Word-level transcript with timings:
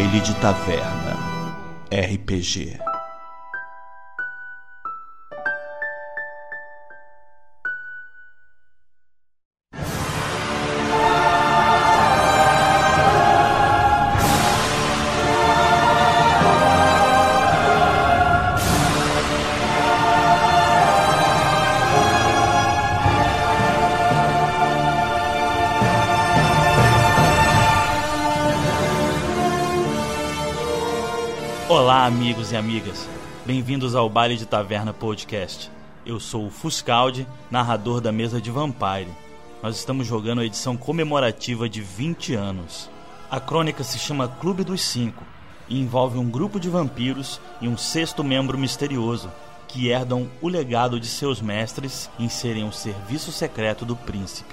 Baile 0.00 0.22
de 0.22 0.32
Taverna 0.40 1.14
RPG. 1.92 2.89
Amigos 32.10 32.50
e 32.50 32.56
amigas. 32.56 33.08
Bem-vindos 33.46 33.94
ao 33.94 34.10
Baile 34.10 34.36
de 34.36 34.44
Taverna 34.44 34.92
Podcast. 34.92 35.70
Eu 36.04 36.18
sou 36.18 36.46
o 36.46 36.50
Fuscaldi, 36.50 37.24
narrador 37.48 38.00
da 38.00 38.10
mesa 38.10 38.40
de 38.40 38.50
Vampire. 38.50 39.06
Nós 39.62 39.76
estamos 39.76 40.08
jogando 40.08 40.40
a 40.40 40.44
edição 40.44 40.76
comemorativa 40.76 41.68
de 41.68 41.80
20 41.80 42.34
anos. 42.34 42.90
A 43.30 43.38
crônica 43.38 43.84
se 43.84 43.96
chama 43.96 44.26
Clube 44.26 44.64
dos 44.64 44.82
Cinco 44.82 45.22
e 45.68 45.80
envolve 45.80 46.18
um 46.18 46.28
grupo 46.28 46.58
de 46.58 46.68
vampiros 46.68 47.40
e 47.60 47.68
um 47.68 47.78
sexto 47.78 48.24
membro 48.24 48.58
misterioso 48.58 49.30
que 49.68 49.86
herdam 49.86 50.28
o 50.42 50.48
legado 50.48 50.98
de 50.98 51.06
seus 51.06 51.40
mestres 51.40 52.10
em 52.18 52.28
serem 52.28 52.68
o 52.68 52.72
serviço 52.72 53.30
secreto 53.30 53.84
do 53.84 53.94
príncipe. 53.94 54.52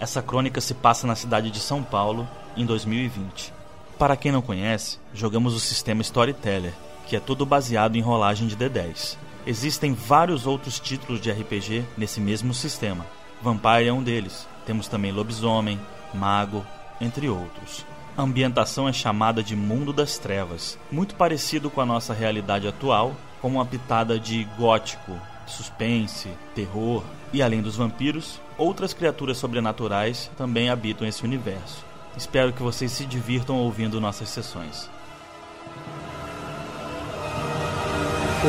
Essa 0.00 0.20
crônica 0.20 0.60
se 0.60 0.74
passa 0.74 1.06
na 1.06 1.14
cidade 1.14 1.52
de 1.52 1.60
São 1.60 1.84
Paulo 1.84 2.28
em 2.56 2.66
2020. 2.66 3.54
Para 3.96 4.16
quem 4.16 4.32
não 4.32 4.42
conhece, 4.42 4.98
jogamos 5.14 5.54
o 5.54 5.60
sistema 5.60 6.02
Storyteller, 6.02 6.74
que 7.06 7.16
é 7.16 7.20
todo 7.20 7.46
baseado 7.46 7.96
em 7.96 8.00
rolagem 8.00 8.48
de 8.48 8.56
D10. 8.56 9.16
Existem 9.46 9.94
vários 9.94 10.46
outros 10.46 10.80
títulos 10.80 11.20
de 11.20 11.30
RPG 11.30 11.84
nesse 11.96 12.20
mesmo 12.20 12.52
sistema. 12.52 13.06
Vampire 13.40 13.86
é 13.86 13.92
um 13.92 14.02
deles. 14.02 14.46
Temos 14.66 14.88
também 14.88 15.12
Lobisomem, 15.12 15.80
Mago, 16.12 16.66
entre 17.00 17.28
outros. 17.28 17.86
A 18.16 18.22
ambientação 18.22 18.88
é 18.88 18.92
chamada 18.92 19.42
de 19.42 19.54
Mundo 19.54 19.92
das 19.92 20.18
Trevas, 20.18 20.78
muito 20.90 21.14
parecido 21.14 21.70
com 21.70 21.80
a 21.80 21.86
nossa 21.86 22.12
realidade 22.12 22.66
atual, 22.66 23.14
com 23.40 23.48
uma 23.48 23.66
pitada 23.66 24.18
de 24.18 24.44
gótico, 24.58 25.12
suspense, 25.46 26.30
terror 26.54 27.04
e 27.32 27.42
além 27.42 27.62
dos 27.62 27.76
vampiros, 27.76 28.40
outras 28.56 28.94
criaturas 28.94 29.36
sobrenaturais 29.36 30.30
também 30.36 30.70
habitam 30.70 31.06
esse 31.06 31.22
universo. 31.24 31.84
Espero 32.16 32.52
que 32.52 32.62
vocês 32.62 32.90
se 32.90 33.04
divirtam 33.04 33.56
ouvindo 33.58 34.00
nossas 34.00 34.30
sessões. 34.30 34.90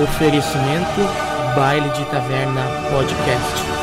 Oferecimento 0.04 1.02
Baile 1.56 1.90
de 1.90 2.06
Taverna 2.06 2.64
Podcast. 2.92 3.77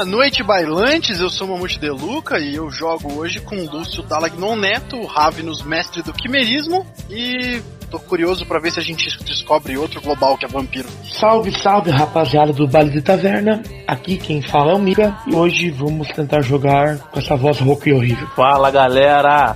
Boa 0.00 0.10
noite, 0.10 0.42
bailantes. 0.42 1.20
Eu 1.20 1.28
sou 1.28 1.46
o 1.46 1.50
Mamute 1.50 1.78
De 1.78 1.90
Luca 1.90 2.38
e 2.38 2.56
eu 2.56 2.70
jogo 2.70 3.18
hoje 3.18 3.38
com 3.38 3.54
o 3.54 3.70
Lúcio 3.70 4.02
Dalagnon 4.02 4.56
Neto, 4.56 4.96
o 4.96 5.04
Ravenus, 5.04 5.62
mestre 5.62 6.00
do 6.00 6.10
quimerismo. 6.10 6.86
E 7.10 7.60
tô 7.90 8.00
curioso 8.00 8.46
pra 8.46 8.58
ver 8.58 8.70
se 8.70 8.80
a 8.80 8.82
gente 8.82 9.22
descobre 9.22 9.76
outro 9.76 10.00
global 10.00 10.38
que 10.38 10.46
é 10.46 10.48
vampiro. 10.48 10.88
Salve, 11.04 11.52
salve 11.52 11.90
rapaziada 11.90 12.50
do 12.50 12.66
Baile 12.66 12.88
de 12.88 13.02
Taverna. 13.02 13.62
Aqui 13.86 14.16
quem 14.16 14.40
fala 14.40 14.72
é 14.72 14.74
o 14.74 14.78
Mika 14.78 15.14
e 15.26 15.34
hoje 15.34 15.68
vamos 15.68 16.08
tentar 16.08 16.40
jogar 16.40 16.96
com 16.96 17.18
essa 17.18 17.36
voz 17.36 17.60
rouca 17.60 17.90
e 17.90 17.92
horrível. 17.92 18.26
Fala 18.28 18.70
galera, 18.70 19.54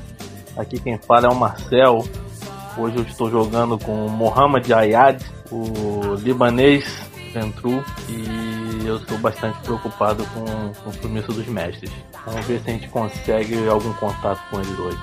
aqui 0.58 0.78
quem 0.78 0.98
fala 0.98 1.24
é 1.24 1.30
o 1.30 1.34
Marcel. 1.34 2.06
Hoje 2.76 2.98
eu 2.98 3.02
estou 3.04 3.30
jogando 3.30 3.78
com 3.78 4.04
o 4.04 4.10
Mohamed 4.10 4.74
Ayad, 4.74 5.22
o 5.50 6.16
libanês 6.16 6.84
Ventru, 7.32 7.82
e 8.10 8.63
eu 8.86 8.96
estou 8.96 9.18
bastante 9.18 9.58
preocupado 9.60 10.24
com, 10.26 10.72
com 10.72 10.90
o 10.90 10.92
sumiço 10.92 11.32
dos 11.32 11.46
mestres. 11.46 11.90
Vamos 12.26 12.46
ver 12.46 12.60
se 12.60 12.70
a 12.70 12.72
gente 12.72 12.88
consegue 12.88 13.68
algum 13.68 13.92
contato 13.94 14.40
com 14.50 14.60
eles 14.60 14.78
hoje. 14.78 14.98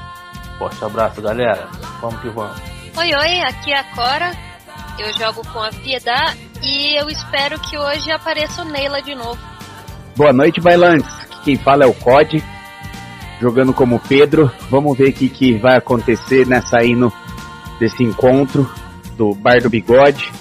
Forte 0.57 0.83
abraço 0.83 1.21
galera, 1.21 1.67
vamos 1.99 2.19
que 2.21 2.29
vamos. 2.29 2.61
Oi, 2.97 3.15
oi, 3.15 3.41
aqui 3.41 3.71
é 3.71 3.79
a 3.79 3.83
Cora. 3.95 4.31
Eu 4.99 5.11
jogo 5.13 5.41
com 5.51 5.59
a 5.59 5.69
Piedade 5.69 6.37
e 6.61 6.99
eu 6.99 7.09
espero 7.09 7.59
que 7.59 7.77
hoje 7.77 8.11
apareça 8.11 8.61
o 8.61 8.65
Neila 8.65 9.01
de 9.01 9.15
novo. 9.15 9.39
Boa 10.15 10.33
noite, 10.33 10.61
bailantes. 10.61 11.09
Quem 11.43 11.57
fala 11.57 11.85
é 11.85 11.87
o 11.87 11.93
COD, 11.93 12.43
jogando 13.39 13.73
como 13.73 13.99
Pedro. 13.99 14.51
Vamos 14.69 14.95
ver 14.97 15.09
o 15.09 15.13
que, 15.13 15.29
que 15.29 15.57
vai 15.57 15.77
acontecer 15.77 16.45
nessa 16.45 16.83
hino 16.83 17.11
desse 17.79 18.03
encontro 18.03 18.69
do 19.17 19.33
Bar 19.33 19.61
do 19.61 19.69
Bigode. 19.69 20.31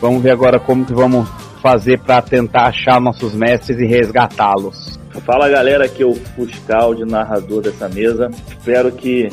Vamos 0.00 0.22
ver 0.22 0.30
agora 0.30 0.58
como 0.58 0.86
que 0.86 0.94
vamos 0.94 1.28
fazer 1.66 1.98
para 1.98 2.22
tentar 2.22 2.68
achar 2.68 3.00
nossos 3.00 3.34
mestres 3.34 3.80
e 3.80 3.86
resgatá-los. 3.86 4.96
Fala 5.24 5.48
galera, 5.48 5.86
aqui 5.86 6.04
é 6.04 6.06
o 6.06 6.14
Fuscal 6.14 6.94
de 6.94 7.04
narrador 7.04 7.60
dessa 7.60 7.88
mesa. 7.88 8.30
Espero 8.48 8.92
que 8.92 9.28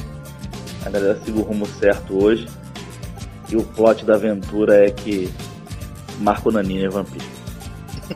a 0.83 0.89
galera 0.89 1.19
siga 1.23 1.37
o 1.37 1.43
rumo 1.43 1.67
certo 1.67 2.23
hoje. 2.23 2.47
E 3.51 3.55
o 3.55 3.63
plot 3.63 4.03
da 4.03 4.15
aventura 4.15 4.87
é 4.87 4.89
que 4.89 5.29
Marco 6.21 6.51
Nanini 6.51 6.85
é 6.85 6.89
vampiro. 6.89 7.25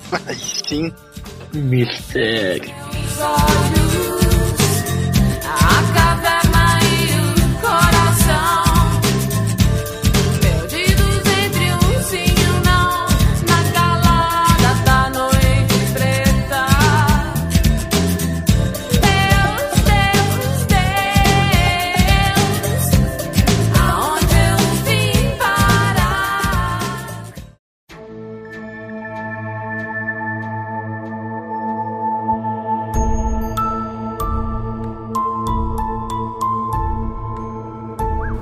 Aí 0.26 0.36
sim. 0.36 0.92
Mistério. 1.54 2.74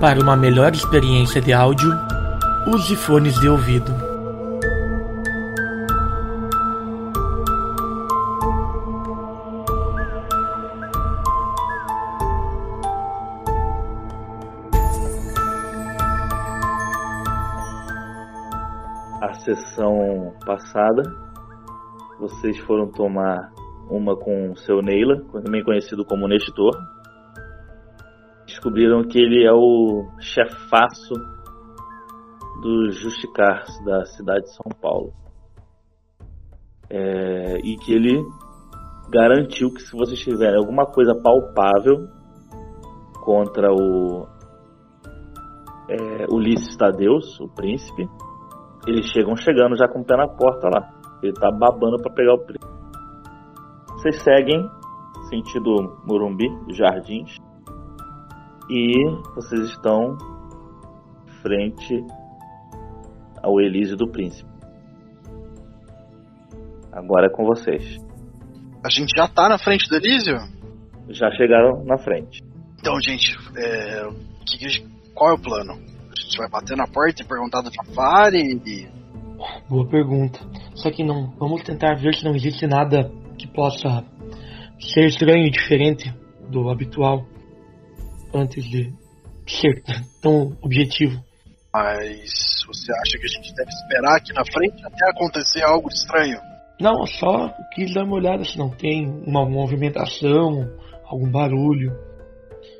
Para 0.06 0.22
uma 0.22 0.38
melhor 0.38 0.72
experiência 0.72 1.42
de 1.42 1.52
áudio, 1.52 1.90
use 2.68 2.96
fones 2.96 3.34
de 3.40 3.50
ouvido. 3.50 3.92
A 19.20 19.34
sessão 19.34 20.36
passada, 20.46 21.02
vocês 22.20 22.60
foram 22.60 22.92
tomar 22.92 23.52
uma 23.90 24.16
com 24.16 24.52
o 24.52 24.56
seu 24.56 24.84
Neila, 24.84 25.20
também 25.44 25.64
conhecido 25.64 26.06
como 26.06 26.28
Nestor. 26.28 26.95
Descobriram 28.46 29.04
que 29.04 29.18
ele 29.18 29.46
é 29.46 29.54
o 29.54 30.08
chefaço 30.20 31.14
dos 32.62 32.96
Justicars 33.00 33.84
da 33.84 34.06
cidade 34.06 34.46
de 34.46 34.54
São 34.54 34.72
Paulo. 34.82 35.14
É, 36.90 37.58
e 37.64 37.76
que 37.78 37.94
ele 37.94 38.24
garantiu 39.10 39.74
que 39.74 39.82
se 39.82 39.96
vocês 39.96 40.20
tiverem 40.20 40.58
alguma 40.58 40.86
coisa 40.86 41.16
palpável 41.16 42.08
contra 43.24 43.72
o 43.72 44.28
é, 45.90 46.26
Ulisses 46.32 46.76
Tadeus, 46.76 47.40
o 47.40 47.48
príncipe, 47.48 48.08
Eles 48.88 49.08
chegam 49.08 49.36
chegando 49.36 49.76
já 49.76 49.88
com 49.88 50.02
o 50.02 50.06
pé 50.06 50.16
na 50.16 50.28
porta 50.28 50.70
lá. 50.70 50.94
Ele 51.24 51.34
tá 51.34 51.50
babando 51.52 51.98
pra 52.02 52.14
pegar 52.14 52.36
o 52.36 52.46
príncipe. 52.46 52.74
Vocês 53.94 54.22
seguem 54.22 54.70
sentido 55.30 55.98
Morumbi, 56.06 56.48
Jardins. 56.70 57.38
E 58.70 59.06
vocês 59.36 59.70
estão 59.70 60.18
frente 61.42 62.04
ao 63.42 63.60
Elísio 63.62 63.96
do 63.96 64.08
Príncipe. 64.08 64.50
Agora 66.92 67.28
é 67.28 67.30
com 67.30 67.46
vocês. 67.46 67.98
A 68.84 68.90
gente 68.90 69.14
já 69.16 69.28
tá 69.28 69.50
na 69.50 69.58
frente 69.58 69.88
do 69.90 69.96
Elísio? 69.96 70.38
Já 71.10 71.30
chegaram 71.32 71.84
na 71.84 71.98
frente. 71.98 72.42
Então, 72.80 73.00
gente, 73.02 73.38
é, 73.58 74.08
que 74.46 74.88
qual 75.14 75.32
é 75.32 75.34
o 75.34 75.40
plano? 75.40 75.74
A 75.74 76.22
gente 76.22 76.38
vai 76.38 76.50
bater 76.50 76.76
na 76.76 76.88
porta 76.88 77.22
e 77.22 77.26
perguntar 77.26 77.62
do 77.62 77.72
Fafari 77.74 78.62
e. 78.66 78.88
Boa 79.70 79.88
pergunta. 79.88 80.40
Só 80.74 80.90
que 80.90 81.04
não. 81.04 81.32
Vamos 81.38 81.64
tentar 81.64 81.96
ver 81.96 82.16
se 82.16 82.24
não 82.24 82.36
existe 82.36 82.66
nada 82.66 83.12
que 83.38 83.48
possa 83.48 84.04
ser 84.80 85.06
estranho 85.06 85.46
e 85.46 85.52
diferente 85.52 86.14
do 86.50 86.70
habitual 86.70 87.26
antes 88.36 88.64
de 88.66 88.94
ser 89.48 89.82
tão 90.22 90.58
objetivo. 90.62 91.24
Mas 91.74 92.64
você 92.68 92.92
acha 92.94 93.18
que 93.18 93.26
a 93.26 93.30
gente 93.30 93.54
deve 93.54 93.70
esperar 93.70 94.18
aqui 94.18 94.34
na 94.34 94.46
frente 94.46 94.86
até 94.86 95.10
acontecer 95.10 95.64
algo 95.64 95.90
estranho? 95.90 96.40
Não, 96.80 97.06
só 97.06 97.54
quis 97.74 97.94
dar 97.94 98.04
uma 98.04 98.16
olhada 98.16 98.44
se 98.44 98.58
não 98.58 98.70
tem 98.70 99.08
uma 99.26 99.48
movimentação, 99.48 100.70
algum 101.06 101.30
barulho 101.30 101.92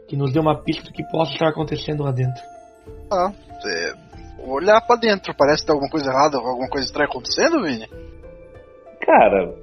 que 0.08 0.16
nos 0.16 0.32
dê 0.34 0.40
uma 0.40 0.62
pista 0.62 0.84
do 0.84 0.92
que 0.92 1.04
possa 1.10 1.34
estar 1.34 1.50
acontecendo 1.50 2.04
lá 2.04 2.12
dentro. 2.12 2.42
Ah, 3.12 3.32
é, 3.66 3.94
olhar 4.48 4.82
pra 4.82 4.96
dentro, 4.96 5.34
parece 5.36 5.62
que 5.62 5.68
tem 5.68 5.74
alguma 5.74 5.90
coisa 5.90 6.10
errada, 6.10 6.38
alguma 6.38 6.70
coisa 6.70 6.86
estranha 6.86 7.10
acontecendo, 7.10 7.64
Vini? 7.64 7.88
Cara, 9.02 9.54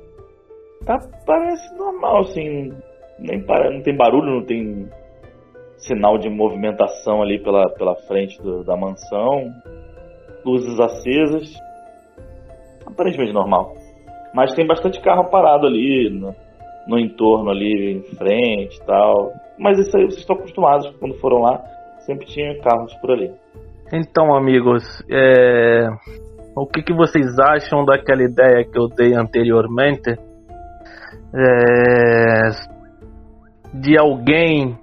tá, 0.84 0.98
parece 1.26 1.74
normal, 1.76 2.22
assim. 2.22 2.72
Nem 3.18 3.44
para, 3.44 3.70
não 3.70 3.82
tem 3.82 3.96
barulho, 3.96 4.40
não 4.40 4.46
tem 4.46 4.88
sinal 5.86 6.18
de 6.18 6.28
movimentação 6.28 7.22
ali 7.22 7.38
pela, 7.42 7.68
pela 7.70 7.94
frente 8.06 8.40
do- 8.42 8.64
da 8.64 8.76
mansão. 8.76 9.52
Luzes 10.44 10.78
acesas. 10.80 11.54
Aparentemente 12.86 13.32
normal. 13.32 13.74
Mas 14.34 14.54
tem 14.54 14.66
bastante 14.66 15.00
carro 15.00 15.30
parado 15.30 15.66
ali 15.66 16.10
no, 16.10 16.34
no 16.86 16.98
entorno 16.98 17.50
ali, 17.50 17.92
em 17.92 18.16
frente 18.16 18.76
e 18.76 18.84
tal. 18.84 19.32
Mas 19.58 19.78
isso 19.78 19.96
aí 19.96 20.04
vocês 20.04 20.20
estão 20.20 20.36
acostumados, 20.36 20.88
quando 20.98 21.14
foram 21.20 21.38
lá, 21.42 21.62
sempre 22.00 22.26
tinha 22.26 22.58
carros 22.60 22.94
por 22.94 23.12
ali. 23.12 23.30
Então, 23.92 24.34
amigos, 24.34 24.82
é, 25.10 25.86
o 26.56 26.66
que, 26.66 26.82
que 26.82 26.94
vocês 26.94 27.38
acham 27.38 27.84
daquela 27.84 28.22
ideia 28.22 28.64
que 28.64 28.78
eu 28.78 28.88
dei 28.88 29.14
anteriormente? 29.14 30.18
É, 31.34 32.48
de 33.74 33.98
alguém 33.98 34.76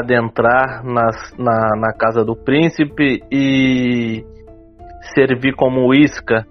adentrar 0.00 0.84
nas- 0.84 1.36
na, 1.38 1.76
na 1.76 1.92
casa 1.92 2.24
do 2.24 2.34
príncipe 2.36 3.22
e 3.30 4.24
servir 5.14 5.54
como 5.54 5.92
isca. 5.94 6.46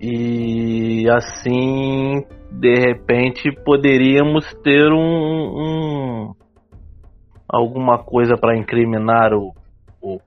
E 0.00 1.08
assim 1.10 2.24
de 2.50 2.74
repente 2.74 3.50
poderíamos 3.64 4.44
ter 4.62 4.90
um, 4.92 4.98
um- 4.98 6.34
alguma 7.48 7.98
coisa 8.02 8.36
para 8.36 8.56
incriminar 8.56 9.32
o, 9.34 9.52
o, 10.00 10.18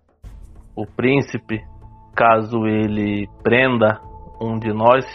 o 0.75 0.85
príncipe 0.85 1.61
caso 2.15 2.65
ele 2.67 3.27
prenda 3.43 3.99
um 4.41 4.59
de 4.59 4.73
nós. 4.73 5.05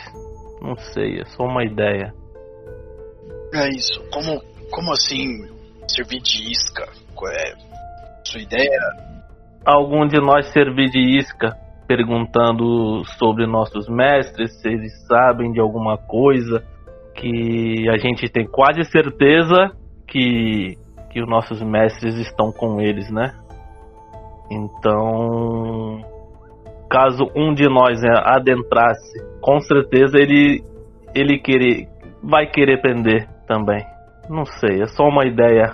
Não 0.62 0.76
sei 0.76 1.20
é 1.20 1.24
só 1.26 1.44
uma 1.44 1.64
ideia. 1.64 2.12
É 3.54 3.68
isso. 3.68 4.02
Como, 4.10 4.40
como 4.70 4.92
assim 4.92 5.55
servir 5.88 6.20
de 6.20 6.50
isca? 6.50 6.86
Qual 7.14 7.32
é 7.32 7.54
sua 8.24 8.40
ideia? 8.40 9.06
algum 9.66 10.06
de 10.06 10.20
nós 10.20 10.52
servir 10.52 10.88
de 10.90 11.18
isca 11.18 11.56
perguntando 11.88 13.04
sobre 13.18 13.46
nossos 13.46 13.88
mestres 13.88 14.60
se 14.60 14.68
eles 14.68 14.92
sabem 15.06 15.52
de 15.52 15.60
alguma 15.60 15.98
coisa 15.98 16.64
que 17.14 17.88
a 17.88 17.96
gente 17.96 18.28
tem 18.28 18.46
quase 18.46 18.84
certeza 18.84 19.72
que 20.06 20.78
que 21.10 21.22
os 21.22 21.28
nossos 21.28 21.62
mestres 21.62 22.14
estão 22.16 22.52
com 22.52 22.78
eles, 22.78 23.10
né? 23.10 23.32
Então, 24.50 26.02
caso 26.90 27.30
um 27.34 27.54
de 27.54 27.66
nós 27.68 28.02
né, 28.02 28.12
adentrasse, 28.22 29.18
com 29.40 29.58
certeza 29.60 30.18
ele 30.18 30.62
ele 31.14 31.38
querer 31.38 31.88
vai 32.22 32.46
querer 32.46 32.82
prender 32.82 33.26
também. 33.46 33.82
Não 34.28 34.44
sei, 34.44 34.82
é 34.82 34.86
só 34.86 35.04
uma 35.04 35.26
ideia. 35.26 35.72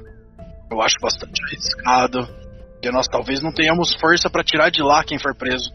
Eu 0.70 0.80
acho 0.80 0.96
bastante 1.00 1.42
arriscado. 1.44 2.26
Porque 2.72 2.90
nós 2.90 3.06
talvez 3.06 3.40
não 3.40 3.52
tenhamos 3.52 3.94
força 3.94 4.28
pra 4.28 4.42
tirar 4.42 4.70
de 4.70 4.82
lá 4.82 5.04
quem 5.04 5.18
for 5.18 5.36
preso. 5.36 5.72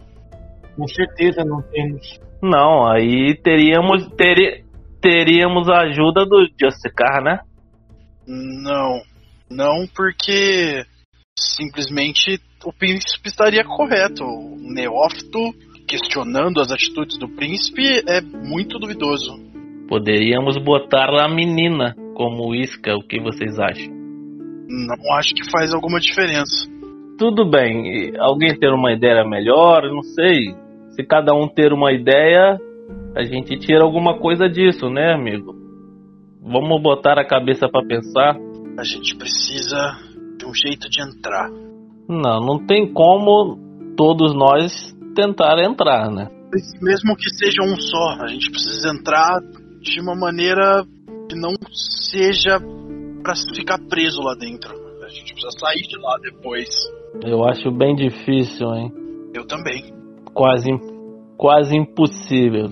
Com 0.75 0.87
certeza 0.87 1.43
não 1.45 1.61
temos. 1.61 2.19
Não, 2.41 2.85
aí 2.85 3.35
teríamos 3.41 4.07
teri, 4.15 4.65
teríamos 5.01 5.69
a 5.69 5.83
ajuda 5.83 6.25
do 6.25 6.45
Justicar, 6.59 7.23
né? 7.23 7.39
Não. 8.27 9.01
Não 9.49 9.87
porque 9.95 10.83
simplesmente 11.39 12.39
o 12.65 12.73
príncipe 12.73 13.29
estaria 13.29 13.63
correto. 13.63 14.23
O 14.23 14.73
neófito 14.73 15.39
questionando 15.87 16.59
as 16.59 16.71
atitudes 16.71 17.17
do 17.17 17.29
príncipe 17.29 18.03
é 18.07 18.19
muito 18.19 18.77
duvidoso. 18.77 19.39
Poderíamos 19.87 20.57
botar 20.57 21.09
a 21.23 21.29
menina 21.29 21.95
como 22.17 22.55
isca, 22.55 22.95
o 22.95 23.03
que 23.03 23.21
vocês 23.21 23.59
acham? 23.59 23.93
Não 23.93 25.15
acho 25.19 25.35
que 25.35 25.51
faz 25.51 25.71
alguma 25.71 25.99
diferença. 25.99 26.67
Tudo 27.15 27.47
bem, 27.47 28.11
alguém 28.17 28.57
ter 28.57 28.73
uma 28.73 28.91
ideia 28.91 29.23
melhor, 29.23 29.83
não 29.83 30.01
sei. 30.01 30.55
Se 30.89 31.03
cada 31.03 31.35
um 31.35 31.47
ter 31.47 31.71
uma 31.71 31.93
ideia, 31.93 32.57
a 33.15 33.23
gente 33.23 33.55
tira 33.59 33.83
alguma 33.83 34.17
coisa 34.17 34.49
disso, 34.49 34.89
né, 34.89 35.13
amigo? 35.13 35.53
Vamos 36.41 36.81
botar 36.81 37.19
a 37.19 37.27
cabeça 37.27 37.69
pra 37.69 37.85
pensar. 37.85 38.35
A 38.79 38.83
gente 38.83 39.15
precisa 39.15 39.77
de 40.39 40.45
um 40.47 40.53
jeito 40.55 40.89
de 40.89 41.03
entrar. 41.03 41.51
Não, 42.09 42.39
não 42.39 42.65
tem 42.65 42.91
como 42.91 43.59
todos 43.95 44.33
nós 44.33 44.73
tentar 45.13 45.59
entrar, 45.63 46.09
né? 46.09 46.29
Mesmo 46.81 47.15
que 47.15 47.29
seja 47.29 47.61
um 47.61 47.75
só, 47.75 48.23
a 48.23 48.27
gente 48.27 48.49
precisa 48.49 48.89
entrar 48.89 49.39
de 49.81 50.01
uma 50.01 50.15
maneira 50.15 50.83
que 51.27 51.35
não 51.35 51.53
seja 51.71 52.59
pra 53.21 53.33
ficar 53.55 53.79
preso 53.89 54.21
lá 54.21 54.35
dentro. 54.35 54.73
A 55.03 55.09
gente 55.09 55.33
precisa 55.33 55.51
sair 55.59 55.81
de 55.81 55.97
lá 55.99 56.17
depois. 56.21 56.67
Eu 57.23 57.43
acho 57.45 57.71
bem 57.71 57.95
difícil, 57.95 58.67
hein? 58.73 58.91
Eu 59.33 59.45
também. 59.45 59.93
Quase, 60.33 60.69
quase 61.37 61.77
impossível, 61.77 62.69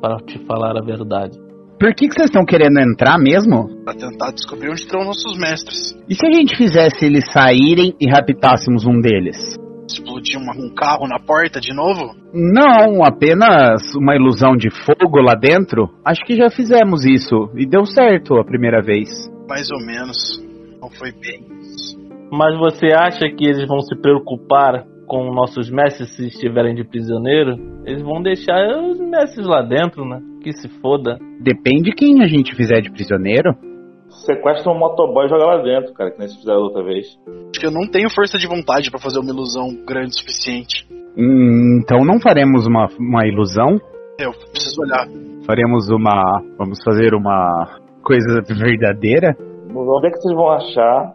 para 0.00 0.16
te 0.18 0.38
falar 0.46 0.76
a 0.76 0.84
verdade. 0.84 1.38
Por 1.78 1.94
que, 1.94 2.08
que 2.08 2.14
vocês 2.14 2.26
estão 2.26 2.44
querendo 2.44 2.78
entrar 2.80 3.18
mesmo? 3.18 3.84
Pra 3.84 3.94
tentar 3.94 4.32
descobrir 4.32 4.70
onde 4.70 4.80
estão 4.80 5.04
nossos 5.04 5.36
mestres. 5.38 5.94
E 6.08 6.14
se 6.14 6.26
a 6.26 6.32
gente 6.32 6.56
fizesse 6.56 7.04
eles 7.04 7.24
saírem 7.32 7.94
e 8.00 8.08
raptássemos 8.08 8.86
um 8.86 9.00
deles? 9.00 9.56
Explodir 9.94 10.38
uma- 10.40 10.56
um 10.56 10.74
carro 10.74 11.06
na 11.06 11.20
porta 11.20 11.60
de 11.60 11.72
novo? 11.72 12.16
Não, 12.32 13.04
apenas 13.04 13.94
uma 13.94 14.16
ilusão 14.16 14.56
de 14.56 14.68
fogo 14.70 15.20
lá 15.20 15.34
dentro? 15.36 15.88
Acho 16.04 16.20
que 16.24 16.36
já 16.36 16.50
fizemos 16.50 17.04
isso 17.04 17.48
e 17.56 17.64
deu 17.64 17.86
certo 17.86 18.34
a 18.38 18.44
primeira 18.44 18.82
vez. 18.82 19.08
Mais 19.48 19.70
ou 19.70 19.78
menos. 19.86 20.16
Não 20.80 20.90
foi 20.90 21.12
bem. 21.12 21.46
Mas 22.32 22.58
você 22.58 22.86
acha 22.92 23.28
que 23.28 23.44
eles 23.44 23.68
vão 23.68 23.78
se 23.80 23.94
preocupar 24.00 24.84
com 25.06 25.32
nossos 25.32 25.70
mestres 25.70 26.16
se 26.16 26.26
estiverem 26.26 26.74
de 26.74 26.82
prisioneiro? 26.82 27.56
Eles 27.86 28.02
vão 28.02 28.20
deixar 28.20 28.56
os 28.80 28.98
mestres 28.98 29.46
lá 29.46 29.62
dentro, 29.62 30.04
né? 30.04 30.20
Que 30.42 30.52
se 30.52 30.68
foda. 30.80 31.18
Depende 31.40 31.92
quem 31.92 32.22
a 32.22 32.26
gente 32.26 32.54
fizer 32.56 32.80
de 32.80 32.90
prisioneiro. 32.90 33.54
Sequestra 34.24 34.72
um 34.72 34.78
motoboy 34.78 35.26
e 35.26 35.28
joga 35.28 35.44
lá 35.44 35.62
dentro, 35.62 35.92
cara, 35.92 36.10
que 36.10 36.18
nem 36.18 36.28
se 36.28 36.38
fizeram 36.38 36.62
outra 36.62 36.82
vez. 36.82 37.18
Acho 37.50 37.60
que 37.60 37.66
eu 37.66 37.70
não 37.70 37.86
tenho 37.86 38.08
força 38.08 38.38
de 38.38 38.46
vontade 38.46 38.90
pra 38.90 38.98
fazer 38.98 39.18
uma 39.18 39.30
ilusão 39.30 39.68
grande 39.86 40.16
o 40.16 40.18
suficiente. 40.18 40.86
Hum, 41.16 41.80
então 41.82 42.02
não 42.04 42.18
faremos 42.18 42.66
uma, 42.66 42.88
uma 42.98 43.26
ilusão? 43.26 43.78
Eu 44.18 44.32
preciso 44.50 44.80
olhar. 44.80 45.06
Faremos 45.44 45.90
uma. 45.90 46.42
Vamos 46.56 46.82
fazer 46.82 47.14
uma 47.14 47.78
coisa 48.02 48.40
verdadeira? 48.48 49.36
Onde 49.74 50.06
é 50.06 50.10
que 50.10 50.16
vocês 50.16 50.34
vão 50.34 50.50
achar 50.50 51.14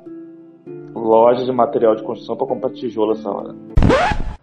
loja 0.94 1.46
de 1.46 1.52
material 1.52 1.96
de 1.96 2.04
construção 2.04 2.38
pra 2.38 2.46
comprar 2.46 2.70
tijolo 2.72 3.14
essa 3.14 3.30
hora? 3.30 3.56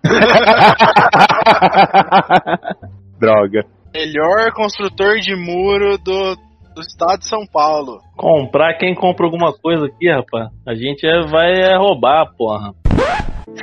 Droga. 3.20 3.64
Melhor 3.94 4.52
construtor 4.54 5.20
de 5.20 5.36
muro 5.36 5.98
do, 5.98 6.36
do 6.76 6.82
estado 6.82 7.20
de 7.20 7.26
São 7.26 7.46
Paulo. 7.50 8.00
Comprar 8.16 8.74
quem 8.74 8.94
compra 8.94 9.24
alguma 9.24 9.52
coisa 9.52 9.86
aqui, 9.86 10.10
rapaz. 10.10 10.50
A 10.66 10.74
gente 10.74 11.06
é- 11.06 11.26
vai 11.26 11.52
é 11.54 11.76
roubar, 11.76 12.26
porra. 12.36 12.74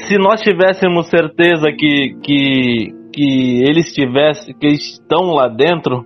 Se 0.02 0.18
nós 0.18 0.42
tivéssemos 0.42 1.08
certeza 1.08 1.72
que, 1.72 2.18
que 2.24 3.04
que 3.14 3.62
eles 3.64 3.94
tivessem, 3.94 4.56
que 4.58 4.66
eles 4.66 4.94
estão 4.94 5.34
lá 5.34 5.48
dentro, 5.48 6.04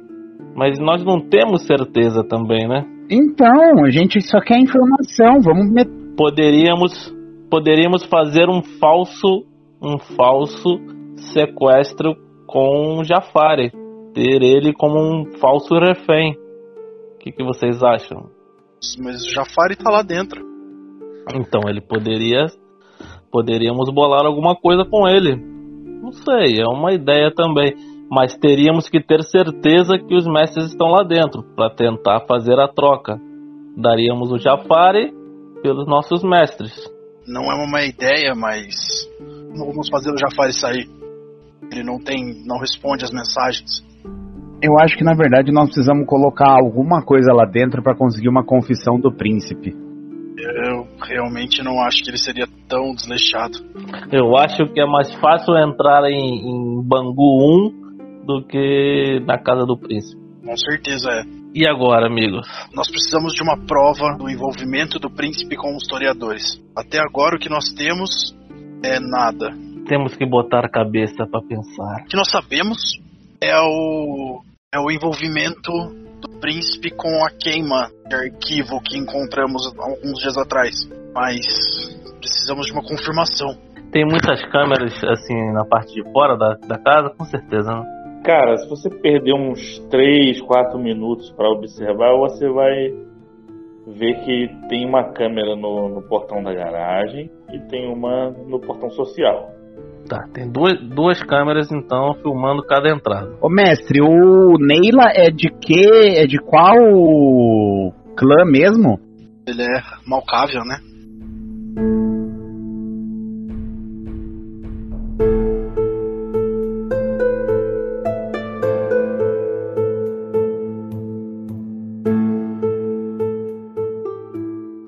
mas 0.54 0.78
nós 0.78 1.06
não 1.06 1.22
temos 1.22 1.66
certeza 1.66 2.22
também, 2.22 2.68
né? 2.68 2.84
Então, 3.10 3.86
a 3.86 3.90
gente 3.90 4.20
só 4.20 4.42
quer 4.42 4.60
informação, 4.60 5.40
vamos 5.42 5.72
met... 5.72 5.90
Poderíamos 6.18 7.16
poderíamos 7.50 8.04
fazer 8.04 8.50
um 8.50 8.62
falso 8.62 9.46
um 9.82 9.98
falso 10.18 10.82
sequestro 11.16 12.14
com 12.46 13.04
Jafari, 13.06 13.72
ter 14.14 14.42
ele 14.42 14.74
como 14.74 15.00
um 15.00 15.38
falso 15.40 15.76
refém. 15.76 16.36
O 17.28 17.30
que, 17.30 17.38
que 17.38 17.44
vocês 17.44 17.84
acham? 17.84 18.30
Mas 19.00 19.26
o 19.26 19.30
Jafari 19.30 19.76
tá 19.76 19.90
lá 19.90 20.02
dentro. 20.02 20.42
Então 21.36 21.62
ele 21.68 21.82
poderia. 21.82 22.46
Poderíamos 23.30 23.90
bolar 23.94 24.26
alguma 24.26 24.56
coisa 24.56 24.86
com 24.86 25.08
ele. 25.08 25.36
Não 25.36 26.14
sei, 26.14 26.62
é 26.62 26.66
uma 26.66 26.94
ideia 26.94 27.30
também. 27.36 27.76
Mas 28.10 28.38
teríamos 28.38 28.88
que 28.88 29.02
ter 29.02 29.22
certeza 29.24 29.98
que 29.98 30.16
os 30.16 30.26
mestres 30.26 30.68
estão 30.68 30.88
lá 30.88 31.04
dentro 31.04 31.44
para 31.56 31.70
tentar 31.70 32.22
fazer 32.26 32.58
a 32.58 32.68
troca. 32.70 33.20
Daríamos 33.76 34.32
o 34.32 34.38
Jafari 34.38 35.12
pelos 35.62 35.86
nossos 35.86 36.24
mestres. 36.24 36.72
Não 37.28 37.52
é 37.52 37.56
uma 37.56 37.84
ideia, 37.84 38.34
mas 38.34 38.74
não 39.54 39.68
vamos 39.68 39.90
fazer 39.90 40.14
o 40.14 40.18
Jafari 40.18 40.54
sair. 40.54 40.90
Ele 41.70 41.84
não 41.84 42.00
tem, 42.00 42.46
não 42.46 42.58
responde 42.58 43.04
as 43.04 43.12
mensagens. 43.12 43.86
Eu 44.62 44.80
acho 44.80 44.98
que 44.98 45.04
na 45.04 45.14
verdade 45.14 45.52
nós 45.52 45.66
precisamos 45.66 46.08
colocar 46.08 46.50
alguma 46.50 47.04
coisa 47.04 47.32
lá 47.32 47.46
dentro 47.46 47.84
para 47.84 47.96
conseguir 47.96 48.30
uma 48.30 48.44
confissão 48.44 49.00
do 49.00 49.12
príncipe. 49.12 49.76
Eu 50.38 50.88
realmente 51.02 51.64
não 51.64 51.82
acho 51.82 52.04
que 52.04 52.10
ele 52.10 52.18
seria 52.18 52.48
tão 52.68 52.94
desleixado. 52.94 53.60
Eu 54.12 54.38
acho 54.38 54.72
que 54.72 54.80
é 54.80 54.86
mais 54.86 55.14
fácil 55.16 55.56
entrar 55.58 56.04
em, 56.10 56.48
em 56.48 56.84
Bangu 56.84 57.72
1 57.74 58.26
do 58.26 58.46
que 58.46 59.20
na 59.26 59.38
casa 59.38 59.66
do 59.66 59.78
príncipe. 59.78 60.22
Com 60.44 60.58
certeza 60.58 61.10
é. 61.10 61.24
E 61.54 61.68
agora, 61.68 62.08
amigos? 62.08 62.48
Nós 62.74 62.90
precisamos 62.90 63.34
de 63.34 63.42
uma 63.42 63.58
prova 63.66 64.16
do 64.18 64.30
envolvimento 64.30 65.00
do 65.00 65.10
príncipe 65.10 65.56
com 65.56 65.76
os 65.76 65.84
historiadores. 65.84 66.62
Até 66.76 67.00
agora 67.00 67.36
o 67.36 67.40
que 67.40 67.50
nós 67.50 67.74
temos 67.74 68.36
é 68.84 69.00
nada. 69.00 69.56
Temos 69.88 70.16
que 70.16 70.26
botar 70.26 70.66
a 70.66 70.70
cabeça 70.70 71.26
para 71.26 71.42
pensar. 71.42 72.04
O 72.04 72.08
que 72.08 72.18
nós 72.18 72.30
sabemos 72.30 72.78
é 73.42 73.58
o 73.60 74.42
é 74.76 74.80
o 74.80 74.92
envolvimento 74.92 75.72
do 76.20 76.40
príncipe 76.42 76.92
com 76.92 77.08
a 77.24 77.30
queima 77.30 77.90
de 78.10 78.16
arquivo 78.16 78.82
que 78.84 78.98
encontramos 78.98 79.74
alguns 79.80 80.20
dias 80.20 80.38
atrás. 80.38 80.76
Mas 81.14 81.40
precisamos 82.20 82.66
de 82.66 82.74
uma 82.74 82.84
confirmação. 82.84 83.56
Tem 83.94 84.04
muitas 84.04 84.44
câmeras 84.52 84.94
assim 85.06 85.54
na 85.54 85.64
parte 85.64 85.94
de 85.94 86.04
fora 86.12 86.36
da, 86.36 86.56
da 86.68 86.78
casa, 86.78 87.10
com 87.18 87.24
certeza, 87.24 87.72
né? 87.72 88.22
Cara, 88.26 88.58
se 88.58 88.68
você 88.68 88.90
perder 88.90 89.34
uns 89.34 89.80
3, 89.90 90.42
4 90.42 90.78
minutos 90.78 91.32
para 91.32 91.48
observar, 91.48 92.18
você 92.18 92.50
vai 92.50 92.90
ver 93.88 94.20
que 94.26 94.50
tem 94.68 94.86
uma 94.86 95.14
câmera 95.14 95.56
no, 95.56 95.88
no 95.88 96.02
portão 96.10 96.44
da 96.44 96.54
garagem 96.54 97.32
e 97.54 97.60
tem 97.70 97.88
uma 97.88 98.32
no 98.32 98.60
portão 98.60 98.90
social. 98.90 99.57
Tá, 100.08 100.26
tem 100.34 100.50
duas, 100.50 100.80
duas 100.80 101.22
câmeras 101.22 101.70
então 101.70 102.14
filmando 102.22 102.64
cada 102.64 102.90
entrada. 102.90 103.36
Ô 103.42 103.50
mestre, 103.50 104.02
o 104.02 104.58
Neila 104.58 105.12
é 105.14 105.30
de 105.30 105.50
que? 105.50 105.84
É 106.16 106.26
de 106.26 106.38
qual 106.38 106.78
clã 108.16 108.46
mesmo? 108.46 108.98
Ele 109.46 109.64
é 109.64 109.82
malcável, 110.06 110.62
né? 110.64 110.78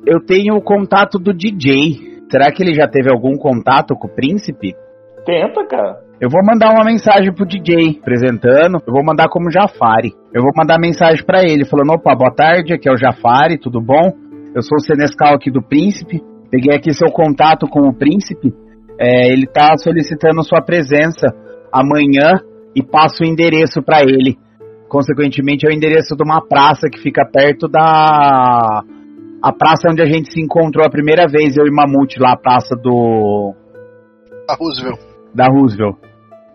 Eu 0.07 0.21
tenho 0.25 0.55
o 0.55 0.61
contato 0.61 1.19
do 1.19 1.33
DJ. 1.33 2.23
Será 2.31 2.51
que 2.51 2.63
ele 2.63 2.73
já 2.73 2.87
teve 2.87 3.11
algum 3.11 3.37
contato 3.37 3.95
com 3.95 4.07
o 4.07 4.15
príncipe? 4.15 4.73
Tenta, 5.29 5.63
cara. 5.67 5.99
Eu 6.19 6.27
vou 6.27 6.41
mandar 6.43 6.73
uma 6.73 6.83
mensagem 6.83 7.31
pro 7.31 7.45
DJ 7.45 7.99
apresentando. 8.01 8.81
Eu 8.85 8.91
vou 8.91 9.05
mandar 9.05 9.29
como 9.29 9.51
Jafari. 9.51 10.11
Eu 10.33 10.41
vou 10.41 10.51
mandar 10.57 10.79
mensagem 10.79 11.23
para 11.23 11.43
ele 11.43 11.65
falando: 11.65 11.91
opa, 11.91 12.15
boa 12.15 12.33
tarde, 12.33 12.73
aqui 12.73 12.89
é 12.89 12.91
o 12.91 12.97
Jafari, 12.97 13.59
tudo 13.59 13.79
bom? 13.79 14.11
Eu 14.55 14.63
sou 14.63 14.77
o 14.77 14.81
Senescal 14.81 15.35
aqui 15.35 15.51
do 15.51 15.61
Príncipe. 15.61 16.19
Peguei 16.49 16.75
aqui 16.75 16.91
seu 16.91 17.09
contato 17.11 17.67
com 17.67 17.87
o 17.87 17.93
Príncipe. 17.93 18.51
É, 18.99 19.31
ele 19.31 19.45
tá 19.45 19.77
solicitando 19.77 20.43
sua 20.43 20.63
presença 20.63 21.27
amanhã 21.71 22.41
e 22.75 22.81
passo 22.81 23.23
o 23.23 23.27
endereço 23.27 23.83
para 23.83 24.01
ele. 24.01 24.35
Consequentemente, 24.89 25.67
é 25.67 25.69
o 25.69 25.71
endereço 25.73 26.15
de 26.15 26.23
uma 26.23 26.41
praça 26.41 26.89
que 26.91 26.99
fica 26.99 27.23
perto 27.31 27.67
da. 27.67 28.81
A 29.43 29.53
praça 29.53 29.89
onde 29.91 30.01
a 30.01 30.05
gente 30.05 30.33
se 30.33 30.41
encontrou 30.41 30.83
a 30.83 30.89
primeira 30.89 31.27
vez, 31.27 31.55
eu 31.55 31.67
e 31.67 31.71
Mamute, 31.71 32.19
lá, 32.19 32.31
a 32.33 32.37
praça 32.37 32.75
do. 32.75 33.53
A 34.49 34.55
Roosevelt. 34.55 35.08
Da 35.33 35.47
Roosevelt. 35.47 35.97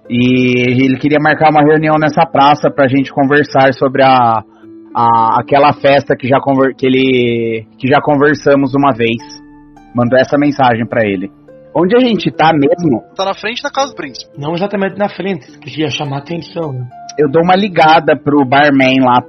E 0.09 0.85
ele 0.85 0.99
queria 0.99 1.19
marcar 1.21 1.51
uma 1.51 1.63
reunião 1.63 1.97
nessa 1.99 2.27
praça 2.27 2.71
pra 2.71 2.89
gente 2.89 3.13
conversar 3.13 3.73
sobre 3.73 4.03
a, 4.03 4.43
a 4.95 5.41
aquela 5.41 5.73
festa 5.73 6.15
que 6.15 6.29
já, 6.29 6.39
conver, 6.41 6.75
que, 6.75 6.87
ele, 6.87 7.67
que 7.79 7.89
já 7.89 8.01
conversamos 8.03 8.75
uma 8.75 8.93
vez. 8.95 9.23
Mandou 9.95 10.19
essa 10.19 10.37
mensagem 10.37 10.87
pra 10.87 11.07
ele. 11.07 11.31
Onde 11.75 11.97
a 11.97 12.01
gente 12.01 12.31
tá 12.31 12.53
mesmo, 12.53 13.03
Tá 13.17 13.25
na 13.25 13.35
frente 13.35 13.63
da 13.63 13.71
casa 13.71 13.93
do 13.93 13.97
príncipe. 13.97 14.31
Não 14.39 14.55
exatamente 14.55 14.97
na 14.97 15.09
frente, 15.09 15.59
que 15.59 15.81
ia 15.81 15.89
chamar 15.89 16.19
atenção, 16.19 16.73
né? 16.73 16.87
eu 17.19 17.31
dou 17.31 17.43
uma 17.43 17.55
ligada 17.55 18.17
pro 18.17 18.45
barman 18.45 19.01
lá. 19.01 19.23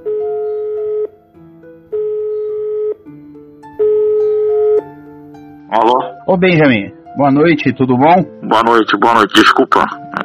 Alô? 5.70 5.98
Ô 6.26 6.36
Benjamin, 6.36 6.92
boa 7.16 7.30
noite, 7.30 7.72
tudo 7.72 7.96
bom? 7.96 8.22
Boa 8.46 8.62
noite, 8.62 8.96
boa 8.98 9.14
noite. 9.14 9.34
Desculpa, 9.34 9.82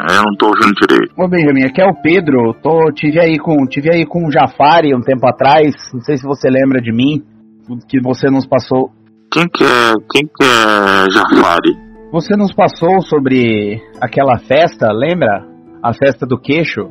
eu 0.10 0.24
não 0.24 0.36
tô 0.38 0.48
ouvindo 0.48 0.74
direito. 0.74 1.14
Ô 1.18 1.28
Benjamin, 1.28 1.64
aqui 1.64 1.82
é 1.82 1.86
o 1.86 1.96
Pedro. 2.02 2.54
Tô, 2.62 2.92
tive 2.94 3.20
aí 3.20 3.40
com 3.40 3.66
tive 3.66 3.90
aí 3.94 4.06
com 4.06 4.28
o 4.28 4.32
Jafari 4.32 4.94
um 4.94 5.02
tempo 5.02 5.26
atrás. 5.28 5.74
Não 5.94 6.02
sei 6.02 6.18
se 6.18 6.24
você 6.24 6.50
lembra 6.50 6.82
de 6.82 6.92
mim, 6.92 7.24
que 7.88 8.02
você 8.02 8.30
nos 8.30 8.46
passou. 8.46 8.92
Quem 9.32 9.48
que 9.48 9.64
é, 9.64 9.94
quem 10.12 10.24
que 10.28 10.44
é 10.44 11.10
Jafari? 11.10 11.92
Você 12.12 12.36
nos 12.36 12.54
passou 12.54 13.02
sobre 13.02 13.82
aquela 14.02 14.38
festa, 14.38 14.92
lembra? 14.92 15.48
A 15.82 15.94
festa 15.94 16.26
do 16.28 16.38
queixo? 16.38 16.82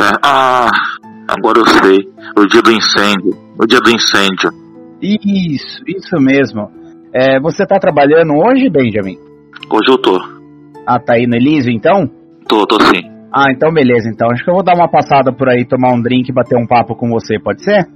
É, 0.00 0.12
ah, 0.24 0.70
agora 1.28 1.58
eu 1.58 1.66
sei. 1.66 1.98
O 2.38 2.46
dia 2.46 2.62
do 2.62 2.70
incêndio. 2.70 3.36
O 3.60 3.66
dia 3.66 3.80
do 3.80 3.90
incêndio. 3.90 4.50
Isso, 5.02 5.82
isso 5.86 6.16
mesmo. 6.20 6.70
É, 7.12 7.40
você 7.40 7.66
tá 7.66 7.78
trabalhando 7.78 8.32
hoje, 8.34 8.70
Benjamin? 8.70 9.31
Hoje 9.70 9.90
eu 9.90 9.98
tô. 9.98 10.18
Ah, 10.86 10.98
tá 10.98 11.14
aí 11.14 11.26
no 11.26 11.36
Elísio, 11.36 11.70
então? 11.70 12.10
Tô, 12.48 12.66
tô 12.66 12.80
sim. 12.86 13.10
Ah, 13.32 13.50
então 13.50 13.72
beleza, 13.72 14.08
então. 14.08 14.30
Acho 14.30 14.44
que 14.44 14.50
eu 14.50 14.54
vou 14.54 14.64
dar 14.64 14.74
uma 14.74 14.90
passada 14.90 15.32
por 15.32 15.48
aí, 15.48 15.64
tomar 15.64 15.92
um 15.92 16.02
drink 16.02 16.28
e 16.28 16.34
bater 16.34 16.58
um 16.58 16.66
papo 16.66 16.94
com 16.94 17.08
você, 17.08 17.38
pode 17.38 17.64
ser? 17.64 17.86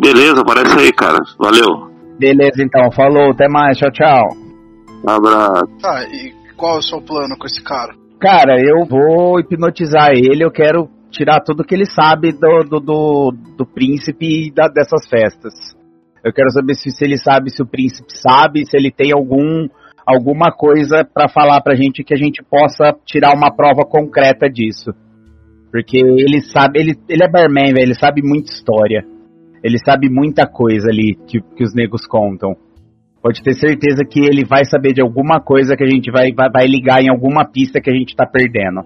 Beleza, 0.00 0.40
aparece 0.40 0.78
aí, 0.78 0.92
cara. 0.92 1.18
Valeu. 1.38 1.90
Beleza, 2.18 2.62
então. 2.62 2.90
Falou, 2.92 3.30
até 3.30 3.48
mais, 3.48 3.76
tchau, 3.76 3.90
tchau. 3.90 4.28
Um 5.06 5.10
abraço. 5.10 5.66
Tá, 5.80 6.04
e 6.04 6.32
qual 6.56 6.76
é 6.76 6.78
o 6.78 6.82
seu 6.82 7.00
plano 7.00 7.36
com 7.38 7.46
esse 7.46 7.62
cara? 7.62 7.94
Cara, 8.20 8.56
eu 8.58 8.84
vou 8.86 9.38
hipnotizar 9.38 10.10
ele, 10.10 10.44
eu 10.44 10.50
quero 10.50 10.88
tirar 11.10 11.40
tudo 11.40 11.64
que 11.64 11.74
ele 11.74 11.86
sabe 11.86 12.32
do, 12.32 12.64
do, 12.68 12.80
do, 12.80 13.34
do 13.56 13.66
príncipe 13.66 14.48
e 14.48 14.50
da, 14.52 14.68
dessas 14.68 15.08
festas. 15.08 15.54
Eu 16.24 16.32
quero 16.32 16.50
saber 16.50 16.74
se, 16.74 16.90
se 16.90 17.04
ele 17.04 17.16
sabe, 17.16 17.50
se 17.50 17.62
o 17.62 17.66
príncipe 17.66 18.12
sabe, 18.12 18.66
se 18.66 18.76
ele 18.76 18.90
tem 18.90 19.12
algum 19.12 19.68
alguma 20.08 20.50
coisa 20.50 21.04
pra 21.04 21.28
falar 21.28 21.60
pra 21.60 21.76
gente 21.76 22.02
que 22.02 22.14
a 22.14 22.16
gente 22.16 22.42
possa 22.42 22.96
tirar 23.04 23.36
uma 23.36 23.54
prova 23.54 23.82
concreta 23.82 24.48
disso. 24.48 24.90
Porque 25.70 25.98
ele 25.98 26.40
sabe, 26.40 26.80
ele, 26.80 26.94
ele 27.08 27.22
é 27.22 27.30
barman, 27.30 27.74
velho, 27.74 27.88
ele 27.88 27.94
sabe 27.94 28.22
muita 28.24 28.50
história. 28.50 29.04
Ele 29.62 29.76
sabe 29.84 30.08
muita 30.08 30.46
coisa 30.46 30.88
ali 30.88 31.14
que, 31.26 31.40
que 31.40 31.62
os 31.62 31.74
negros 31.74 32.06
contam. 32.06 32.56
Pode 33.22 33.42
ter 33.42 33.52
certeza 33.54 34.02
que 34.08 34.20
ele 34.20 34.44
vai 34.44 34.64
saber 34.64 34.94
de 34.94 35.02
alguma 35.02 35.40
coisa 35.40 35.76
que 35.76 35.84
a 35.84 35.88
gente 35.88 36.10
vai, 36.10 36.32
vai, 36.32 36.48
vai 36.50 36.66
ligar 36.66 37.02
em 37.02 37.10
alguma 37.10 37.44
pista 37.44 37.80
que 37.80 37.90
a 37.90 37.94
gente 37.94 38.16
tá 38.16 38.24
perdendo. 38.24 38.80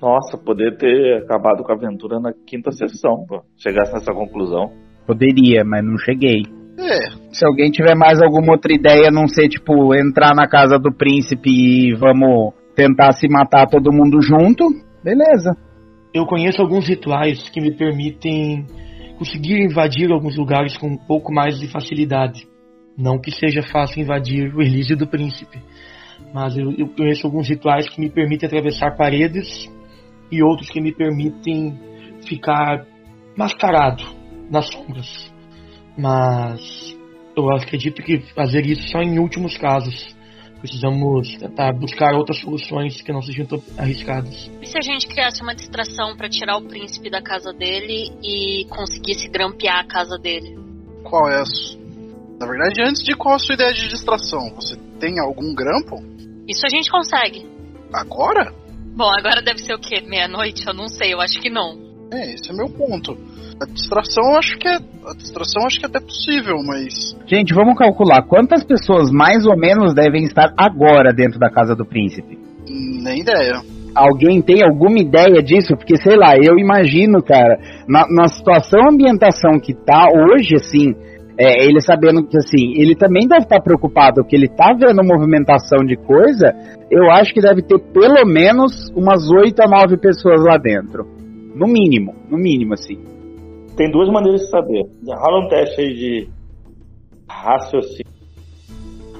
Nossa, 0.00 0.38
poder 0.38 0.76
ter 0.76 1.24
acabado 1.24 1.64
com 1.64 1.72
a 1.72 1.74
aventura 1.74 2.20
na 2.20 2.32
quinta 2.46 2.70
sessão, 2.70 3.24
pô. 3.26 3.42
Chegasse 3.56 3.92
nessa 3.92 4.12
conclusão. 4.12 4.70
Poderia, 5.04 5.64
mas 5.64 5.84
não 5.84 5.98
cheguei. 5.98 6.42
É, 6.78 7.10
Se 7.32 7.44
alguém 7.44 7.70
tiver 7.70 7.96
mais 7.96 8.22
alguma 8.22 8.52
outra 8.52 8.72
ideia, 8.72 9.10
não 9.10 9.26
sei, 9.26 9.48
tipo, 9.48 9.94
entrar 9.94 10.34
na 10.34 10.46
casa 10.46 10.78
do 10.78 10.92
príncipe 10.92 11.50
e 11.50 11.94
vamos 11.94 12.54
tentar 12.76 13.12
se 13.12 13.28
matar 13.28 13.66
todo 13.66 13.92
mundo 13.92 14.22
junto, 14.22 14.64
beleza. 15.02 15.56
Eu 16.14 16.24
conheço 16.24 16.62
alguns 16.62 16.88
rituais 16.88 17.48
que 17.50 17.60
me 17.60 17.76
permitem 17.76 18.64
conseguir 19.18 19.60
invadir 19.60 20.12
alguns 20.12 20.36
lugares 20.36 20.78
com 20.78 20.86
um 20.86 20.96
pouco 20.96 21.32
mais 21.32 21.58
de 21.58 21.66
facilidade. 21.66 22.46
Não 22.96 23.20
que 23.20 23.32
seja 23.32 23.62
fácil 23.62 24.02
invadir 24.02 24.54
o 24.54 24.62
Elísio 24.62 24.96
do 24.96 25.06
Príncipe, 25.06 25.58
mas 26.32 26.56
eu, 26.56 26.72
eu 26.72 26.88
conheço 26.88 27.26
alguns 27.26 27.48
rituais 27.48 27.88
que 27.88 28.00
me 28.00 28.10
permitem 28.10 28.46
atravessar 28.46 28.96
paredes 28.96 29.68
e 30.30 30.42
outros 30.42 30.70
que 30.70 30.80
me 30.80 30.92
permitem 30.92 31.76
ficar 32.26 32.84
mascarado 33.36 34.04
nas 34.50 34.68
sombras. 34.68 35.37
Mas 35.98 36.96
eu 37.36 37.50
acredito 37.50 38.02
que 38.02 38.20
fazer 38.34 38.64
isso 38.64 38.88
só 38.88 39.00
em 39.02 39.18
últimos 39.18 39.58
casos. 39.58 40.16
Precisamos 40.60 41.36
tentar 41.36 41.72
buscar 41.72 42.14
outras 42.14 42.40
soluções 42.40 43.00
que 43.00 43.12
não 43.12 43.22
sejam 43.22 43.46
tão 43.46 43.62
arriscadas. 43.76 44.50
E 44.60 44.66
se 44.66 44.76
a 44.76 44.80
gente 44.80 45.06
criasse 45.06 45.42
uma 45.42 45.54
distração 45.54 46.16
pra 46.16 46.28
tirar 46.28 46.56
o 46.56 46.66
príncipe 46.66 47.10
da 47.10 47.22
casa 47.22 47.52
dele 47.52 48.12
e 48.22 48.64
conseguisse 48.68 49.28
grampear 49.28 49.80
a 49.80 49.86
casa 49.86 50.18
dele? 50.18 50.58
Qual 51.04 51.28
é 51.30 51.40
a 51.40 51.44
su... 51.44 51.78
Na 52.40 52.46
verdade, 52.46 52.82
antes 52.82 53.02
de 53.02 53.14
qual 53.16 53.34
a 53.34 53.38
sua 53.38 53.54
ideia 53.54 53.72
de 53.72 53.88
distração? 53.88 54.52
Você 54.54 54.76
tem 55.00 55.18
algum 55.20 55.54
grampo? 55.54 55.96
Isso 56.48 56.64
a 56.64 56.68
gente 56.68 56.90
consegue. 56.90 57.46
Agora? 57.92 58.52
Bom, 58.96 59.10
agora 59.10 59.42
deve 59.42 59.58
ser 59.58 59.74
o 59.74 59.78
quê? 59.78 60.00
Meia-noite? 60.00 60.66
Eu 60.66 60.74
não 60.74 60.88
sei, 60.88 61.14
eu 61.14 61.20
acho 61.20 61.40
que 61.40 61.50
não. 61.50 61.87
É, 62.12 62.34
esse 62.34 62.50
é 62.50 62.54
meu 62.54 62.68
ponto. 62.68 63.16
A 63.60 63.66
distração 63.66 64.36
acho 64.36 64.58
que 64.58 64.68
é. 64.68 64.76
A 64.76 65.14
distração 65.14 65.66
acho 65.66 65.78
que 65.78 65.86
é 65.86 65.88
até 65.88 66.00
possível, 66.00 66.56
mas. 66.64 67.16
Gente, 67.26 67.52
vamos 67.52 67.76
calcular 67.76 68.22
quantas 68.22 68.64
pessoas 68.64 69.10
mais 69.10 69.44
ou 69.46 69.56
menos 69.56 69.94
devem 69.94 70.24
estar 70.24 70.52
agora 70.56 71.12
dentro 71.12 71.38
da 71.38 71.50
casa 71.50 71.74
do 71.74 71.84
príncipe. 71.84 72.38
Nem 72.68 73.20
ideia. 73.20 73.60
Alguém 73.94 74.40
tem 74.40 74.62
alguma 74.62 74.98
ideia 74.98 75.42
disso? 75.42 75.74
Porque, 75.76 75.96
sei 75.96 76.16
lá, 76.16 76.36
eu 76.36 76.58
imagino, 76.58 77.22
cara, 77.22 77.58
na, 77.88 78.04
na 78.08 78.28
situação, 78.28 78.88
ambientação 78.90 79.58
que 79.58 79.74
tá 79.74 80.06
hoje, 80.12 80.54
assim, 80.54 80.94
é, 81.38 81.64
ele 81.64 81.80
sabendo 81.80 82.26
que, 82.26 82.36
assim, 82.36 82.74
ele 82.76 82.94
também 82.94 83.26
deve 83.26 83.42
estar 83.42 83.60
preocupado, 83.60 84.24
que 84.24 84.36
ele 84.36 84.48
tá 84.48 84.72
vendo 84.72 85.02
movimentação 85.04 85.84
de 85.84 85.96
coisa, 85.96 86.54
eu 86.90 87.10
acho 87.10 87.32
que 87.34 87.40
deve 87.40 87.62
ter 87.62 87.78
pelo 87.92 88.24
menos 88.24 88.90
umas 88.94 89.28
8 89.30 89.60
a 89.62 89.68
9 89.68 89.96
pessoas 89.98 90.42
lá 90.44 90.58
dentro. 90.58 91.17
No 91.58 91.66
mínimo, 91.66 92.14
no 92.30 92.38
mínimo, 92.38 92.74
assim. 92.74 92.96
Tem 93.76 93.90
duas 93.90 94.08
maneiras 94.08 94.42
de 94.42 94.50
saber. 94.50 94.86
Rola 95.04 95.44
um 95.44 95.48
teste 95.48 95.80
aí 95.80 95.92
de 95.92 96.28
raciocínio. 97.28 98.06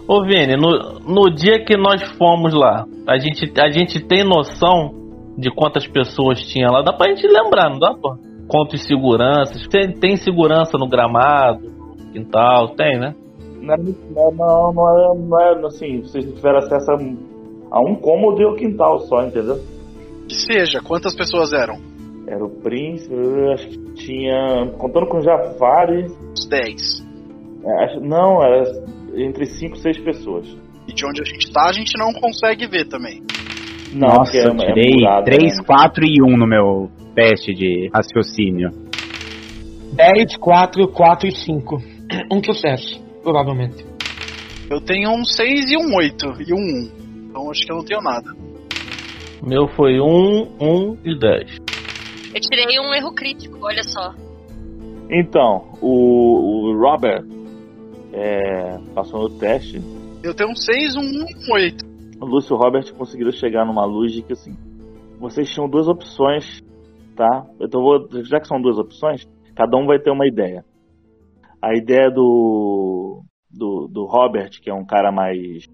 Ô 0.07 0.23
Vini, 0.23 0.57
no, 0.57 1.00
no 1.00 1.35
dia 1.35 1.64
que 1.64 1.76
nós 1.76 2.00
fomos 2.16 2.54
lá, 2.54 2.87
a 3.09 3.18
gente, 3.18 3.52
a 3.61 3.68
gente 3.71 4.00
tem 4.07 4.23
noção 4.23 4.95
de 5.37 5.50
quantas 5.50 5.87
pessoas 5.87 6.40
tinha 6.40 6.71
lá? 6.71 6.80
Dá 6.80 6.92
pra 6.92 7.09
gente 7.09 7.26
lembrar, 7.26 7.71
não 7.71 7.78
dá, 7.78 7.92
pô? 7.92 8.16
Quantos 8.47 8.87
seguranças? 8.87 9.66
Tem, 9.66 9.92
tem 9.92 10.16
segurança 10.16 10.78
no 10.78 10.88
gramado, 10.88 11.68
no 11.68 12.12
quintal? 12.12 12.68
Tem, 12.76 12.99
né? 12.99 13.14
Não, 13.61 13.75
é 13.75 13.76
não, 13.76 14.30
não, 14.33 14.73
não 14.73 14.99
é, 14.99 15.18
não 15.18 15.40
é 15.40 15.66
assim, 15.66 16.02
vocês 16.02 16.25
tiveram 16.25 16.59
acesso 16.59 16.90
a, 16.92 17.76
a 17.76 17.80
um 17.80 17.97
cômodo 17.97 18.40
e 18.40 18.47
o 18.47 18.54
quintal 18.54 19.00
só, 19.00 19.25
entendeu? 19.25 19.59
Que 20.28 20.35
seja, 20.35 20.80
quantas 20.80 21.14
pessoas 21.14 21.52
eram? 21.52 21.98
Era 22.30 22.44
o 22.44 22.50
príncipe, 22.50 23.14
eu 23.14 23.52
acho 23.52 23.68
que 23.68 23.78
tinha. 23.94 24.70
Contando 24.78 25.06
com 25.08 25.18
o 25.18 25.23
Jafari. 25.23 26.05
Uns 26.31 26.46
10. 26.46 27.07
é, 27.64 27.85
acho- 27.85 28.00
não, 28.00 28.42
era 28.42 28.62
entre 29.14 29.46
5 29.46 29.76
e 29.76 29.79
6 29.81 29.98
pessoas. 30.00 30.46
E 30.87 30.92
de 30.92 31.07
onde 31.07 31.22
a 31.22 31.24
gente 31.24 31.50
tá, 31.53 31.68
a 31.68 31.72
gente 31.72 31.92
não 31.98 32.12
consegue 32.12 32.66
ver 32.66 32.87
também. 32.87 33.22
Não, 33.92 34.09
Nossa, 34.09 34.33
porque 34.33 34.38
é- 34.38 34.46
eu 34.46 34.53
é 34.53 34.74
tirei 34.74 35.00
murado, 35.00 35.24
3, 35.24 35.57
né? 35.59 35.64
4 35.66 36.05
e 36.05 36.22
1 36.22 36.37
no 36.37 36.46
meu 36.46 36.90
teste 37.14 37.55
de 37.55 37.90
raciocínio. 37.94 38.70
10, 39.94 40.37
4, 40.37 40.87
4 40.88 41.29
e 41.29 41.33
5. 41.33 41.79
Um 42.33 42.42
sucesso, 42.42 43.03
provavelmente. 43.22 43.85
Eu 44.70 44.81
tenho 44.81 45.11
um 45.11 45.24
6 45.24 45.70
e 45.70 45.76
um 45.76 45.94
8 45.96 46.26
e 46.46 46.53
um 46.55 46.57
1. 46.57 47.29
Então 47.31 47.50
acho 47.50 47.64
que 47.66 47.72
eu 47.72 47.76
não 47.76 47.85
tenho 47.85 48.00
nada. 48.03 48.31
Meu 49.42 49.66
foi 49.68 49.98
1, 50.00 50.48
1 50.61 50.96
e 51.05 51.18
10. 51.18 51.67
Eu 52.35 52.41
tirei 52.41 52.79
um 52.79 52.93
erro 52.93 53.14
crítico, 53.14 53.59
olha 53.62 53.83
só. 53.83 54.14
Então, 55.11 55.73
o, 55.81 56.71
o 56.71 56.79
Robert 56.79 57.25
é, 58.12 58.79
passou 58.95 59.23
no 59.23 59.38
teste. 59.38 59.81
Eu 60.23 60.35
tenho 60.35 60.51
um 60.51 60.55
6, 60.55 60.97
um 60.97 61.01
1 61.01 61.03
e 61.03 61.51
um 61.51 61.55
8. 61.55 61.87
O 62.21 62.27
Lúcio 62.27 62.55
e 62.55 62.57
o 62.57 62.59
Robert 62.61 62.93
conseguiram 62.95 63.31
chegar 63.31 63.64
numa 63.64 63.85
luz 63.85 64.12
de 64.12 64.23
que 64.23 64.33
assim. 64.33 64.55
Vocês 65.19 65.49
tinham 65.51 65.69
duas 65.69 65.88
opções, 65.88 66.61
tá? 67.17 67.47
Então 67.61 67.81
vou. 67.81 68.09
Já 68.25 68.41
que 68.41 68.49
são 68.49 68.61
duas 68.61 68.79
opções, 68.79 69.27
cada 69.55 69.77
um 69.77 69.87
vai 69.87 69.99
ter 69.99 70.11
uma 70.11 70.27
ideia. 70.27 70.64
A 71.62 71.75
ideia 71.77 72.11
do. 72.11 73.23
do, 73.51 73.88
do 73.88 74.05
Robert, 74.05 74.51
que 74.61 74.69
é 74.69 74.75
um 74.75 74.85
cara 74.85 75.11
mais 75.11 75.64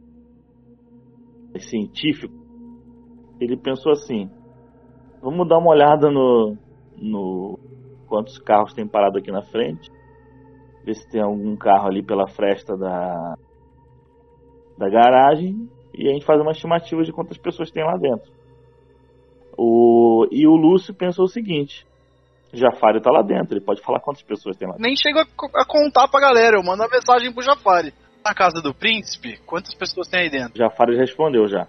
científico, 1.58 2.34
ele 3.40 3.56
pensou 3.56 3.92
assim: 3.92 4.30
vamos 5.24 5.48
dar 5.48 5.58
uma 5.58 5.70
olhada 5.70 6.10
no, 6.10 6.54
no 6.96 7.58
quantos 8.06 8.36
carros 8.38 8.74
tem 8.74 8.86
parado 8.86 9.18
aqui 9.18 9.32
na 9.32 9.42
frente, 9.42 9.90
ver 10.84 10.94
se 10.94 11.08
tem 11.10 11.22
algum 11.22 11.56
carro 11.56 11.88
ali 11.88 12.02
pela 12.02 12.28
fresta 12.28 12.76
da, 12.76 13.34
da 14.76 14.88
garagem 14.88 15.66
e 15.94 16.08
a 16.08 16.12
gente 16.12 16.26
faz 16.26 16.40
uma 16.40 16.52
estimativa 16.52 17.02
de 17.02 17.12
quantas 17.12 17.38
pessoas 17.38 17.70
tem 17.70 17.82
lá 17.82 17.96
dentro. 17.96 18.30
O, 19.56 20.26
e 20.30 20.46
o 20.46 20.54
Lúcio 20.54 20.92
pensou 20.94 21.24
o 21.24 21.28
seguinte: 21.28 21.86
Jafari 22.52 23.00
tá 23.00 23.10
lá 23.10 23.22
dentro, 23.22 23.54
ele 23.56 23.64
pode 23.64 23.80
falar 23.80 24.00
quantas 24.00 24.22
pessoas 24.22 24.56
tem 24.56 24.68
lá 24.68 24.74
dentro. 24.74 24.86
Nem 24.86 24.96
chego 24.96 25.20
a, 25.20 25.24
co- 25.24 25.50
a 25.54 25.64
contar 25.64 26.08
pra 26.08 26.20
galera, 26.20 26.56
eu 26.56 26.62
mando 26.62 26.82
a 26.82 26.88
mensagem 26.88 27.32
pro 27.32 27.42
Jafari. 27.42 27.92
Na 28.24 28.34
casa 28.34 28.62
do 28.62 28.72
príncipe, 28.72 29.38
quantas 29.44 29.74
pessoas 29.74 30.08
tem 30.08 30.20
aí 30.20 30.30
dentro? 30.30 30.56
Jafari 30.56 30.96
respondeu 30.96 31.46
já. 31.46 31.66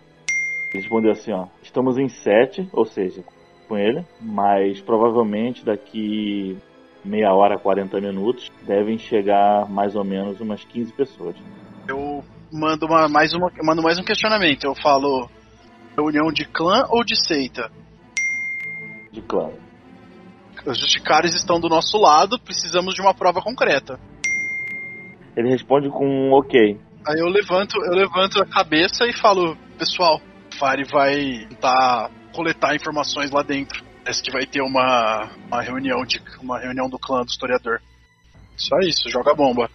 Ele 0.74 0.82
respondeu 0.82 1.12
assim: 1.12 1.32
ó, 1.34 1.48
estamos 1.62 1.98
em 1.98 2.08
sete, 2.08 2.68
ou 2.74 2.86
seja, 2.86 3.24
com 3.68 3.78
ele, 3.78 4.06
mas 4.22 4.82
provavelmente 4.82 5.66
daqui 5.66 6.58
meia 7.04 7.34
hora, 7.34 7.60
40 7.60 8.02
minutos, 8.02 8.52
devem 8.66 8.98
chegar 8.98 9.70
mais 9.70 9.96
ou 9.96 10.04
menos 10.04 10.40
umas 10.40 10.64
15 10.66 10.92
pessoas. 10.94 11.36
Eu 11.88 12.24
mando 12.52 12.86
uma, 12.86 13.08
mais 13.08 13.34
uma, 13.34 13.52
mando 13.64 13.84
mais 13.84 14.00
um 14.00 14.04
questionamento. 14.04 14.64
Eu 14.64 14.76
falo 14.76 15.30
reunião 15.96 16.32
de 16.32 16.46
clã 16.46 16.86
ou 16.90 17.04
de 17.04 17.16
seita? 17.16 17.72
De 19.12 19.22
clã. 19.22 19.52
Os 20.66 20.80
justicares 20.80 21.36
estão 21.36 21.60
do 21.60 21.70
nosso 21.70 21.98
lado, 21.98 22.40
precisamos 22.40 22.96
de 22.96 23.02
uma 23.02 23.14
prova 23.14 23.42
concreta. 23.42 24.00
Ele 25.38 25.50
responde 25.50 25.90
com 25.90 26.08
um 26.08 26.34
ok. 26.34 26.80
Aí 27.08 27.20
eu 27.20 27.28
levanto, 27.28 27.78
eu 27.86 27.94
levanto 27.94 28.42
a 28.42 28.46
cabeça 28.46 29.06
e 29.06 29.14
falo, 29.14 29.56
pessoal, 29.78 30.20
o 30.52 30.58
Fari 30.58 30.86
vai 30.86 31.46
tentar 31.50 32.10
coletar 32.36 32.76
informações 32.76 33.32
lá 33.32 33.42
dentro. 33.42 33.84
Parece 34.04 34.22
que 34.22 34.32
vai 34.32 34.46
ter 34.46 34.62
uma, 34.62 35.32
uma 35.48 35.62
reunião 35.62 36.06
de 36.06 36.22
uma 36.42 36.60
reunião 36.60 36.90
do 36.90 37.00
clã 37.00 37.22
do 37.22 37.30
historiador. 37.30 37.80
Só 38.56 38.78
isso, 38.80 39.10
joga 39.10 39.34
bomba. 39.34 39.70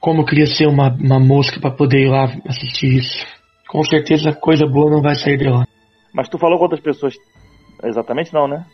Como 0.00 0.22
eu 0.22 0.24
queria 0.24 0.46
ser 0.46 0.66
uma, 0.66 0.88
uma 0.88 1.20
mosca 1.20 1.60
pra 1.60 1.70
poder 1.70 2.06
ir 2.06 2.10
lá 2.10 2.24
assistir 2.48 2.98
isso. 2.98 3.26
Com 3.68 3.82
certeza 3.84 4.32
coisa 4.32 4.66
boa 4.66 4.90
não 4.90 5.02
vai 5.02 5.14
sair 5.14 5.36
de 5.36 5.48
lá. 5.48 5.66
Mas 6.12 6.28
tu 6.28 6.38
falou 6.38 6.58
quantas 6.58 6.80
pessoas. 6.80 7.14
Exatamente 7.84 8.32
não, 8.32 8.48
né? 8.48 8.64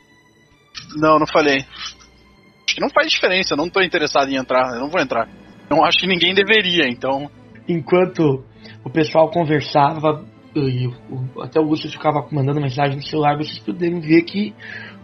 Não, 0.96 1.18
não 1.18 1.26
falei. 1.26 1.58
Acho 1.58 2.74
que 2.74 2.80
não 2.80 2.90
faz 2.90 3.10
diferença, 3.10 3.54
eu 3.54 3.58
não 3.58 3.68
tô 3.68 3.82
interessado 3.82 4.30
em 4.30 4.36
entrar, 4.36 4.74
eu 4.74 4.80
não 4.80 4.88
vou 4.88 5.00
entrar. 5.00 5.28
Não 5.68 5.84
acho 5.84 5.98
que 5.98 6.06
ninguém 6.06 6.34
deveria, 6.34 6.88
então. 6.88 7.30
Enquanto 7.68 8.44
o 8.84 8.90
pessoal 8.90 9.30
conversava 9.30 10.24
e 10.54 10.86
o- 10.86 11.42
até 11.42 11.60
o 11.60 11.64
Lúcio 11.64 11.90
ficava 11.90 12.26
mandando 12.30 12.60
mensagem 12.60 12.96
no 12.96 13.02
celular, 13.02 13.36
vocês 13.36 13.58
poderiam 13.58 14.00
ver 14.00 14.22
que 14.22 14.54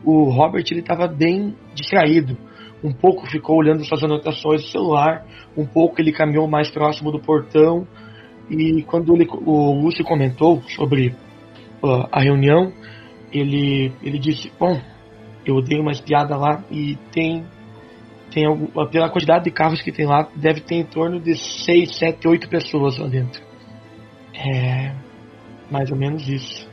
o 0.05 0.25
Robert 0.31 0.65
ele 0.71 0.81
estava 0.81 1.07
bem 1.07 1.55
distraído. 1.75 2.37
Um 2.83 2.93
pouco 2.93 3.27
ficou 3.27 3.57
olhando 3.57 3.85
suas 3.85 4.05
anotações 4.05 4.63
no 4.63 4.69
celular, 4.69 5.25
um 5.57 5.67
pouco 5.67 6.01
ele 6.01 6.13
caminhou 6.13 6.47
mais 6.47 6.71
próximo 6.71 7.11
do 7.11 7.19
portão 7.19 7.87
e 8.51 8.83
quando 8.83 9.15
ele- 9.15 9.29
o 9.29 9.73
Lúcio 9.73 10.05
comentou 10.05 10.63
sobre 10.69 11.15
ó, 11.83 12.07
a 12.13 12.21
reunião, 12.21 12.73
ele, 13.33 13.93
ele 14.03 14.19
disse: 14.19 14.53
Bom, 14.59 14.81
eu 15.45 15.61
dei 15.63 15.81
uma 15.81 15.93
espiada 15.93 16.37
lá 16.37 16.63
e 16.71 16.97
tem 17.13 17.45
tem 18.31 18.45
algum, 18.45 18.67
pela 18.91 19.09
quantidade 19.09 19.45
de 19.45 19.51
carros 19.51 19.81
que 19.81 19.91
tem 19.91 20.07
lá, 20.07 20.29
deve 20.37 20.61
ter 20.61 20.75
em 20.75 20.85
torno 20.85 21.19
de 21.19 21.35
6, 21.35 21.97
7, 21.97 22.29
8 22.29 22.47
pessoas 22.49 22.99
lá 22.99 23.09
dentro. 23.09 23.43
É. 24.35 25.08
Mais 25.70 25.90
ou 25.90 25.96
menos 25.96 26.28
isso. 26.28 26.68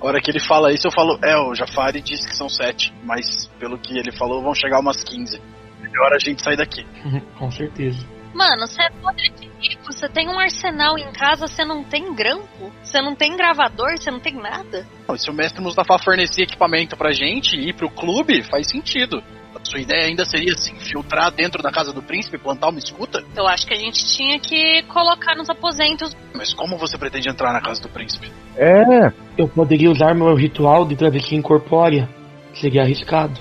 A 0.00 0.06
hora 0.06 0.20
que 0.20 0.30
ele 0.30 0.40
fala 0.40 0.72
isso, 0.72 0.86
eu 0.86 0.92
falo, 0.92 1.18
é, 1.22 1.36
o 1.36 1.54
Jafari 1.54 2.00
disse 2.00 2.26
que 2.26 2.34
são 2.34 2.48
sete, 2.48 2.92
mas 3.04 3.48
pelo 3.58 3.78
que 3.78 3.98
ele 3.98 4.10
falou, 4.12 4.42
vão 4.42 4.54
chegar 4.54 4.80
umas 4.80 5.02
15. 5.04 5.40
Melhor 5.80 6.12
a 6.14 6.18
gente 6.18 6.42
sair 6.42 6.56
daqui. 6.56 6.86
Com 7.38 7.50
certeza. 7.50 7.98
Mano, 8.32 8.66
você 8.66 8.82
é 8.82 8.90
poder 8.90 9.28
de 9.30 9.50
rico, 9.60 9.92
você 9.92 10.08
tem 10.08 10.28
um 10.28 10.38
arsenal 10.38 10.96
em 10.96 11.12
casa, 11.12 11.48
você 11.48 11.64
não 11.64 11.82
tem 11.82 12.14
grampo, 12.14 12.72
você 12.82 13.02
não 13.02 13.14
tem 13.14 13.36
gravador, 13.36 13.98
você 13.98 14.10
não 14.10 14.20
tem 14.20 14.34
nada. 14.34 14.86
Se 15.16 15.28
o 15.28 15.34
mestre 15.34 15.60
Mustafa 15.60 15.98
fornecer 15.98 16.42
equipamento 16.42 16.96
pra 16.96 17.12
gente 17.12 17.56
e 17.56 17.70
ir 17.70 17.74
pro 17.74 17.90
clube, 17.90 18.42
faz 18.44 18.70
sentido. 18.70 19.22
A 19.62 19.70
sua 19.70 19.80
ideia 19.80 20.06
ainda 20.06 20.24
seria 20.24 20.56
se 20.56 20.72
infiltrar 20.72 21.30
dentro 21.30 21.62
da 21.62 21.70
casa 21.70 21.92
do 21.92 22.02
príncipe 22.02 22.36
e 22.36 22.40
plantar 22.40 22.68
uma 22.68 22.78
escuta? 22.78 23.22
Eu 23.36 23.46
acho 23.46 23.66
que 23.66 23.74
a 23.74 23.76
gente 23.76 24.04
tinha 24.16 24.38
que 24.40 24.82
colocar 24.84 25.36
nos 25.36 25.48
aposentos. 25.48 26.16
Mas 26.34 26.52
como 26.54 26.76
você 26.76 26.98
pretende 26.98 27.28
entrar 27.28 27.52
na 27.52 27.60
casa 27.60 27.80
do 27.82 27.88
príncipe? 27.88 28.30
É, 28.56 29.12
Eu 29.36 29.48
poderia 29.48 29.90
usar 29.90 30.14
meu 30.14 30.34
ritual 30.34 30.84
de 30.86 30.96
travessia 30.96 31.38
incorpórea. 31.38 32.08
Seria 32.54 32.82
arriscado. 32.82 33.38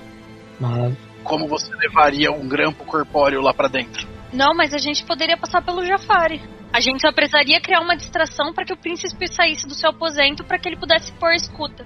Mas 0.59 0.93
Como 1.23 1.47
você 1.47 1.73
levaria 1.75 2.31
um 2.31 2.47
grampo 2.47 2.85
corpóreo 2.85 3.41
lá 3.41 3.53
pra 3.53 3.67
dentro? 3.67 4.07
Não, 4.31 4.53
mas 4.53 4.73
a 4.73 4.77
gente 4.77 5.03
poderia 5.05 5.37
passar 5.37 5.61
pelo 5.63 5.85
Jafari. 5.85 6.41
A 6.71 6.79
gente 6.79 7.01
só 7.01 7.11
precisaria 7.11 7.59
criar 7.59 7.79
uma 7.79 7.95
distração 7.95 8.53
para 8.53 8.63
que 8.63 8.73
o 8.73 8.77
príncipe 8.77 9.27
saísse 9.27 9.67
do 9.67 9.73
seu 9.73 9.89
aposento 9.89 10.43
para 10.43 10.59
que 10.59 10.69
ele 10.69 10.77
pudesse 10.77 11.11
pôr 11.13 11.29
a 11.29 11.35
escuta. 11.35 11.85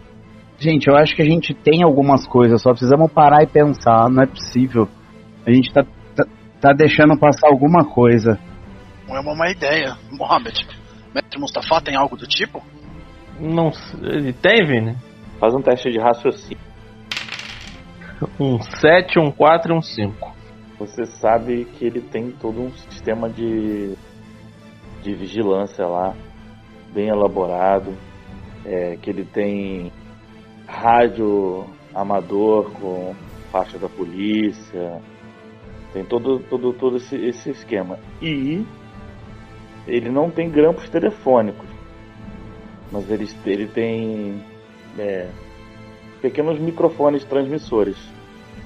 Gente, 0.63 0.87
eu 0.87 0.95
acho 0.95 1.15
que 1.15 1.21
a 1.21 1.25
gente 1.25 1.53
tem 1.53 1.83
algumas 1.83 2.25
coisas, 2.25 2.61
só 2.61 2.71
precisamos 2.71 3.11
parar 3.11 3.43
e 3.43 3.47
pensar, 3.47 4.09
não 4.09 4.23
é 4.23 4.25
possível. 4.25 4.87
A 5.45 5.51
gente 5.51 5.71
tá, 5.73 5.83
tá, 6.15 6.25
tá 6.61 6.73
deixando 6.73 7.19
passar 7.19 7.49
alguma 7.49 7.83
coisa. 7.83 8.39
Não 9.07 9.17
é 9.17 9.19
uma 9.19 9.35
má 9.35 9.51
ideia. 9.51 9.97
Mohamed, 10.11 10.65
Mestre 11.13 11.39
Mustafa 11.39 11.81
tem 11.81 11.95
algo 11.95 12.15
do 12.15 12.25
tipo? 12.25 12.63
Não 13.39 13.71
sei. 13.71 13.99
Ele 14.03 14.33
tem, 14.33 14.65
Vini? 14.65 14.95
Faz 15.39 15.53
um 15.53 15.61
teste 15.61 15.91
de 15.91 15.99
raciocínio. 15.99 16.63
Um 18.39 18.61
7, 18.61 19.19
um 19.19 19.31
4 19.31 19.73
e 19.73 19.77
um 19.77 19.81
5. 19.81 20.33
Você 20.79 21.05
sabe 21.05 21.65
que 21.65 21.85
ele 21.85 21.99
tem 21.99 22.31
todo 22.31 22.61
um 22.61 22.71
sistema 22.71 23.29
de, 23.29 23.95
de 25.01 25.13
vigilância 25.13 25.85
lá, 25.85 26.15
bem 26.93 27.09
elaborado. 27.09 27.93
É, 28.65 28.95
que 28.95 29.09
ele 29.09 29.25
tem 29.25 29.91
rádio 30.73 31.65
amador 31.93 32.71
com 32.71 33.15
faixa 33.51 33.77
da 33.77 33.87
polícia. 33.87 35.01
Tem 35.93 36.03
todo, 36.03 36.39
todo, 36.49 36.73
todo 36.73 36.97
esse, 36.97 37.15
esse 37.15 37.51
esquema. 37.51 37.99
E 38.21 38.65
ele 39.87 40.09
não 40.09 40.31
tem 40.31 40.49
grampos 40.49 40.89
telefônicos. 40.89 41.69
Mas 42.91 43.09
ele, 43.09 43.29
ele 43.45 43.67
tem 43.67 44.43
é, 44.97 45.29
pequenos 46.21 46.59
microfones 46.59 47.23
transmissores. 47.25 47.97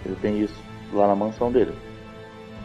Ele 0.06 0.15
tem 0.15 0.39
isso 0.39 0.56
lá 0.93 1.08
na 1.08 1.15
mansão 1.15 1.52
dele. 1.52 1.74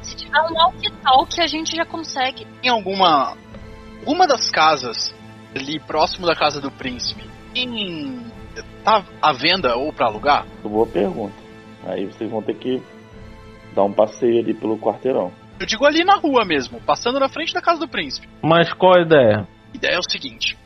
Se 0.03 0.17
tiver 0.17 0.41
um 0.41 0.55
walkie-talkie, 0.55 1.41
a 1.41 1.47
gente 1.47 1.77
já 1.77 1.85
consegue. 1.85 2.47
Em 2.63 2.69
alguma. 2.69 3.37
Uma 4.07 4.27
das 4.27 4.51
casas 4.51 5.15
ali 5.55 5.79
próximo 5.81 6.27
da 6.27 6.35
casa 6.35 6.61
do 6.61 6.71
príncipe. 6.71 7.29
Em. 7.55 8.32
Tá 8.85 9.05
à 9.21 9.33
venda 9.33 9.77
ou 9.77 9.93
pra 9.93 10.07
alugar? 10.07 10.47
Boa 10.62 10.87
pergunta. 10.87 11.35
Aí 11.85 12.07
vocês 12.07 12.31
vão 12.31 12.43
ter 12.43 12.55
que 12.55 12.83
dar 13.75 13.85
um 13.85 13.93
passeio 13.93 14.41
ali 14.41 14.55
pelo 14.55 14.79
quarteirão. 14.79 15.33
Eu 15.59 15.67
digo 15.67 15.87
ali 15.87 16.05
na 16.05 16.17
rua 16.17 16.45
mesmo, 16.45 16.81
passando 16.81 17.21
na 17.21 17.29
frente 17.29 17.55
da 17.55 17.61
casa 17.61 17.81
do 17.81 17.88
príncipe. 17.88 18.29
Mas 18.43 18.73
qual 18.73 18.99
a 18.99 19.03
ideia? 19.03 19.49
A 19.73 19.77
ideia 19.77 19.95
é 19.95 19.99
o 19.99 20.11
seguinte: 20.11 20.59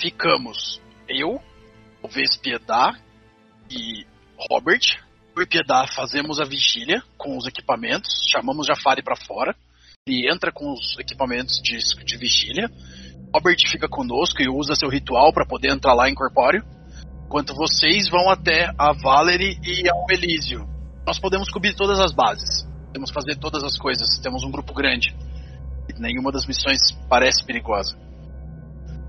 ficamos 0.00 0.80
eu, 1.08 1.40
o 2.02 2.08
Vespiedar 2.08 3.00
e 3.70 4.04
Robert. 4.50 5.00
Eu 5.34 5.42
e 5.42 5.46
Piedar 5.46 5.90
fazemos 5.94 6.38
a 6.40 6.44
vigília 6.44 7.02
com 7.16 7.38
os 7.38 7.46
equipamentos, 7.46 8.10
chamamos 8.30 8.66
Jafari 8.66 9.02
pra 9.02 9.16
fora. 9.16 9.56
Ele 10.06 10.30
entra 10.30 10.52
com 10.52 10.70
os 10.72 10.98
equipamentos 10.98 11.58
de, 11.62 11.78
de 12.04 12.16
vigília. 12.18 12.70
Robert 13.34 13.56
fica 13.66 13.88
conosco 13.88 14.42
e 14.42 14.48
usa 14.48 14.74
seu 14.74 14.90
ritual 14.90 15.32
para 15.32 15.46
poder 15.46 15.72
entrar 15.72 15.94
lá 15.94 16.10
em 16.10 16.14
corpóreo. 16.14 16.62
Enquanto 17.32 17.54
vocês 17.54 18.10
vão 18.10 18.28
até 18.28 18.70
a 18.76 18.92
Valerie 18.92 19.58
e 19.64 19.88
ao 19.88 20.04
Elísio. 20.10 20.68
Nós 21.06 21.18
podemos 21.18 21.48
cobrir 21.48 21.74
todas 21.74 21.98
as 21.98 22.12
bases. 22.12 22.68
Podemos 22.88 23.10
fazer 23.10 23.36
todas 23.36 23.64
as 23.64 23.78
coisas. 23.78 24.18
Temos 24.18 24.44
um 24.44 24.50
grupo 24.50 24.74
grande. 24.74 25.16
E 25.88 25.98
nenhuma 25.98 26.30
das 26.30 26.46
missões 26.46 26.92
parece 27.08 27.42
perigosa. 27.42 27.96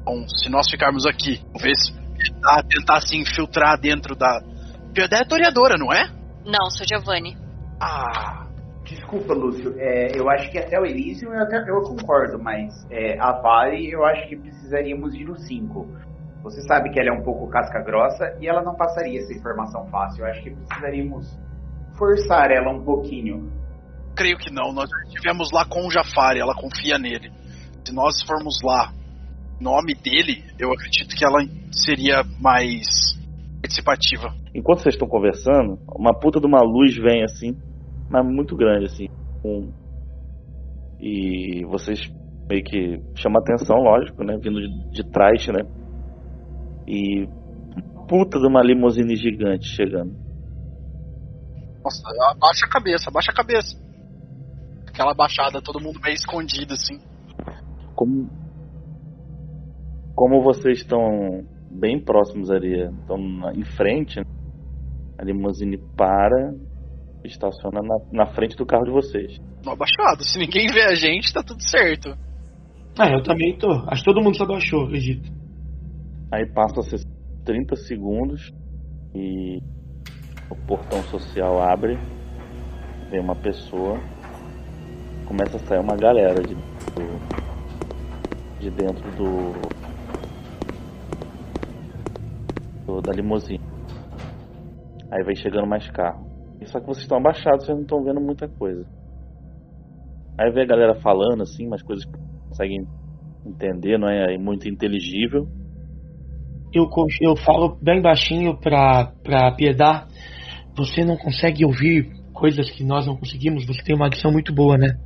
Bom, 0.06 0.26
se 0.30 0.50
nós 0.50 0.70
ficarmos 0.72 1.06
aqui, 1.06 1.44
talvez 1.52 1.90
tentar, 2.18 2.64
tentar 2.64 3.02
se 3.02 3.18
infiltrar 3.18 3.78
dentro 3.78 4.16
da. 4.16 4.42
Piedade 4.94 5.24
é 5.24 5.28
toreadora, 5.28 5.76
não 5.78 5.92
é? 5.92 6.10
Não, 6.46 6.70
sou 6.70 6.88
Giovanni. 6.88 7.36
Ah, 7.78 8.48
Desculpa, 8.86 9.34
Lúcio. 9.34 9.76
É, 9.78 10.18
eu 10.18 10.30
acho 10.30 10.50
que 10.50 10.58
até 10.58 10.80
o 10.80 10.86
Elysium 10.86 11.34
eu, 11.34 11.42
até, 11.42 11.58
eu 11.70 11.82
concordo, 11.82 12.42
mas 12.42 12.86
é, 12.90 13.20
a 13.20 13.34
Vale 13.34 13.92
eu 13.92 14.06
acho 14.06 14.30
que 14.30 14.38
precisaríamos 14.38 15.14
ir 15.14 15.26
no 15.26 15.38
5. 15.38 16.13
Você 16.44 16.62
sabe 16.64 16.90
que 16.92 17.00
ela 17.00 17.10
é 17.10 17.20
um 17.20 17.24
pouco 17.24 17.48
casca 17.50 17.80
grossa 17.82 18.38
e 18.42 18.48
ela 18.48 18.62
não 18.62 18.76
passaria 18.76 19.20
essa 19.20 19.34
informação 19.34 19.86
fácil. 19.88 20.26
Eu 20.26 20.30
acho 20.32 20.44
que 20.44 20.52
precisaríamos 20.52 21.40
forçar 21.98 22.52
ela 22.52 22.72
um 22.72 22.84
pouquinho. 22.84 23.50
creio 24.16 24.38
que 24.38 24.52
não. 24.52 24.72
Nós 24.74 24.90
já 24.90 24.98
estivemos 25.08 25.50
lá 25.54 25.66
com 25.66 25.88
o 25.88 25.92
Jafari, 25.92 26.40
ela 26.40 26.54
confia 26.54 26.98
nele. 27.00 27.32
Se 27.86 27.94
nós 27.94 28.22
formos 28.28 28.56
lá 28.64 28.92
em 29.60 29.64
nome 29.64 29.94
dele, 29.96 30.44
eu 30.60 30.72
acredito 30.72 31.16
que 31.16 31.24
ela 31.26 31.40
seria 31.72 32.24
mais 32.40 32.86
participativa. 33.62 34.34
Enquanto 34.54 34.80
vocês 34.82 34.96
estão 34.96 35.08
conversando, 35.08 35.80
uma 35.96 36.14
puta 36.14 36.40
de 36.40 36.46
uma 36.46 36.62
luz 36.62 36.96
vem 36.98 37.24
assim, 37.24 37.58
mas 38.10 38.26
muito 38.26 38.56
grande 38.56 38.86
assim. 38.86 39.08
com- 39.42 39.72
E 41.00 41.66
vocês 41.66 42.00
meio 42.50 42.64
que 42.64 43.02
chama 43.16 43.40
atenção, 43.40 43.78
lógico, 43.78 44.24
né? 44.24 44.38
Vindo 44.42 44.60
de, 44.60 44.92
de 44.92 45.04
trás, 45.12 45.48
né? 45.48 45.64
E 46.88 47.28
puta 48.08 48.40
de 48.40 48.48
uma 48.48 48.62
limusine 48.62 49.16
gigante 49.16 49.66
chegando. 49.68 50.14
Nossa, 51.84 52.02
abaixa 52.32 52.66
a 52.66 52.70
cabeça, 52.70 53.10
abaixa 53.10 53.32
a 53.32 53.36
cabeça. 53.36 53.78
Aquela 54.88 55.14
baixada, 55.14 55.62
todo 55.62 55.82
mundo 55.82 56.00
meio 56.02 56.16
escondido, 56.16 56.74
assim. 56.74 57.00
Como 57.96 58.30
como 60.16 60.44
vocês 60.44 60.80
estão 60.80 61.44
bem 61.72 62.00
próximos 62.00 62.52
ali, 62.52 62.84
estão 62.84 63.18
em 63.56 63.66
frente, 63.66 64.20
né? 64.20 64.26
a 65.18 65.24
limusine 65.24 65.78
para, 65.98 66.54
estaciona 67.24 67.82
na, 67.82 67.98
na 68.12 68.26
frente 68.34 68.56
do 68.56 68.66
carro 68.66 68.86
de 68.86 68.92
vocês. 68.92 69.40
No 69.66 69.72
abaixado. 69.72 70.24
Se 70.24 70.38
ninguém 70.38 70.68
vê 70.68 70.84
a 70.84 70.94
gente, 70.94 71.34
tá 71.34 71.42
tudo 71.42 71.62
certo. 71.62 72.16
Ah, 72.98 73.10
eu 73.12 73.24
também 73.24 73.58
tô. 73.58 73.72
Acho 73.88 74.04
que 74.04 74.14
todo 74.14 74.22
mundo 74.22 74.36
se 74.36 74.44
abaixou, 74.44 74.86
acredito. 74.86 75.32
Aí 76.34 76.48
passa 76.48 76.80
a 76.80 76.84
ser 76.84 77.00
30 77.46 77.76
segundos 77.76 78.52
e 79.14 79.62
o 80.50 80.56
portão 80.68 81.00
social 81.04 81.62
abre, 81.62 81.96
vem 83.12 83.20
uma 83.20 83.36
pessoa, 83.36 84.00
começa 85.28 85.58
a 85.58 85.60
sair 85.60 85.78
uma 85.80 85.96
galera 85.96 86.42
de, 86.42 86.56
de 88.60 88.72
dentro 88.72 89.12
do, 89.12 89.52
do- 92.88 93.02
da 93.04 93.12
limusine. 93.12 93.62
Aí 95.12 95.24
vai 95.24 95.36
chegando 95.36 95.68
mais 95.68 95.88
carro. 95.92 96.26
Só 96.66 96.80
que 96.80 96.88
vocês 96.88 97.04
estão 97.04 97.20
abaixados, 97.20 97.64
vocês 97.64 97.76
não 97.78 97.84
estão 97.84 98.04
vendo 98.04 98.20
muita 98.20 98.48
coisa. 98.48 98.84
Aí 100.36 100.52
vê 100.52 100.64
a 100.64 100.66
galera 100.66 100.96
falando 100.96 101.44
assim, 101.44 101.68
umas 101.68 101.84
coisas 101.84 102.04
que 102.06 102.18
conseguem 102.50 102.88
entender, 103.46 104.00
não 104.00 104.10
é 104.10 104.36
muito 104.40 104.68
inteligível. 104.68 105.48
Eu, 106.74 106.90
eu 107.22 107.36
falo 107.36 107.78
bem 107.82 108.02
baixinho 108.02 108.58
pra, 108.58 109.12
pra 109.24 109.52
Piedade. 109.52 110.12
Você 110.76 111.06
não 111.06 111.16
consegue 111.16 111.64
ouvir 111.64 112.10
coisas 112.34 112.70
que 112.70 112.84
nós 112.84 113.06
não 113.06 113.16
conseguimos? 113.16 113.66
Você 113.66 113.84
tem 113.84 113.96
uma 113.96 114.06
audição 114.06 114.32
muito 114.32 114.54
boa, 114.54 114.78
né? 114.78 114.98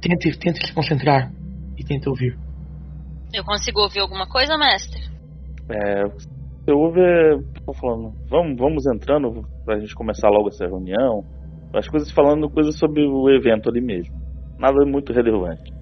Tente, 0.00 0.36
tente 0.38 0.66
se 0.66 0.74
concentrar 0.74 1.30
e 1.78 1.84
tente 1.84 2.08
ouvir. 2.08 2.36
Eu 3.32 3.44
consigo 3.44 3.80
ouvir 3.80 4.00
alguma 4.00 4.26
coisa, 4.26 4.58
mestre? 4.58 5.00
É, 5.70 6.04
você 6.04 6.72
ouve 6.72 7.00
é, 7.00 7.36
pessoal 7.54 7.74
falando, 7.80 8.12
vamos, 8.28 8.58
vamos 8.58 8.86
entrando 8.86 9.42
pra 9.64 9.78
gente 9.78 9.94
começar 9.94 10.28
logo 10.28 10.48
essa 10.48 10.66
reunião. 10.66 11.24
As 11.74 11.88
coisas 11.88 12.10
falando 12.10 12.50
coisas 12.50 12.78
sobre 12.78 13.06
o 13.06 13.30
evento 13.30 13.70
ali 13.70 13.80
mesmo. 13.80 14.14
Nada 14.58 14.84
muito 14.84 15.12
relevante. 15.12 15.72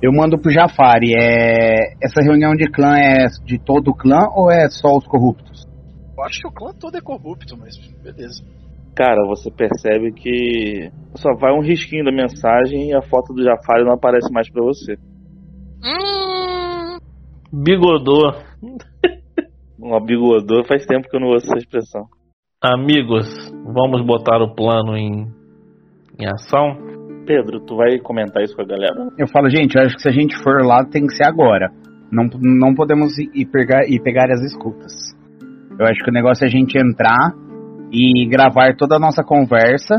Eu 0.00 0.12
mando 0.12 0.38
pro 0.38 0.52
Jafari, 0.52 1.12
é... 1.12 1.94
essa 2.00 2.22
reunião 2.22 2.54
de 2.54 2.70
clã 2.70 2.96
é 2.96 3.26
de 3.44 3.58
todo 3.58 3.88
o 3.88 3.94
clã 3.94 4.28
ou 4.32 4.50
é 4.50 4.68
só 4.68 4.96
os 4.96 5.04
corruptos? 5.06 5.66
Eu 6.16 6.24
acho 6.24 6.40
que 6.40 6.46
o 6.46 6.52
clã 6.52 6.72
todo 6.72 6.96
é 6.96 7.00
corrupto, 7.00 7.56
mas 7.56 7.76
beleza. 8.02 8.44
Cara, 8.94 9.26
você 9.26 9.50
percebe 9.50 10.12
que 10.12 10.90
só 11.16 11.34
vai 11.34 11.52
um 11.52 11.62
risquinho 11.62 12.04
da 12.04 12.12
mensagem 12.12 12.90
e 12.90 12.94
a 12.94 13.02
foto 13.02 13.32
do 13.32 13.42
Jafari 13.42 13.84
não 13.84 13.94
aparece 13.94 14.32
mais 14.32 14.50
pra 14.50 14.62
você. 14.62 14.94
Hum. 15.84 16.98
Bigodô. 17.52 18.34
Um 19.80 20.04
bigodor 20.04 20.66
faz 20.66 20.84
tempo 20.86 21.08
que 21.08 21.16
eu 21.16 21.20
não 21.20 21.28
ouço 21.28 21.46
essa 21.46 21.58
expressão. 21.58 22.06
Amigos, 22.60 23.26
vamos 23.64 24.04
botar 24.04 24.42
o 24.42 24.54
plano 24.54 24.96
em, 24.96 25.28
em 26.18 26.26
ação? 26.26 26.87
Pedro, 27.28 27.60
tu 27.60 27.76
vai 27.76 27.98
comentar 27.98 28.42
isso 28.42 28.56
com 28.56 28.62
a 28.62 28.64
galera? 28.64 29.10
Eu 29.18 29.28
falo, 29.28 29.50
gente, 29.50 29.76
eu 29.76 29.82
acho 29.82 29.96
que 29.96 30.00
se 30.00 30.08
a 30.08 30.12
gente 30.12 30.34
for 30.42 30.64
lá 30.64 30.82
tem 30.82 31.06
que 31.06 31.14
ser 31.14 31.26
agora. 31.26 31.70
Não, 32.10 32.24
não 32.40 32.74
podemos 32.74 33.18
ir 33.18 33.44
pegar, 33.52 33.86
ir 33.86 34.00
pegar 34.00 34.32
as 34.32 34.40
escutas. 34.40 34.92
Eu 35.78 35.84
acho 35.84 36.02
que 36.02 36.10
o 36.10 36.12
negócio 36.12 36.44
é 36.44 36.46
a 36.46 36.50
gente 36.50 36.78
entrar 36.78 37.34
e 37.92 38.26
gravar 38.26 38.74
toda 38.78 38.96
a 38.96 38.98
nossa 38.98 39.22
conversa, 39.22 39.96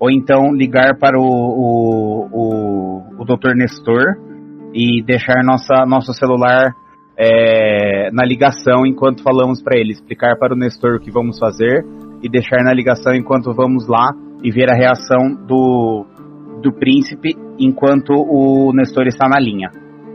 ou 0.00 0.10
então 0.10 0.52
ligar 0.52 0.98
para 0.98 1.16
o, 1.16 1.22
o, 1.22 2.28
o, 2.32 3.22
o 3.22 3.24
Dr. 3.24 3.54
Nestor 3.54 4.16
e 4.74 5.04
deixar 5.04 5.44
nossa, 5.44 5.86
nosso 5.86 6.12
celular 6.14 6.72
é, 7.16 8.10
na 8.10 8.24
ligação 8.24 8.84
enquanto 8.84 9.22
falamos 9.22 9.62
para 9.62 9.78
ele, 9.78 9.92
explicar 9.92 10.36
para 10.36 10.52
o 10.52 10.58
Nestor 10.58 10.96
o 10.96 11.00
que 11.00 11.12
vamos 11.12 11.38
fazer 11.38 11.86
e 12.24 12.28
deixar 12.28 12.64
na 12.64 12.74
ligação 12.74 13.14
enquanto 13.14 13.54
vamos 13.54 13.86
lá 13.88 14.10
e 14.42 14.50
ver 14.50 14.68
a 14.68 14.74
reação 14.74 15.46
do, 15.46 16.04
do 16.62 16.72
príncipe 16.72 17.34
enquanto 17.58 18.12
o 18.12 18.72
Nestor 18.72 19.06
está 19.06 19.28
na 19.28 19.38
linha. 19.38 19.70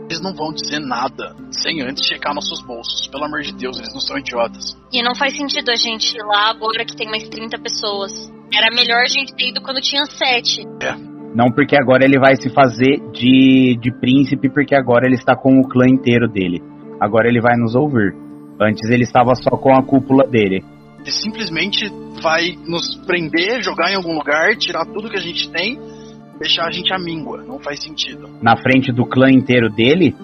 Eles 0.06 0.20
não 0.20 0.34
vão 0.34 0.52
dizer 0.52 0.80
nada 0.80 1.34
sem 1.50 1.80
antes 1.82 2.04
checar 2.04 2.34
nossos 2.34 2.60
bolsos. 2.62 3.08
Pelo 3.08 3.24
amor 3.24 3.40
de 3.40 3.52
Deus, 3.54 3.78
eles 3.78 3.92
não 3.94 4.00
são 4.00 4.18
idiotas. 4.18 4.76
E 4.92 5.02
não 5.02 5.14
faz 5.14 5.36
sentido 5.36 5.70
a 5.70 5.76
gente 5.76 6.16
ir 6.16 6.22
lá 6.22 6.50
agora 6.50 6.84
que 6.84 6.94
tem 6.96 7.08
mais 7.08 7.28
30 7.28 7.58
pessoas. 7.58 8.12
Era 8.52 8.74
melhor 8.74 9.00
a 9.00 9.08
gente 9.08 9.34
ter 9.34 9.48
ido 9.48 9.62
quando 9.62 9.80
tinha 9.80 10.04
7. 10.04 10.66
Não 11.34 11.50
porque 11.50 11.74
agora 11.76 12.04
ele 12.04 12.18
vai 12.18 12.36
se 12.36 12.50
fazer 12.50 13.00
de, 13.12 13.78
de 13.80 13.90
príncipe, 14.00 14.50
porque 14.50 14.74
agora 14.74 15.06
ele 15.06 15.14
está 15.14 15.34
com 15.34 15.60
o 15.60 15.66
clã 15.66 15.86
inteiro 15.88 16.28
dele. 16.28 16.60
Agora 17.00 17.26
ele 17.26 17.40
vai 17.40 17.56
nos 17.56 17.74
ouvir. 17.74 18.14
Antes 18.60 18.90
ele 18.90 19.04
estava 19.04 19.34
só 19.34 19.56
com 19.56 19.72
a 19.72 19.82
cúpula 19.82 20.24
dele. 20.28 20.62
Ele 21.00 21.10
simplesmente 21.10 21.90
vai 22.22 22.54
nos 22.66 22.96
prender, 23.06 23.62
jogar 23.62 23.90
em 23.90 23.96
algum 23.96 24.14
lugar, 24.14 24.54
tirar 24.56 24.84
tudo 24.84 25.08
que 25.08 25.16
a 25.16 25.22
gente 25.22 25.50
tem, 25.50 25.78
deixar 26.42 26.66
a 26.66 26.70
gente 26.70 26.92
à 26.92 26.98
míngua. 26.98 27.42
Não 27.42 27.58
faz 27.58 27.82
sentido. 27.82 28.28
Na 28.42 28.56
frente 28.56 28.92
do 28.92 29.06
clã 29.06 29.30
inteiro 29.30 29.70
dele, 29.70 30.14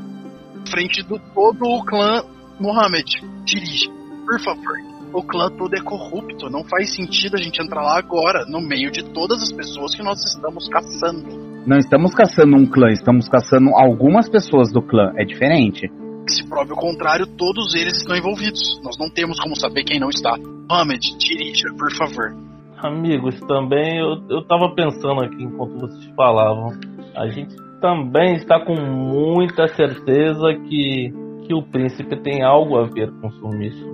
Frente 0.71 1.03
do 1.03 1.19
todo 1.35 1.63
o 1.65 1.85
clã 1.85 2.23
Mohammed. 2.61 3.23
Dirige, 3.45 3.89
por 4.27 4.41
favor. 4.41 4.77
O 5.15 5.23
clã 5.23 5.49
todo 5.51 5.75
é 5.75 5.81
corrupto. 5.81 6.51
Não 6.51 6.63
faz 6.65 6.95
sentido 6.95 7.37
a 7.37 7.41
gente 7.41 7.63
entrar 7.63 7.83
lá 7.83 7.99
agora, 7.99 8.45
no 8.47 8.61
meio 8.61 8.91
de 8.91 9.03
todas 9.15 9.43
as 9.43 9.51
pessoas 9.51 9.95
que 9.95 10.03
nós 10.03 10.19
estamos 10.23 10.69
caçando. 10.69 11.65
não 11.67 11.79
estamos 11.79 12.15
caçando 12.15 12.57
um 12.57 12.67
clã, 12.67 12.91
estamos 12.91 13.29
caçando 13.29 13.71
algumas 13.75 14.29
pessoas 14.29 14.71
do 14.71 14.83
clã. 14.83 15.13
É 15.17 15.25
diferente. 15.25 15.91
Se 16.29 16.47
prove 16.47 16.73
o 16.73 16.77
contrário, 16.77 17.27
todos 17.27 17.75
eles 17.75 17.97
estão 17.97 18.15
envolvidos. 18.17 18.79
Nós 18.83 18.99
não 18.99 19.09
temos 19.09 19.41
como 19.41 19.57
saber 19.57 19.85
quem 19.85 19.99
não 19.99 20.11
está. 20.11 20.37
Mohammed, 20.69 21.17
dirija, 21.17 21.69
por 21.79 21.91
favor. 21.97 22.48
Amigos, 22.81 23.41
também 23.41 23.99
eu, 23.99 24.23
eu 24.31 24.47
tava 24.47 24.73
pensando 24.73 25.21
aqui 25.23 25.43
enquanto 25.43 25.81
vocês 25.81 26.15
falavam. 26.15 26.69
A 27.17 27.27
gente 27.29 27.57
também 27.81 28.35
está 28.35 28.65
com 28.65 28.75
muita 28.75 29.67
certeza 29.69 30.55
que, 30.55 31.13
que 31.45 31.55
o 31.55 31.63
príncipe 31.63 32.17
tem 32.23 32.45
algo 32.45 32.79
a 32.79 32.85
ver 32.85 33.11
com 33.21 33.27
o 33.27 33.33
sumiço. 33.33 33.85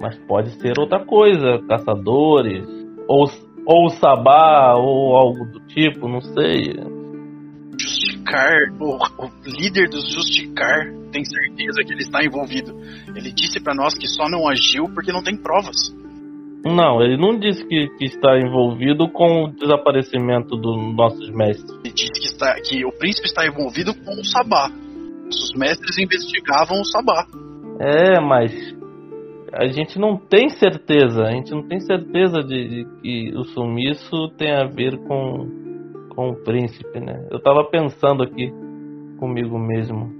Mas 0.00 0.16
pode 0.26 0.50
ser 0.60 0.78
outra 0.78 1.04
coisa, 1.04 1.60
caçadores, 1.68 2.66
ou, 3.06 3.26
ou 3.66 3.90
sabá, 3.90 4.74
ou 4.74 5.14
algo 5.14 5.44
do 5.44 5.60
tipo, 5.66 6.08
não 6.08 6.22
sei. 6.22 6.76
Justicar, 7.78 8.54
o, 8.80 8.96
o 8.96 9.30
líder 9.44 9.90
dos 9.90 10.10
Justicar 10.14 10.92
tem 11.12 11.24
certeza 11.24 11.82
que 11.84 11.92
ele 11.92 12.02
está 12.02 12.24
envolvido. 12.24 12.74
Ele 13.14 13.30
disse 13.32 13.60
pra 13.60 13.74
nós 13.74 13.94
que 13.94 14.06
só 14.06 14.30
não 14.30 14.48
agiu 14.48 14.84
porque 14.94 15.12
não 15.12 15.22
tem 15.22 15.36
provas. 15.36 15.97
Não, 16.64 17.00
ele 17.00 17.16
não 17.16 17.38
disse 17.38 17.64
que, 17.66 17.88
que 17.98 18.04
está 18.04 18.38
envolvido 18.38 19.08
com 19.08 19.44
o 19.44 19.52
desaparecimento 19.52 20.56
dos 20.56 20.94
nossos 20.94 21.30
mestres. 21.30 21.70
Ele 21.84 21.94
disse 21.94 22.20
que, 22.20 22.26
está, 22.26 22.54
que 22.60 22.84
o 22.84 22.92
príncipe 22.92 23.26
está 23.26 23.46
envolvido 23.46 23.94
com 23.94 24.12
o 24.12 24.24
Sabá. 24.24 24.70
Os 25.28 25.52
mestres 25.56 25.98
investigavam 25.98 26.80
o 26.80 26.84
Sabá. 26.84 27.26
É, 27.80 28.20
mas 28.20 28.52
a 29.52 29.66
gente 29.66 29.98
não 29.98 30.16
tem 30.16 30.48
certeza. 30.48 31.22
A 31.22 31.30
gente 31.30 31.50
não 31.52 31.62
tem 31.62 31.80
certeza 31.80 32.42
de, 32.42 32.68
de 32.68 33.00
que 33.00 33.36
o 33.36 33.44
sumiço 33.44 34.28
tem 34.36 34.52
a 34.52 34.64
ver 34.64 34.98
com, 35.06 35.48
com 36.14 36.30
o 36.30 36.36
príncipe, 36.44 37.00
né? 37.00 37.26
Eu 37.30 37.40
tava 37.40 37.64
pensando 37.70 38.22
aqui 38.22 38.52
comigo 39.18 39.58
mesmo. 39.58 40.12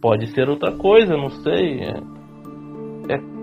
Pode 0.00 0.28
ser 0.28 0.48
outra 0.48 0.72
coisa, 0.76 1.16
não 1.16 1.30
sei. 1.30 1.80
É, 1.80 2.16
É, 3.08 3.35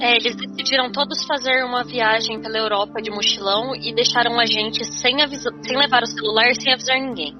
eles 0.00 0.34
decidiram 0.36 0.90
todos 0.90 1.24
fazer 1.26 1.64
uma 1.64 1.84
viagem 1.84 2.40
pela 2.40 2.58
Europa 2.58 3.00
de 3.00 3.10
mochilão 3.10 3.74
e 3.74 3.94
deixaram 3.94 4.38
a 4.38 4.46
gente 4.46 4.84
sem, 4.84 5.22
avisa 5.22 5.50
sem 5.62 5.76
levar 5.76 6.02
o 6.02 6.06
celular 6.06 6.50
e 6.50 6.60
sem 6.60 6.72
avisar 6.72 6.98
ninguém. 7.00 7.34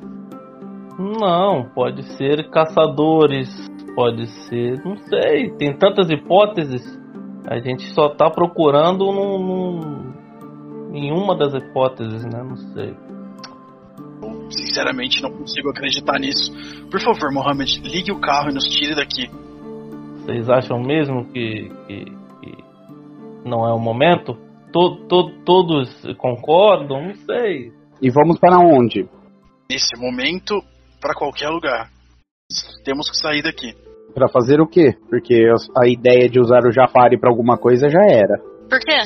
Não, 0.99 1.69
pode 1.75 2.03
ser 2.17 2.49
caçadores, 2.51 3.49
pode 3.95 4.27
ser, 4.49 4.81
não 4.85 4.97
sei, 4.99 5.51
tem 5.57 5.77
tantas 5.77 6.11
hipóteses. 6.11 6.83
A 7.49 7.59
gente 7.59 7.83
só 7.93 8.09
tá 8.09 8.31
procurando 8.31 9.07
num, 9.07 9.39
num- 9.39 10.13
em 10.95 11.11
uma 11.11 11.37
das 11.37 11.55
hipóteses, 11.55 12.25
né? 12.25 12.43
Não 12.43 12.57
sei. 12.57 12.95
Eu, 14.23 14.51
sinceramente, 14.51 15.21
não 15.21 15.31
consigo 15.33 15.71
acreditar 15.71 16.21
nisso. 16.21 16.53
Por 16.89 17.01
favor, 17.01 17.33
Mohammed, 17.33 17.81
ligue 17.81 18.13
o 18.13 18.21
carro 18.21 18.51
e 18.51 18.55
nos 18.55 18.65
tire 18.65 18.95
daqui. 18.95 19.29
Vocês 20.19 20.49
acham 20.49 20.81
mesmo 20.81 21.25
que, 21.33 21.69
que 21.89 22.22
não 23.45 23.67
é 23.67 23.73
o 23.73 23.79
momento? 23.79 24.37
To, 24.73 24.97
to, 25.07 25.31
todos 25.45 26.03
concordam? 26.19 27.09
Não 27.09 27.15
sei. 27.15 27.73
E 28.01 28.11
vamos 28.11 28.39
para 28.39 28.59
onde? 28.59 29.09
Nesse 29.71 29.97
momento, 29.99 30.63
pra 31.01 31.15
qualquer 31.15 31.49
lugar. 31.49 31.91
Temos 32.85 33.11
que 33.11 33.17
sair 33.17 33.43
daqui. 33.43 33.75
Para 34.15 34.29
fazer 34.29 34.61
o 34.61 34.67
quê? 34.67 34.95
Porque 35.09 35.47
a 35.77 35.87
ideia 35.87 36.29
de 36.29 36.41
usar 36.41 36.65
o 36.67 36.73
Jafari 36.73 37.19
para 37.19 37.31
alguma 37.31 37.57
coisa 37.57 37.89
já 37.89 38.03
era. 38.05 38.39
Por 38.69 38.79
quê? 38.81 38.99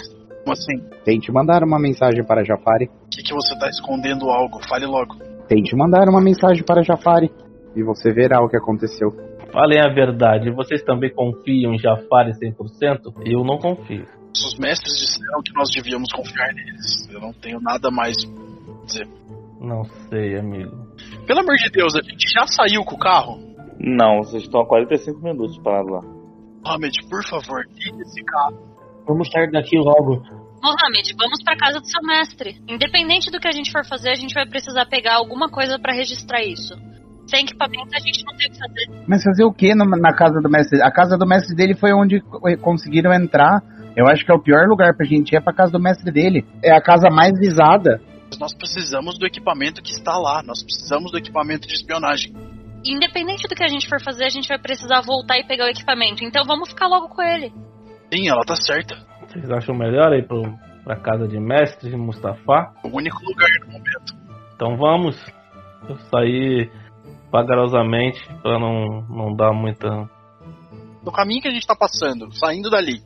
Como 0.43 0.53
assim? 0.53 0.79
Tente 1.05 1.33
mandar 1.33 1.63
uma 1.63 1.79
mensagem 1.79 2.25
para 2.25 2.45
Jafari. 2.45 2.87
O 2.87 3.09
que, 3.11 3.23
que 3.23 3.35
você 3.35 3.59
tá 3.59 3.69
escondendo 3.69 4.31
algo? 4.31 4.61
Fale 4.69 4.87
logo. 4.87 5.17
Tente 5.49 5.77
mandar 5.77 6.09
uma 6.09 6.21
mensagem 6.21 6.65
para 6.65 6.83
Jafari. 6.83 7.31
E 7.75 7.83
você 7.83 8.13
verá 8.13 8.41
o 8.43 8.49
que 8.49 8.57
aconteceu. 8.57 9.11
Falem 9.53 9.81
a 9.81 9.89
verdade, 9.89 10.51
vocês 10.51 10.83
também 10.83 11.13
confiam 11.13 11.73
em 11.73 11.79
Jafari 11.79 12.33
100%? 12.33 13.23
Eu 13.25 13.45
não 13.45 13.59
confio. 13.59 14.05
Os 14.45 14.59
mestres 14.59 14.97
disseram 14.99 15.43
que 15.43 15.53
nós 15.55 15.69
devíamos 15.75 16.11
confiar 16.13 16.53
neles. 16.55 17.09
Eu 17.11 17.21
não 17.21 17.33
tenho 17.33 17.61
nada 17.61 17.91
mais 17.91 18.17
a 18.19 18.87
dizer. 18.87 19.09
Não 19.61 19.85
sei, 20.09 20.39
amigo. 20.39 20.71
Pelo 21.27 21.41
amor 21.41 21.57
de 21.57 21.71
Deus, 21.71 21.95
a 21.97 22.03
gente 22.03 22.29
já 22.33 22.47
saiu 22.47 22.85
com 22.85 22.95
o 22.95 22.99
carro? 22.99 23.39
Não, 23.81 24.19
vocês 24.23 24.43
estão 24.43 24.61
há 24.61 24.67
45 24.67 25.21
minutos 25.21 25.59
parados 25.59 25.91
lá. 25.91 26.01
Mohamed, 26.65 26.99
por 27.09 27.25
favor, 27.25 27.65
ligue 27.77 28.03
esse 28.03 28.23
carro. 28.25 28.59
Vamos 29.07 29.29
sair 29.31 29.51
daqui 29.51 29.77
logo. 29.79 30.23
Mohamed, 30.63 31.15
vamos 31.19 31.43
pra 31.45 31.57
casa 31.57 31.79
do 31.81 31.87
seu 31.87 32.03
mestre. 32.03 32.57
Independente 32.69 33.31
do 33.31 33.39
que 33.39 33.47
a 33.49 33.53
gente 33.53 33.71
for 33.71 33.85
fazer, 33.87 34.11
a 34.11 34.15
gente 34.15 34.35
vai 34.35 34.47
precisar 34.47 34.87
pegar 34.87 35.15
alguma 35.17 35.49
coisa 35.49 35.79
pra 35.79 35.93
registrar 35.95 36.43
isso. 36.43 36.75
Sem 37.27 37.41
equipamento 37.41 37.89
a 37.95 37.99
gente 37.99 38.25
não 38.25 38.37
tem 38.37 38.49
o 38.49 38.53
que 38.53 38.59
fazer. 38.59 39.05
Mas 39.07 39.23
fazer 39.23 39.45
o 39.45 39.53
que 39.53 39.75
na 39.75 40.13
casa 40.15 40.41
do 40.41 40.49
mestre? 40.49 40.81
A 40.83 40.91
casa 40.91 41.17
do 41.19 41.27
mestre 41.27 41.55
dele 41.55 41.75
foi 41.75 41.93
onde 41.93 42.21
co- 42.21 42.41
conseguiram 42.61 43.13
entrar. 43.13 43.63
Eu 43.97 44.07
acho 44.07 44.25
que 44.25 44.31
é 44.31 44.35
o 44.35 44.43
pior 44.43 44.69
lugar 44.69 44.95
pra 44.95 45.07
gente 45.07 45.33
ir 45.33 45.37
é 45.37 45.41
pra 45.41 45.55
casa 45.55 45.73
do 45.73 45.81
mestre 45.81 46.13
dele. 46.13 46.45
É 46.63 46.71
a 46.71 46.83
casa 46.83 47.09
mais 47.09 47.33
visada. 47.39 47.99
Nós 48.39 48.55
precisamos 48.55 49.19
do 49.19 49.27
equipamento 49.27 49.83
que 49.83 49.91
está 49.91 50.19
lá. 50.19 50.43
Nós 50.43 50.63
precisamos 50.63 51.11
do 51.11 51.17
equipamento 51.17 51.67
de 51.67 51.75
espionagem. 51.75 52.35
Independente 52.85 53.49
do 53.49 53.55
que 53.55 53.65
a 53.65 53.69
gente 53.69 53.89
for 53.89 54.01
fazer, 54.03 54.25
a 54.25 54.29
gente 54.29 54.49
vai 54.49 54.59
precisar 54.59 55.01
voltar 55.01 55.39
e 55.39 55.47
pegar 55.47 55.65
o 55.65 55.69
equipamento. 55.69 56.23
Então 56.23 56.45
vamos 56.47 56.69
ficar 56.69 56.89
logo 56.89 57.09
com 57.09 57.23
ele. 57.23 57.51
Sim, 58.13 58.29
ela 58.29 58.45
tá 58.45 58.55
certa. 58.55 58.95
Vocês 59.27 59.51
acham 59.51 59.75
melhor 59.75 60.13
ir 60.13 60.27
pro, 60.27 60.43
pra 60.85 61.01
casa 61.01 61.27
de 61.27 61.41
mestre 61.41 61.89
de 61.89 61.97
Mustafa? 61.97 62.75
O 62.85 62.97
único 62.97 63.25
lugar 63.25 63.49
no 63.65 63.73
momento. 63.73 64.15
Então 64.55 64.77
vamos. 64.77 65.17
Eu 65.89 65.97
saí 66.11 66.71
vagarosamente 67.33 68.21
pra 68.43 68.59
não, 68.59 69.03
não 69.09 69.35
dar 69.35 69.53
muita. 69.53 69.89
No 71.03 71.13
caminho 71.13 71.41
que 71.41 71.49
a 71.49 71.53
gente 71.53 71.67
tá 71.67 71.75
passando, 71.75 72.33
saindo 72.37 72.69
dali, 72.69 73.01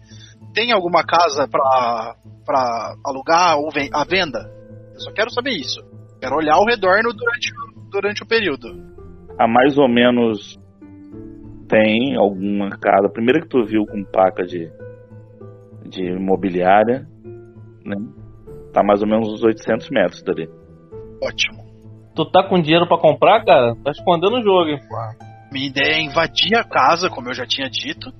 tem 0.55 0.73
alguma 0.73 1.05
casa 1.05 1.47
pra, 1.49 2.17
pra 2.45 2.95
alugar 3.05 3.59
ou 3.59 3.71
ven- 3.71 3.91
à 3.93 4.05
venda? 4.05 4.39
Eu 4.95 5.01
só 5.01 5.13
quero 5.13 5.31
saber 5.31 5.53
isso. 5.53 5.81
Quero 6.21 6.37
olhar 6.37 6.55
ao 6.55 6.65
redor 6.65 7.03
no- 7.03 7.13
durante, 7.13 7.51
o- 7.53 7.91
durante 7.91 8.23
o 8.23 8.27
período. 8.27 8.69
Há 9.39 9.47
mais 9.49 9.79
ou 9.79 9.89
menos 9.89 10.59
tem 11.69 12.17
alguma 12.17 12.71
casa. 12.71 13.07
A 13.07 13.13
primeira 13.13 13.41
que 13.41 13.49
tu 13.49 13.65
viu 13.65 13.87
com 13.87 14.05
placa 14.05 14.45
de, 14.45 14.71
de 15.89 16.03
imobiliária, 16.05 17.07
né? 17.85 17.97
Tá 18.73 18.83
mais 18.83 19.01
ou 19.03 19.09
menos 19.09 19.29
uns 19.29 19.43
800 19.43 19.89
metros 19.91 20.23
dali. 20.23 20.49
Ótimo. 21.23 21.65
Tu 22.15 22.25
tá 22.31 22.43
com 22.49 22.61
dinheiro 22.61 22.87
pra 22.87 22.99
comprar, 22.99 23.45
cara? 23.45 23.75
Tá 23.85 23.91
escondendo 23.93 24.39
o 24.39 24.43
jogo, 24.43 24.69
hein? 24.71 24.81
Minha 25.53 25.67
ideia 25.69 25.95
é 25.97 26.03
invadir 26.03 26.55
a 26.57 26.65
casa, 26.65 27.09
como 27.09 27.29
eu 27.29 27.35
já 27.35 27.47
tinha 27.47 27.69
dito, 27.69 28.13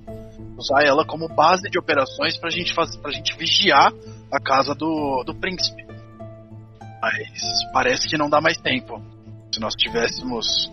usar 0.61 0.83
ela 0.85 1.05
como 1.05 1.27
base 1.27 1.69
de 1.69 1.77
operações 1.77 2.37
pra 2.37 2.49
gente 2.49 2.73
fazer, 2.73 2.99
pra 2.99 3.11
gente 3.11 3.35
vigiar 3.35 3.91
a 4.31 4.39
casa 4.39 4.73
do, 4.73 5.23
do 5.25 5.35
príncipe. 5.35 5.85
Mas 7.01 7.17
parece 7.73 8.07
que 8.07 8.17
não 8.17 8.29
dá 8.29 8.39
mais 8.39 8.57
tempo. 8.57 9.01
Se 9.51 9.59
nós 9.59 9.73
tivéssemos 9.75 10.71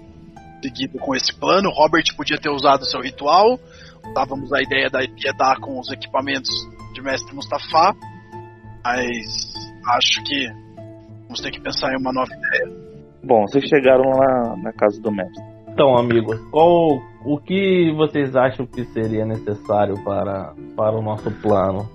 seguido 0.62 0.98
com 0.98 1.14
esse 1.14 1.34
plano, 1.34 1.70
Robert 1.70 2.04
podia 2.16 2.38
ter 2.38 2.50
usado 2.50 2.84
seu 2.84 3.00
ritual, 3.00 3.58
dávamos 4.14 4.52
a 4.52 4.60
ideia 4.60 4.88
da 4.90 5.02
Epiedá 5.02 5.56
com 5.60 5.78
os 5.80 5.90
equipamentos 5.90 6.50
de 6.94 7.02
Mestre 7.02 7.34
Mustafa, 7.34 7.94
Mas 8.84 9.24
acho 9.96 10.22
que 10.24 10.48
vamos 11.22 11.40
ter 11.40 11.50
que 11.50 11.60
pensar 11.60 11.92
em 11.92 12.00
uma 12.00 12.12
nova 12.12 12.30
ideia. 12.32 12.88
Bom, 13.24 13.42
vocês 13.46 13.64
chegaram 13.64 14.04
lá 14.10 14.56
na 14.62 14.72
casa 14.72 15.00
do 15.00 15.10
mestre. 15.10 15.44
Então, 15.68 15.96
amigos, 15.96 16.38
qual 16.50 17.00
o 17.28 17.38
que 17.38 17.92
vocês 17.94 18.34
acham 18.34 18.66
que 18.66 18.84
seria 18.86 19.26
necessário 19.26 20.02
para, 20.02 20.54
para 20.74 20.96
o 20.98 21.02
nosso 21.02 21.30
plano? 21.42 21.86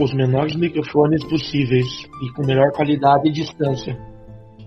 Os 0.00 0.14
menores 0.14 0.54
microfones 0.54 1.24
possíveis 1.24 1.86
e 2.22 2.32
com 2.32 2.46
melhor 2.46 2.70
qualidade 2.70 3.28
e 3.28 3.32
distância. 3.32 3.98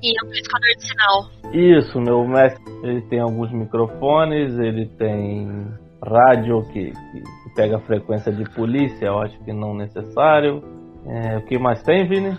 E 0.02 0.14
amplificador 0.22 0.76
de 0.78 0.88
sinal. 0.88 1.40
Isso, 1.54 2.02
meu 2.02 2.28
mestre, 2.28 2.62
ele 2.84 3.02
tem 3.04 3.22
alguns 3.22 3.52
microfones, 3.54 4.58
ele 4.60 4.88
tem 4.98 5.48
rádio 6.04 6.64
que, 6.74 6.92
que 6.92 7.56
pega 7.56 7.78
a 7.78 7.82
frequência 7.82 8.32
de 8.32 8.44
polícia, 8.54 9.06
eu 9.06 9.20
acho 9.20 9.40
que 9.46 9.54
não 9.54 9.74
necessário. 9.74 10.62
É, 11.06 11.38
o 11.38 11.46
que 11.46 11.58
mais 11.58 11.82
tem, 11.84 12.08
Vini? 12.08 12.38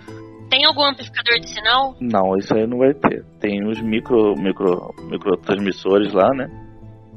Tem 0.51 0.65
algum 0.65 0.83
amplificador 0.83 1.39
de 1.39 1.49
sinal? 1.49 1.95
Não, 1.99 2.37
isso 2.37 2.53
aí 2.53 2.67
não 2.67 2.77
vai 2.77 2.93
ter. 2.93 3.25
Tem 3.39 3.65
os 3.67 3.81
micro, 3.81 4.35
micro, 4.37 4.93
microtransmissores 5.09 6.13
lá, 6.13 6.29
né? 6.35 6.60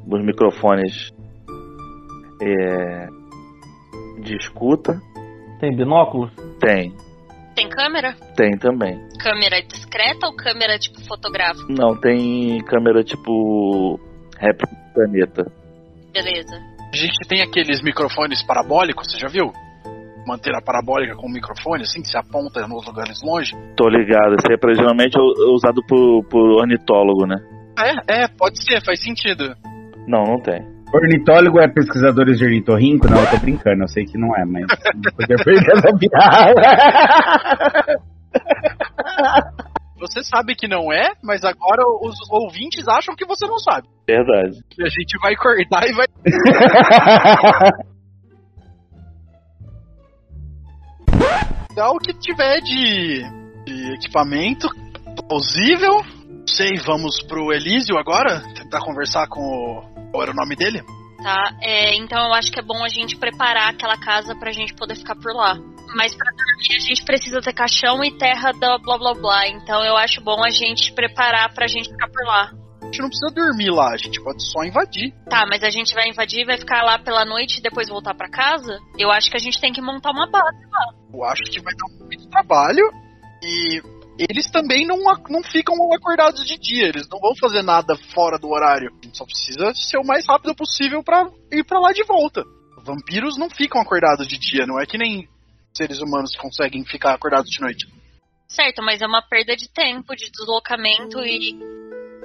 Os 0.06 0.24
microfones 0.24 1.12
é, 2.42 3.06
de 4.20 4.36
escuta. 4.36 5.00
Tem 5.60 5.74
binóculos? 5.74 6.30
Tem, 6.60 6.92
Tem 7.54 7.68
câmera? 7.68 8.14
tem 8.36 8.58
também. 8.58 8.98
Câmera 9.20 9.62
discreta 9.62 10.26
ou 10.26 10.36
câmera 10.36 10.78
tipo 10.78 11.00
fotográfica? 11.06 11.66
Não, 11.70 11.98
tem 11.98 12.62
câmera 12.64 13.02
tipo 13.02 13.98
réplica 14.38 14.74
do 14.74 14.92
planeta. 14.92 15.52
Beleza. 16.12 16.56
A 16.92 16.96
gente 16.96 17.28
tem 17.28 17.42
aqueles 17.42 17.82
microfones 17.82 18.42
parabólicos, 18.44 19.10
você 19.10 19.18
já 19.18 19.28
viu? 19.28 19.50
Manter 20.26 20.54
a 20.54 20.62
parabólica 20.62 21.16
com 21.16 21.26
o 21.26 21.32
microfone, 21.32 21.82
assim, 21.82 22.00
que 22.00 22.08
se 22.08 22.16
aponta 22.16 22.66
nos 22.66 22.86
lugares 22.86 23.20
longe. 23.22 23.52
Tô 23.76 23.88
ligado, 23.88 24.34
esse 24.34 24.46
aí 24.48 24.56
é 24.56 24.74
geralmente 24.74 25.18
usado 25.52 25.82
por, 25.86 26.24
por 26.28 26.60
ornitólogo, 26.60 27.26
né? 27.26 27.36
É, 27.76 28.22
é, 28.22 28.28
pode 28.28 28.62
ser, 28.64 28.82
faz 28.84 29.02
sentido. 29.02 29.54
Não, 30.06 30.24
não 30.24 30.40
tem. 30.40 30.62
Ornitólogo 30.92 31.58
é 31.60 31.66
pesquisadores 31.66 32.38
de 32.38 32.44
ornitorrinco? 32.44 33.08
Não, 33.08 33.18
eu 33.18 33.30
tô 33.30 33.38
brincando, 33.38 33.82
eu 33.82 33.88
sei 33.88 34.04
que 34.04 34.16
não 34.16 34.36
é, 34.36 34.44
mas 34.44 34.64
não 34.94 35.12
podia 35.16 35.36
perder 35.36 35.72
essa 35.72 35.96
piada. 35.98 36.62
Você 39.98 40.22
sabe 40.22 40.54
que 40.54 40.68
não 40.68 40.92
é, 40.92 41.12
mas 41.22 41.44
agora 41.44 41.82
os 42.02 42.14
ouvintes 42.30 42.86
acham 42.86 43.16
que 43.16 43.24
você 43.24 43.46
não 43.46 43.58
sabe. 43.58 43.88
Verdade. 44.06 44.58
E 44.78 44.82
a 44.82 44.88
gente 44.88 45.18
vai 45.18 45.34
cortar 45.34 45.88
e 45.88 45.94
vai. 45.94 46.06
Dá 51.74 51.88
o 51.94 51.98
que 51.98 52.12
tiver 52.12 52.60
de, 52.60 53.22
de 53.64 53.94
equipamento 53.94 54.68
plausível. 55.26 56.02
Não 56.28 56.46
sei, 56.46 56.76
vamos 56.84 57.22
pro 57.22 57.52
Elísio 57.52 57.96
agora? 57.96 58.42
Tentar 58.54 58.80
conversar 58.80 59.26
com 59.28 59.40
o. 59.40 59.93
Qual 60.14 60.22
era 60.22 60.30
o 60.30 60.36
nome 60.36 60.54
dele? 60.54 60.80
Tá, 61.20 61.56
é, 61.60 61.96
então 61.96 62.24
eu 62.28 62.32
acho 62.34 62.52
que 62.52 62.60
é 62.60 62.62
bom 62.62 62.84
a 62.84 62.88
gente 62.88 63.16
preparar 63.16 63.70
aquela 63.70 63.98
casa 63.98 64.32
pra 64.36 64.52
gente 64.52 64.72
poder 64.72 64.94
ficar 64.94 65.16
por 65.16 65.34
lá. 65.34 65.58
Mas 65.96 66.14
pra 66.14 66.30
dormir 66.30 66.76
a 66.76 66.78
gente 66.78 67.04
precisa 67.04 67.40
ter 67.40 67.52
caixão 67.52 68.04
e 68.04 68.16
terra 68.16 68.52
da 68.52 68.78
blá 68.78 68.96
blá 68.96 69.12
blá. 69.12 69.48
Então 69.48 69.84
eu 69.84 69.96
acho 69.96 70.20
bom 70.20 70.44
a 70.44 70.50
gente 70.50 70.92
preparar 70.92 71.52
pra 71.52 71.66
gente 71.66 71.88
ficar 71.88 72.06
por 72.06 72.24
lá. 72.28 72.52
A 72.80 72.84
gente 72.84 73.00
não 73.00 73.08
precisa 73.08 73.34
dormir 73.34 73.70
lá, 73.70 73.92
a 73.92 73.96
gente 73.96 74.22
pode 74.22 74.40
só 74.52 74.62
invadir. 74.62 75.12
Tá, 75.28 75.44
mas 75.50 75.64
a 75.64 75.70
gente 75.70 75.92
vai 75.94 76.08
invadir, 76.08 76.46
vai 76.46 76.58
ficar 76.58 76.84
lá 76.84 76.96
pela 76.96 77.24
noite 77.24 77.58
e 77.58 77.62
depois 77.62 77.88
voltar 77.88 78.14
pra 78.14 78.30
casa? 78.30 78.78
Eu 78.96 79.10
acho 79.10 79.28
que 79.28 79.36
a 79.36 79.40
gente 79.40 79.60
tem 79.60 79.72
que 79.72 79.82
montar 79.82 80.12
uma 80.12 80.30
base 80.30 80.64
lá. 80.70 80.94
Eu 81.12 81.24
acho 81.24 81.42
que 81.50 81.60
vai 81.60 81.74
dar 81.74 82.04
muito 82.06 82.28
trabalho 82.28 82.88
e 83.42 83.82
eles 84.18 84.50
também 84.50 84.86
não, 84.86 84.98
não 85.28 85.42
ficam 85.42 85.74
acordados 85.92 86.44
de 86.46 86.58
dia, 86.58 86.88
eles 86.88 87.08
não 87.08 87.18
vão 87.18 87.34
fazer 87.34 87.62
nada 87.62 87.96
fora 88.14 88.38
do 88.38 88.50
horário. 88.50 88.90
A 89.02 89.04
gente 89.04 89.18
só 89.18 89.24
precisa 89.24 89.72
ser 89.74 89.98
o 89.98 90.06
mais 90.06 90.26
rápido 90.26 90.54
possível 90.54 91.02
pra 91.02 91.28
ir 91.52 91.64
pra 91.64 91.80
lá 91.80 91.92
de 91.92 92.04
volta. 92.04 92.44
Vampiros 92.84 93.36
não 93.36 93.50
ficam 93.50 93.80
acordados 93.80 94.28
de 94.28 94.38
dia, 94.38 94.66
não 94.66 94.80
é 94.80 94.86
que 94.86 94.98
nem 94.98 95.28
seres 95.76 96.00
humanos 96.00 96.30
que 96.32 96.38
conseguem 96.38 96.84
ficar 96.84 97.14
acordados 97.14 97.50
de 97.50 97.60
noite. 97.60 97.86
Certo, 98.46 98.82
mas 98.82 99.02
é 99.02 99.06
uma 99.06 99.22
perda 99.22 99.56
de 99.56 99.68
tempo, 99.68 100.14
de 100.14 100.30
deslocamento 100.30 101.18
e 101.20 101.58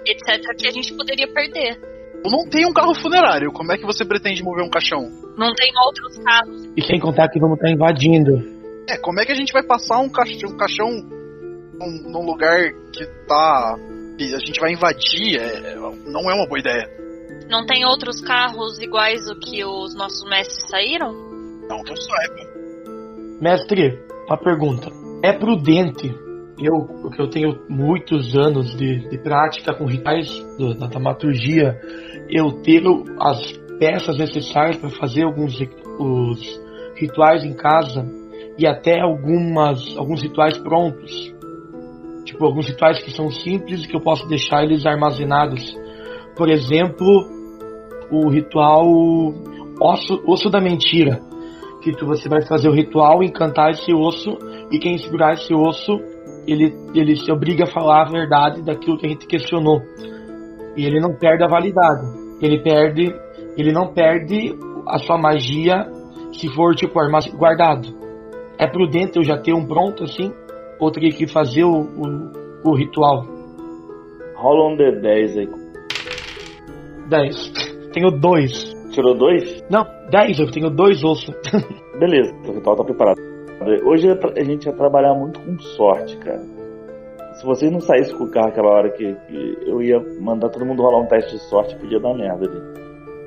etc. 0.05 0.55
que 0.57 0.67
a 0.67 0.71
gente 0.71 0.93
poderia 0.93 1.31
perder. 1.33 1.79
Eu 2.23 2.29
não 2.29 2.49
tenho 2.49 2.69
um 2.69 2.73
carro 2.73 2.93
funerário, 2.93 3.51
como 3.51 3.71
é 3.71 3.77
que 3.77 3.85
você 3.85 4.05
pretende 4.05 4.43
mover 4.43 4.63
um 4.63 4.69
caixão? 4.69 5.01
Não 5.37 5.55
tem 5.55 5.71
outros 5.85 6.17
carros. 6.19 6.65
E 6.75 6.83
sem 6.83 6.99
contar 6.99 7.29
que 7.29 7.39
vamos 7.39 7.57
estar 7.57 7.71
invadindo. 7.71 8.59
É, 8.87 8.97
como 8.97 9.19
é 9.19 9.25
que 9.25 9.31
a 9.31 9.35
gente 9.35 9.53
vai 9.53 9.63
passar 9.63 9.99
um 9.99 10.09
caixão, 10.09 10.51
um 10.51 10.57
caixão 10.57 11.18
num, 11.79 12.11
num 12.11 12.25
lugar 12.25 12.59
que 12.93 13.05
tá. 13.27 13.75
que 14.17 14.35
a 14.35 14.39
gente 14.39 14.59
vai 14.59 14.73
invadir? 14.73 15.39
É, 15.39 15.75
não 15.75 16.29
é 16.29 16.35
uma 16.35 16.47
boa 16.47 16.59
ideia. 16.59 16.87
Não 17.49 17.65
tem 17.65 17.85
outros 17.85 18.21
carros 18.21 18.79
iguais 18.79 19.27
o 19.29 19.39
que 19.39 19.63
os 19.63 19.95
nossos 19.95 20.27
mestres 20.29 20.69
saíram? 20.69 21.11
Não 21.67 21.83
que 21.83 21.91
eu 21.91 21.97
saiba. 21.97 22.49
Mestre, 23.41 23.97
uma 24.27 24.37
pergunta. 24.37 24.91
É 25.23 25.33
prudente, 25.33 26.13
eu, 26.59 26.85
porque 27.01 27.21
eu 27.21 27.29
tenho 27.29 27.59
muitos 27.69 28.35
anos 28.35 28.75
de, 28.75 29.09
de 29.09 29.17
prática 29.17 29.73
com 29.73 29.85
rituais 29.85 30.27
do- 30.57 30.75
da 30.75 30.87
dramaturgia, 30.87 31.79
eu 32.29 32.61
ter 32.61 32.83
as 33.19 33.51
peças 33.79 34.17
necessárias 34.17 34.77
para 34.77 34.89
fazer 34.89 35.23
alguns 35.23 35.57
os 35.99 36.61
rituais 36.95 37.43
em 37.43 37.53
casa 37.53 38.05
e 38.57 38.67
até 38.67 38.99
algumas 38.99 39.79
alguns 39.97 40.21
rituais 40.21 40.57
prontos. 40.57 41.33
Tipo, 42.25 42.45
alguns 42.45 42.67
rituais 42.67 43.01
que 43.01 43.11
são 43.11 43.29
simples 43.31 43.83
e 43.83 43.87
que 43.87 43.95
eu 43.95 44.01
posso 44.01 44.27
deixar 44.27 44.63
eles 44.63 44.85
armazenados. 44.85 45.75
Por 46.35 46.49
exemplo, 46.49 47.27
o 48.11 48.29
ritual 48.29 48.85
osso, 49.81 50.21
osso 50.25 50.49
da 50.49 50.59
mentira 50.59 51.29
que 51.81 51.91
tu, 51.93 52.05
você 52.05 52.27
vai 52.27 52.41
fazer 52.45 52.69
o 52.69 52.73
ritual, 52.73 53.23
encantar 53.23 53.71
esse 53.71 53.93
osso, 53.93 54.37
e 54.71 54.79
quem 54.79 54.97
segurar 54.97 55.33
esse 55.33 55.53
osso, 55.53 55.99
ele, 56.45 56.73
ele 56.93 57.15
se 57.15 57.31
obriga 57.31 57.63
a 57.63 57.67
falar 57.67 58.03
a 58.03 58.11
verdade 58.11 58.61
daquilo 58.61 58.97
que 58.97 59.05
a 59.05 59.09
gente 59.09 59.25
questionou. 59.25 59.81
E 60.75 60.85
ele 60.85 60.99
não 60.99 61.13
perde 61.13 61.43
a 61.43 61.47
validade. 61.47 62.05
Ele 62.41 62.61
perde, 62.61 63.13
ele 63.57 63.71
não 63.71 63.93
perde 63.93 64.55
a 64.87 64.97
sua 64.99 65.17
magia 65.17 65.85
se 66.33 66.47
for 66.49 66.75
tipo 66.75 66.93
guardado. 67.35 67.87
É 68.57 68.67
prudente 68.67 69.17
eu 69.17 69.23
já 69.23 69.37
ter 69.37 69.53
um 69.53 69.65
pronto 69.65 70.03
assim, 70.03 70.31
ou 70.79 70.91
teria 70.91 71.11
que 71.11 71.27
fazer 71.27 71.63
o, 71.63 71.81
o, 71.81 72.69
o 72.69 72.75
ritual. 72.75 73.25
Rola 74.35 74.73
um 74.73 74.77
D10 74.77 75.37
aí. 75.37 75.49
10. 77.09 77.51
Tenho 77.93 78.11
dois. 78.11 78.75
Tirou 78.91 79.15
dois? 79.15 79.63
Não, 79.69 79.85
10, 80.09 80.39
eu 80.39 80.51
tenho 80.51 80.69
dois 80.69 81.03
ossos. 81.03 81.35
Beleza, 81.99 82.33
o 82.47 82.53
ritual 82.53 82.75
tá 82.75 82.83
preparado. 82.83 83.19
Hoje 83.85 84.07
a 84.09 84.43
gente 84.43 84.65
ia 84.65 84.73
trabalhar 84.73 85.13
muito 85.13 85.39
com 85.39 85.59
sorte, 85.59 86.17
cara. 86.17 86.41
Se 87.33 87.45
vocês 87.45 87.71
não 87.71 87.79
saíssem 87.79 88.17
com 88.17 88.23
o 88.23 88.31
carro 88.31 88.49
aquela 88.49 88.69
hora 88.69 88.89
que, 88.91 89.13
que 89.13 89.57
eu 89.65 89.81
ia 89.81 89.99
mandar 90.21 90.49
todo 90.49 90.65
mundo 90.65 90.81
rolar 90.81 91.01
um 91.01 91.07
teste 91.07 91.33
de 91.33 91.39
sorte, 91.43 91.75
podia 91.75 91.99
dar 91.99 92.13
merda 92.13 92.45
ali. 92.45 92.79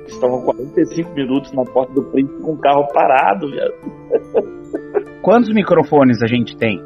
Estavam 0.07 0.41
45 0.43 1.13
minutos 1.13 1.51
na 1.53 1.63
porta 1.63 1.93
do 1.93 2.03
príncipe 2.11 2.41
com 2.41 2.53
o 2.53 2.57
carro 2.57 2.87
parado, 2.93 3.49
viado. 3.49 3.73
Quantos 5.21 5.53
microfones 5.53 6.21
a 6.21 6.27
gente 6.27 6.57
tem? 6.57 6.79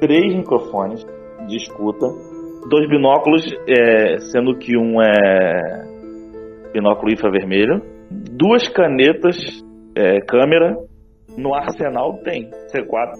Três 0.00 0.34
microfones 0.34 1.04
de 1.46 1.56
escuta, 1.56 2.06
dois 2.68 2.88
binóculos, 2.88 3.42
é, 3.68 4.18
sendo 4.32 4.56
que 4.58 4.76
um 4.76 5.00
é 5.02 5.84
binóculo 6.72 7.12
infravermelho, 7.12 7.80
duas 8.10 8.68
canetas, 8.68 9.36
é, 9.96 10.20
câmera, 10.22 10.76
no 11.36 11.54
arsenal 11.54 12.18
tem 12.24 12.50
C4. 12.72 13.12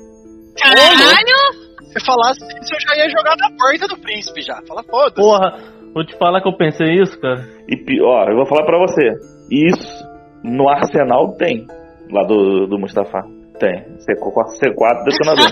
Caralho! 0.60 1.64
Se 1.84 2.04
falasse 2.04 2.40
isso, 2.44 2.74
eu 2.74 2.80
já 2.80 2.96
ia 3.04 3.08
jogar 3.10 3.36
na 3.36 3.48
porta 3.56 3.86
do 3.88 4.00
príncipe 4.00 4.42
já. 4.42 4.60
Fala, 4.66 4.82
foda-se. 4.82 5.14
Porra, 5.14 5.58
vou 5.94 6.04
te 6.04 6.16
falar 6.18 6.40
que 6.42 6.48
eu 6.48 6.56
pensei 6.56 6.94
isso, 7.00 7.18
cara. 7.20 7.44
E 7.68 7.76
pi- 7.76 8.02
ó, 8.02 8.24
eu 8.28 8.36
vou 8.36 8.46
falar 8.46 8.64
pra 8.64 8.78
você. 8.78 9.10
Isso 9.50 10.04
no 10.42 10.68
arsenal 10.68 11.36
tem. 11.36 11.66
Lá 12.10 12.24
do, 12.26 12.66
do 12.66 12.78
Mustafa. 12.78 13.20
Tem. 13.60 13.84
C4, 13.98 14.44
C4 14.60 15.04
detonador. 15.04 15.50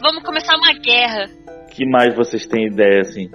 Vamos 0.00 0.22
começar 0.24 0.56
uma 0.56 0.72
guerra. 0.74 1.28
que 1.70 1.86
mais 1.86 2.14
vocês 2.14 2.46
têm 2.46 2.66
ideia 2.66 3.00
assim? 3.00 3.30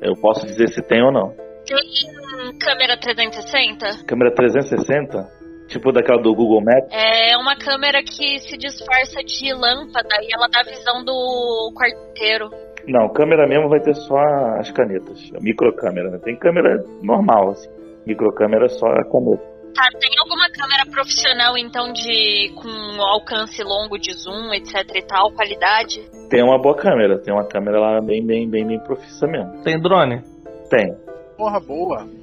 Eu 0.00 0.14
posso 0.20 0.46
dizer 0.46 0.68
se 0.68 0.82
tem 0.82 1.02
ou 1.02 1.12
não. 1.12 1.34
Tem 1.66 2.58
câmera 2.58 2.96
360? 2.98 4.04
Câmera 4.06 4.34
360? 4.34 5.38
Tipo 5.68 5.92
daquela 5.92 6.22
do 6.22 6.34
Google 6.34 6.62
Maps? 6.62 6.88
É 6.92 7.36
uma 7.36 7.54
câmera 7.56 8.02
que 8.02 8.38
se 8.40 8.56
disfarça 8.56 9.22
de 9.22 9.52
lâmpada 9.52 10.16
e 10.22 10.34
ela 10.34 10.48
dá 10.48 10.62
visão 10.62 11.04
do 11.04 11.70
quarto 11.74 12.10
inteiro. 12.10 12.48
Não, 12.86 13.12
câmera 13.12 13.46
mesmo 13.46 13.68
vai 13.68 13.80
ter 13.80 13.94
só 13.94 14.16
as 14.58 14.70
canetas. 14.70 15.30
A 15.36 15.40
microcâmera, 15.42 16.10
né? 16.10 16.18
Tem 16.24 16.38
câmera 16.38 16.82
normal, 17.02 17.50
assim. 17.50 17.68
Microcâmera 18.06 18.64
é 18.64 18.68
só 18.68 18.86
a 18.86 19.04
caneta. 19.04 19.57
Tá, 19.74 19.88
tem 19.98 20.10
alguma 20.18 20.48
câmera 20.50 20.84
profissional, 20.90 21.56
então, 21.56 21.92
de 21.92 22.52
com 22.54 23.02
alcance 23.02 23.62
longo 23.62 23.98
de 23.98 24.12
zoom, 24.12 24.52
etc 24.54 24.74
e 24.94 25.02
tal, 25.02 25.32
qualidade? 25.32 26.00
Tem 26.28 26.42
uma 26.42 26.60
boa 26.60 26.74
câmera, 26.76 27.18
tem 27.18 27.32
uma 27.32 27.46
câmera 27.46 27.78
lá 27.78 28.00
bem, 28.00 28.24
bem, 28.24 28.48
bem, 28.48 28.66
bem 28.66 28.80
profissa 28.80 29.26
mesmo. 29.26 29.62
Tem 29.62 29.80
drone? 29.80 30.22
Tem. 30.68 30.94
Porra, 31.36 31.60
boa. 31.60 32.17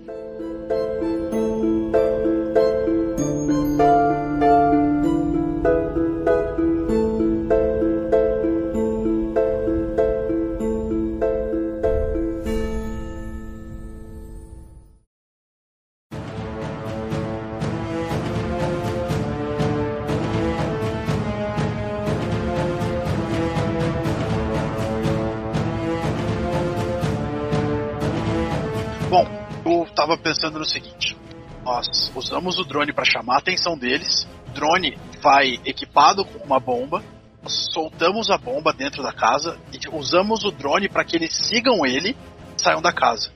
Eu 30.05 30.09
tava 30.09 30.17
pensando 30.17 30.59
no 30.59 30.65
seguinte: 30.65 31.17
nós 31.63 32.11
usamos 32.15 32.59
o 32.59 32.63
drone 32.63 32.93
para 32.93 33.03
chamar 33.03 33.35
a 33.35 33.39
atenção 33.39 33.77
deles. 33.77 34.27
O 34.47 34.51
drone 34.51 34.97
vai 35.21 35.59
equipado 35.65 36.23
com 36.23 36.45
uma 36.45 36.59
bomba. 36.59 37.03
Soltamos 37.47 38.29
a 38.29 38.37
bomba 38.37 38.73
dentro 38.73 39.03
da 39.03 39.11
casa 39.11 39.59
e 39.71 39.79
usamos 39.95 40.43
o 40.43 40.51
drone 40.51 40.89
para 40.89 41.03
que 41.03 41.15
eles 41.15 41.35
sigam 41.35 41.85
ele 41.85 42.15
saiam 42.57 42.81
da 42.81 42.91
casa. 42.91 43.31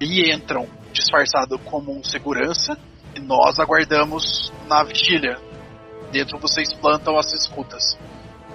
E 0.00 0.30
entram 0.30 0.66
disfarçado 0.92 1.58
como 1.58 1.96
um 1.96 2.02
segurança 2.02 2.76
e 3.14 3.20
nós 3.20 3.58
aguardamos 3.58 4.52
na 4.66 4.82
vigília. 4.82 5.38
Dentro 6.10 6.38
vocês 6.38 6.72
plantam 6.74 7.18
as 7.18 7.32
escutas. 7.32 7.96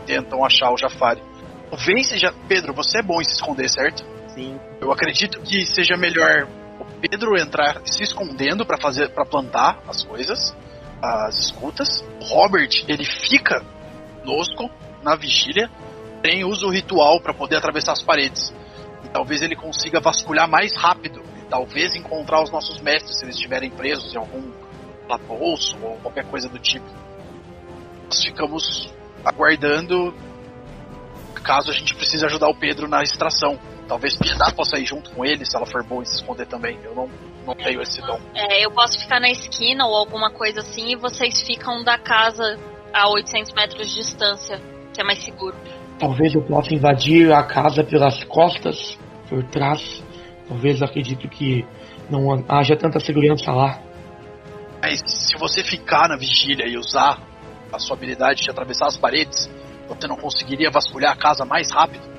Tentam 0.06 0.46
achar 0.46 0.72
o 0.72 0.78
Jafari. 0.78 1.22
Talvez 1.70 2.08
seja. 2.08 2.34
Pedro, 2.48 2.74
você 2.74 3.00
é 3.00 3.04
bom 3.04 3.22
em 3.22 3.24
se 3.24 3.34
esconder, 3.34 3.70
certo? 3.70 4.04
Sim. 4.30 4.60
Eu 4.80 4.92
acredito 4.92 5.42
que 5.42 5.66
seja 5.66 5.98
melhor 5.98 6.48
o 6.80 6.86
Pedro 7.02 7.38
entrar 7.38 7.82
se 7.86 8.04
escondendo 8.04 8.66
para 8.66 8.78
fazer 8.78 9.10
para 9.10 9.26
plantar 9.26 9.82
as 9.88 10.04
coisas, 10.04 10.56
as 11.02 11.38
escutas. 11.38 12.04
Robert, 12.22 12.70
ele 12.88 13.06
fica 13.06 13.64
conosco 14.20 14.70
na 15.04 15.16
vigília, 15.16 15.70
tem 16.22 16.44
usa 16.44 16.66
o 16.66 16.70
ritual 16.70 17.22
para 17.22 17.34
poder 17.34 17.58
atravessar 17.58 17.94
as 17.94 18.04
paredes. 18.04 18.54
E 19.04 19.10
talvez 19.10 19.42
ele 19.42 19.56
consiga 19.56 20.00
vasculhar 20.00 20.48
mais 20.50 20.76
rápido 20.76 21.22
e 21.38 21.50
talvez 21.50 21.96
encontrar 21.96 22.44
os 22.44 22.52
nossos 22.52 22.80
mestres 22.82 23.18
se 23.18 23.26
eles 23.26 23.36
estiverem 23.36 23.70
presos 23.70 24.14
em 24.14 24.18
algum 24.18 24.52
bolso 25.28 25.78
ou 25.82 25.98
qualquer 25.98 26.26
coisa 26.26 26.48
do 26.48 26.60
tipo. 26.60 26.86
Nós 28.06 28.24
ficamos 28.24 28.94
aguardando 29.24 30.14
caso 31.44 31.72
a 31.72 31.74
gente 31.74 31.96
precise 31.96 32.26
ajudar 32.26 32.48
o 32.48 32.56
Pedro 32.56 32.88
na 32.88 33.02
extração. 33.02 33.58
Talvez 33.90 34.16
Piedade 34.16 34.54
possa 34.54 34.78
ir 34.78 34.86
junto 34.86 35.10
com 35.10 35.26
ele, 35.26 35.44
se 35.44 35.58
ela 35.58 35.66
for 35.66 35.84
boa 35.84 36.04
em 36.04 36.06
se 36.06 36.18
esconder 36.18 36.46
também. 36.46 36.78
Eu 36.84 36.94
não, 36.94 37.10
não 37.44 37.56
tenho 37.56 37.82
esse 37.82 38.00
dom. 38.02 38.20
É, 38.36 38.64
eu 38.64 38.70
posso 38.70 39.00
ficar 39.00 39.20
na 39.20 39.32
esquina 39.32 39.88
ou 39.88 39.96
alguma 39.96 40.30
coisa 40.32 40.60
assim 40.60 40.92
e 40.92 40.96
vocês 40.96 41.42
ficam 41.42 41.84
da 41.84 41.98
casa 41.98 42.60
a 42.94 43.10
800 43.10 43.52
metros 43.54 43.90
de 43.90 43.96
distância, 43.96 44.62
que 44.94 45.02
é 45.02 45.04
mais 45.04 45.24
seguro. 45.24 45.56
Talvez 45.98 46.36
eu 46.36 46.42
possa 46.44 46.72
invadir 46.72 47.34
a 47.34 47.42
casa 47.42 47.84
pelas 47.84 48.24
costas, 48.26 48.96
por 49.28 49.44
trás. 49.46 50.04
Talvez 50.48 50.82
eu 50.82 50.86
acredito 50.86 51.28
que 51.28 51.66
não 52.12 52.46
haja 52.48 52.76
tanta 52.76 53.00
segurança 53.00 53.52
lá. 53.52 53.82
Mas 54.84 55.02
se 55.08 55.36
você 55.36 55.64
ficar 55.64 56.08
na 56.08 56.16
vigília 56.16 56.68
e 56.68 56.78
usar 56.78 57.20
a 57.74 57.80
sua 57.80 57.98
habilidade 57.98 58.44
de 58.44 58.52
atravessar 58.52 58.86
as 58.86 58.98
paredes, 58.98 59.50
você 59.88 60.08
não 60.08 60.16
conseguiria 60.16 60.70
vasculhar 60.70 61.12
a 61.12 61.16
casa 61.16 61.44
mais 61.44 61.72
rápido? 61.72 62.19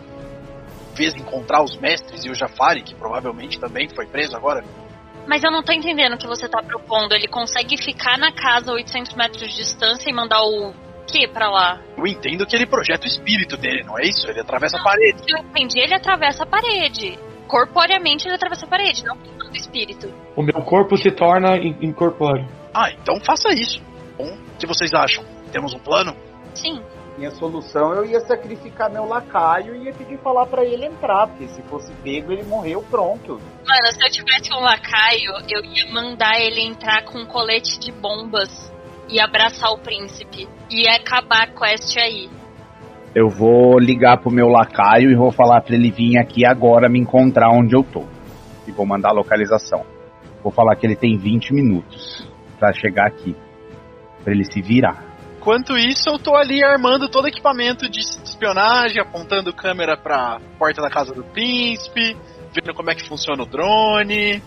Talvez 0.91 1.15
encontrar 1.15 1.63
os 1.63 1.77
mestres 1.79 2.25
e 2.25 2.31
o 2.31 2.35
Jafari, 2.35 2.83
que 2.83 2.95
provavelmente 2.95 3.59
também 3.61 3.89
foi 3.89 4.07
preso 4.07 4.37
agora. 4.37 4.65
Mas 5.27 5.45
eu 5.45 5.51
não 5.51 5.63
tô 5.63 5.73
entendendo 5.73 6.15
o 6.15 6.19
que 6.19 6.27
você 6.27 6.49
tá 6.49 6.61
propondo. 6.63 7.13
Ele 7.15 7.29
consegue 7.29 7.77
ficar 7.81 8.19
na 8.19 8.33
casa 8.33 8.73
a 8.73 8.75
800 8.75 9.15
metros 9.15 9.49
de 9.49 9.55
distância 9.57 10.11
e 10.11 10.13
mandar 10.13 10.43
o 10.43 10.75
que 11.07 11.29
pra 11.29 11.49
lá? 11.49 11.81
Eu 11.97 12.07
entendo 12.07 12.45
que 12.47 12.57
ele 12.57 12.67
projeta 12.67 13.05
o 13.05 13.09
espírito 13.09 13.57
dele, 13.57 13.83
não 13.85 13.99
é 13.99 14.03
isso? 14.03 14.29
Ele 14.29 14.41
atravessa 14.41 14.79
a 14.79 14.83
parede. 14.83 15.23
Eu 15.29 15.39
entendi, 15.39 15.79
ele 15.79 15.95
atravessa 15.95 16.43
a 16.43 16.47
parede. 16.47 17.19
Corporeamente 17.47 18.27
ele 18.27 18.35
atravessa 18.35 18.67
a 18.67 18.69
parede, 18.69 19.05
não 19.05 19.17
do 19.17 19.57
espírito. 19.57 20.13
O 20.37 20.43
meu 20.43 20.63
corpo 20.63 20.97
se 20.97 21.11
torna 21.11 21.57
in- 21.57 21.77
incorpóreo. 21.81 22.47
Ah, 22.75 22.91
então 22.91 23.19
faça 23.25 23.49
isso. 23.53 23.81
Bom, 24.17 24.33
o 24.33 24.59
que 24.59 24.67
vocês 24.67 24.93
acham? 24.95 25.25
Temos 25.53 25.73
um 25.75 25.79
plano? 25.79 26.15
Sim. 26.55 26.81
Minha 27.21 27.33
solução 27.33 27.93
eu 27.93 28.07
ia 28.07 28.19
sacrificar 28.21 28.91
meu 28.91 29.05
lacaio 29.05 29.77
e 29.77 29.85
ia 29.85 29.93
pedir 29.93 30.17
falar 30.21 30.47
pra 30.47 30.65
ele 30.65 30.87
entrar, 30.87 31.27
porque 31.27 31.49
se 31.49 31.61
fosse 31.65 31.93
pego 32.03 32.33
ele 32.33 32.45
morreu 32.45 32.83
pronto. 32.91 33.33
Mano, 33.35 33.93
se 33.93 34.03
eu 34.03 34.11
tivesse 34.11 34.51
um 34.55 34.61
lacaio, 34.61 35.31
eu 35.51 35.63
ia 35.63 35.93
mandar 35.93 36.41
ele 36.41 36.63
entrar 36.63 37.05
com 37.05 37.19
um 37.19 37.27
colete 37.27 37.79
de 37.79 37.93
bombas 37.93 38.73
e 39.07 39.21
abraçar 39.21 39.71
o 39.71 39.77
príncipe. 39.77 40.49
E 40.71 40.89
acabar 40.89 41.43
a 41.43 41.47
quest 41.49 41.95
aí. 41.99 42.31
Eu 43.15 43.29
vou 43.29 43.79
ligar 43.79 44.17
pro 44.17 44.31
meu 44.31 44.49
lacaio 44.49 45.11
e 45.11 45.15
vou 45.15 45.31
falar 45.31 45.61
pra 45.61 45.75
ele 45.75 45.91
vir 45.91 46.17
aqui 46.17 46.47
agora 46.47 46.89
me 46.89 46.99
encontrar 46.99 47.51
onde 47.51 47.77
eu 47.77 47.85
tô. 47.85 48.07
E 48.67 48.73
vou 48.73 48.87
mandar 48.87 49.11
a 49.11 49.13
localização. 49.13 49.85
Vou 50.43 50.51
falar 50.51 50.75
que 50.75 50.87
ele 50.87 50.97
tem 50.97 51.19
20 51.19 51.53
minutos 51.53 52.27
pra 52.59 52.73
chegar 52.73 53.07
aqui. 53.07 53.37
Pra 54.25 54.33
ele 54.33 54.51
se 54.51 54.63
virar. 54.63 55.10
Enquanto 55.41 55.75
isso, 55.75 56.11
eu 56.11 56.19
tô 56.19 56.37
ali 56.37 56.63
armando 56.63 57.09
todo 57.09 57.25
o 57.25 57.29
equipamento 57.29 57.89
de 57.89 57.99
espionagem, 57.99 59.01
apontando 59.01 59.55
câmera 59.55 59.97
pra 59.97 60.39
porta 60.59 60.83
da 60.83 60.91
casa 60.91 61.15
do 61.15 61.25
príncipe, 61.25 62.15
vendo 62.53 62.75
como 62.75 62.91
é 62.91 62.95
que 62.95 63.09
funciona 63.09 63.43
o 63.43 63.47
drone, 63.47 64.43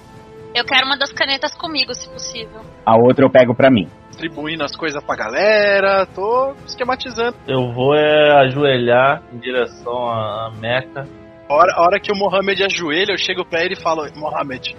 Eu 0.53 0.63
quero 0.63 0.85
uma 0.85 0.95
das 0.95 1.11
canetas 1.11 1.55
comigo, 1.55 1.95
se 1.95 2.07
possível. 2.07 2.61
A 2.85 2.95
outra 2.95 3.25
eu 3.25 3.31
pego 3.31 3.55
pra 3.55 3.71
mim. 3.71 3.89
distribuindo 4.11 4.63
as 4.63 4.75
coisas 4.75 5.03
pra 5.03 5.15
galera, 5.15 6.05
tô 6.05 6.53
esquematizando. 6.67 7.37
Eu 7.47 7.73
vou 7.73 7.95
é 7.95 8.45
ajoelhar 8.45 9.23
em 9.33 9.39
direção 9.39 10.07
à 10.07 10.45
à 10.45 10.51
Meca. 10.61 11.07
A 11.49 11.53
hora, 11.55 11.73
a 11.75 11.81
hora 11.81 11.99
que 11.99 12.11
o 12.11 12.15
Mohamed 12.15 12.63
ajoelha, 12.65 13.13
eu 13.13 13.17
chego 13.17 13.43
pra 13.43 13.63
ele 13.63 13.73
e 13.73 13.81
falo, 13.81 14.05
Mohamed, 14.15 14.75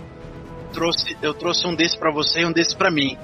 trouxe, 0.72 1.16
eu 1.20 1.34
trouxe 1.34 1.66
um 1.66 1.74
desse 1.74 1.98
pra 1.98 2.12
você 2.12 2.42
e 2.42 2.46
um 2.46 2.52
desse 2.52 2.76
pra 2.76 2.88
mim. 2.88 3.18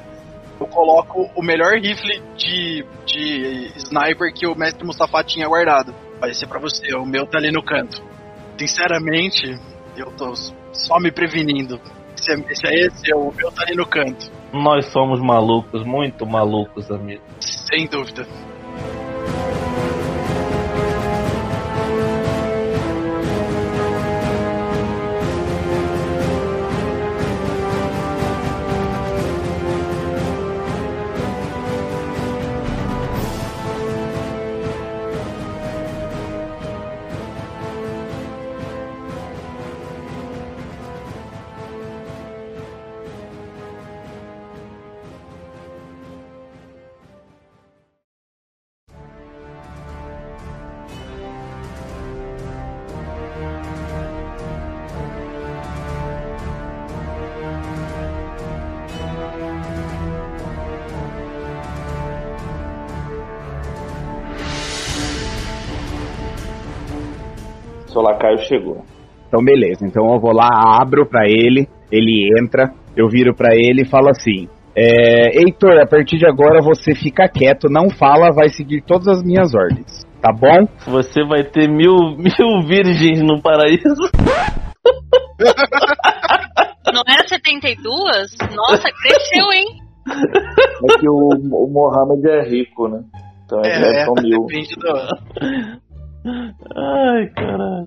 Eu 0.60 0.66
coloco 0.66 1.30
o 1.34 1.42
melhor 1.42 1.78
rifle 1.78 2.22
de, 2.36 2.84
de 3.06 3.72
sniper 3.76 4.30
que 4.32 4.46
o 4.46 4.54
mestre 4.54 4.84
Mustafa 4.84 5.24
tinha 5.24 5.48
guardado. 5.48 5.94
Vai 6.20 6.34
ser 6.34 6.46
pra 6.46 6.60
você, 6.60 6.94
o 6.94 7.06
meu 7.06 7.26
tá 7.26 7.38
ali 7.38 7.50
no 7.50 7.62
canto. 7.62 8.02
Sinceramente, 8.58 9.58
eu 9.96 10.10
tô 10.12 10.34
só 10.70 11.00
me 11.00 11.10
prevenindo. 11.10 11.80
Se 12.14 12.32
é 12.32 12.34
esse, 12.34 12.66
é 12.66 12.86
esse 12.86 13.14
o 13.14 13.32
meu 13.32 13.50
tá 13.50 13.62
ali 13.62 13.74
no 13.74 13.86
canto. 13.86 14.30
Nós 14.52 14.84
somos 14.92 15.18
malucos, 15.18 15.82
muito 15.82 16.26
malucos, 16.26 16.90
amigo. 16.90 17.22
Sem 17.40 17.86
dúvida. 17.86 18.26
Lacaio 68.10 68.38
chegou. 68.38 68.84
Então 69.28 69.42
beleza, 69.44 69.86
então 69.86 70.12
eu 70.12 70.20
vou 70.20 70.32
lá, 70.32 70.48
abro 70.80 71.06
pra 71.08 71.22
ele, 71.26 71.68
ele 71.90 72.28
entra, 72.42 72.72
eu 72.96 73.08
viro 73.08 73.34
pra 73.34 73.54
ele 73.54 73.82
e 73.82 73.88
falo 73.88 74.08
assim: 74.10 74.48
é, 74.76 75.38
Heitor, 75.40 75.78
a 75.80 75.86
partir 75.86 76.18
de 76.18 76.26
agora 76.26 76.60
você 76.62 76.94
fica 76.94 77.28
quieto, 77.28 77.68
não 77.70 77.88
fala, 77.90 78.34
vai 78.34 78.48
seguir 78.48 78.82
todas 78.82 79.06
as 79.08 79.22
minhas 79.22 79.54
ordens, 79.54 80.04
tá 80.20 80.32
bom? 80.32 80.66
Você 80.90 81.22
vai 81.24 81.44
ter 81.44 81.68
mil, 81.68 81.94
mil 82.18 82.62
virgens 82.66 83.22
no 83.22 83.40
paraíso. 83.40 84.10
Não 86.92 87.02
era 87.06 87.26
72? 87.26 87.86
Nossa, 88.56 88.88
cresceu, 89.02 89.52
hein? 89.52 89.64
É 90.08 90.98
que 90.98 91.08
o, 91.08 91.28
o 91.28 91.70
Mohamed 91.70 92.28
é 92.28 92.42
rico, 92.48 92.88
né? 92.88 93.00
Então 93.44 93.60
é, 93.64 93.68
É, 93.68 94.02
é, 94.02 94.06
mil. 94.22 94.46
depende 94.46 94.74
do. 94.74 94.88
Ai, 96.76 97.28
caralho. 97.34 97.86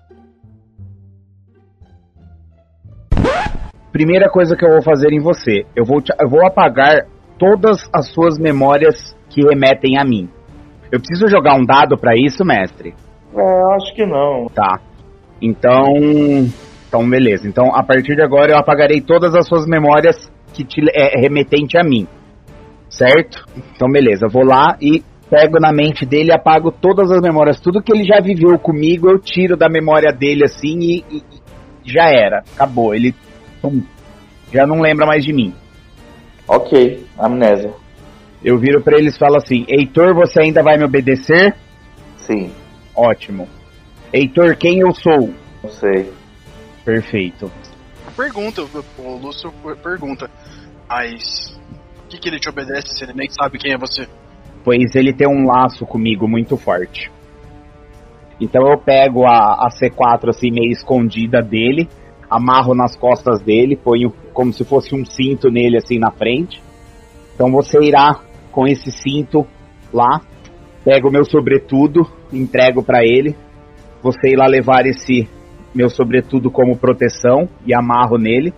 Primeira 3.94 4.28
coisa 4.28 4.56
que 4.58 4.66
eu 4.66 4.72
vou 4.72 4.82
fazer 4.82 5.14
em 5.14 5.22
você, 5.22 5.66
eu 5.76 5.86
vou, 5.86 6.02
te- 6.02 6.12
eu 6.20 6.28
vou 6.28 6.46
apagar 6.46 7.06
todas 7.38 7.88
as 7.96 8.10
suas 8.12 8.38
memórias 8.40 9.16
que 9.30 9.42
remetem 9.42 9.98
a 10.00 10.04
mim. 10.04 10.28
Eu 10.92 11.00
preciso 11.00 11.28
jogar 11.30 11.54
um 11.56 11.64
dado 11.66 11.98
pra 11.98 12.14
isso, 12.18 12.44
mestre? 12.44 12.94
É, 13.36 13.40
eu 13.40 13.72
acho 13.74 13.94
que 13.96 14.06
não. 14.06 14.48
Tá. 14.54 14.80
Então, 15.42 15.86
então 16.88 17.08
beleza. 17.10 17.48
Então, 17.48 17.66
a 17.76 17.84
partir 17.84 18.16
de 18.16 18.24
agora 18.24 18.52
eu 18.52 18.58
apagarei 18.58 19.00
todas 19.00 19.36
as 19.36 19.48
suas 19.48 19.66
memórias 19.68 20.16
que 20.54 20.64
te 20.64 20.82
é 20.94 21.20
remetente 21.22 21.78
a 21.78 21.84
mim. 21.84 22.08
Certo? 22.90 23.46
Então, 23.76 23.88
beleza. 23.92 24.26
Eu 24.26 24.30
vou 24.30 24.44
lá 24.44 24.76
e 24.82 25.04
pego 25.30 25.60
na 25.60 25.72
mente 25.72 26.06
dele, 26.06 26.32
apago 26.32 26.72
todas 26.72 27.12
as 27.12 27.22
memórias, 27.22 27.60
tudo 27.60 27.82
que 27.82 27.92
ele 27.92 28.04
já 28.04 28.20
viveu 28.22 28.58
comigo, 28.60 29.10
eu 29.10 29.18
tiro 29.20 29.58
da 29.58 29.68
memória 29.68 30.12
dele 30.12 30.44
assim 30.46 30.78
e, 30.80 31.04
e- 31.12 31.24
e 31.86 31.92
já 31.92 32.06
era. 32.10 32.44
Acabou. 32.56 32.94
Ele 32.94 33.14
pum, 33.64 33.82
já 34.54 34.68
não 34.68 34.82
lembra 34.82 35.06
mais 35.06 35.24
de 35.24 35.34
mim. 35.34 35.56
Ok, 36.48 37.04
amnésia. 37.18 37.74
Eu 38.44 38.60
viro 38.60 38.82
pra 38.82 38.98
eles 39.00 39.16
e 39.16 39.20
falo 39.20 39.38
assim: 39.38 39.66
Heitor, 39.68 40.14
você 40.14 40.42
ainda 40.42 40.62
vai 40.62 40.78
me 40.78 40.84
obedecer? 40.84 41.56
Sim. 42.18 42.52
Ótimo. 42.96 43.48
Heitor, 44.12 44.56
quem 44.58 44.80
eu 44.80 44.94
sou? 44.94 45.34
Não 45.64 45.70
sei. 45.72 46.12
Perfeito. 46.84 47.50
Pergunta, 48.16 48.62
o 49.00 49.18
Lúcio 49.18 49.52
pergunta. 49.82 50.30
Mas. 50.88 51.58
O 52.06 52.08
que, 52.10 52.20
que 52.20 52.30
ele 52.30 52.40
te 52.40 52.50
obedece 52.50 52.94
se 52.94 53.04
ele 53.04 53.14
nem 53.14 53.28
sabe 53.30 53.58
quem 53.58 53.72
é 53.72 53.78
você? 53.78 54.08
pois 54.64 54.96
ele 54.96 55.14
tem 55.14 55.28
um 55.28 55.46
laço 55.46 55.86
comigo 55.86 56.28
muito 56.28 56.56
forte. 56.58 57.12
Então 58.40 58.68
eu 58.68 58.78
pego 58.78 59.26
a, 59.26 59.66
a 59.66 59.70
C4 59.70 60.30
assim 60.30 60.52
meio 60.52 60.72
escondida 60.72 61.42
dele, 61.42 61.88
amarro 62.34 62.74
nas 62.74 62.96
costas 62.96 63.42
dele, 63.42 63.76
ponho 63.76 64.12
como 64.34 64.52
se 64.52 64.66
fosse 64.66 64.96
um 64.96 65.06
cinto 65.06 65.52
nele 65.52 65.78
assim 65.78 66.00
na 66.00 66.10
frente. 66.10 66.62
Então 67.36 67.52
você 67.52 67.80
irá 67.80 68.20
com 68.52 68.66
esse 68.68 68.92
cinto 68.92 69.46
lá, 69.94 70.22
pego 70.84 71.10
o 71.10 71.12
meu 71.12 71.26
sobretudo, 71.26 72.08
entrego 72.32 72.84
para 72.84 73.04
ele. 73.04 73.36
Você 74.02 74.30
irá 74.30 74.48
levar 74.48 74.86
esse 74.86 75.30
meu 75.74 75.90
sobretudo 75.90 76.50
como 76.50 76.78
proteção 76.78 77.48
e 77.66 77.74
amarro 77.74 78.18
nele. 78.18 78.52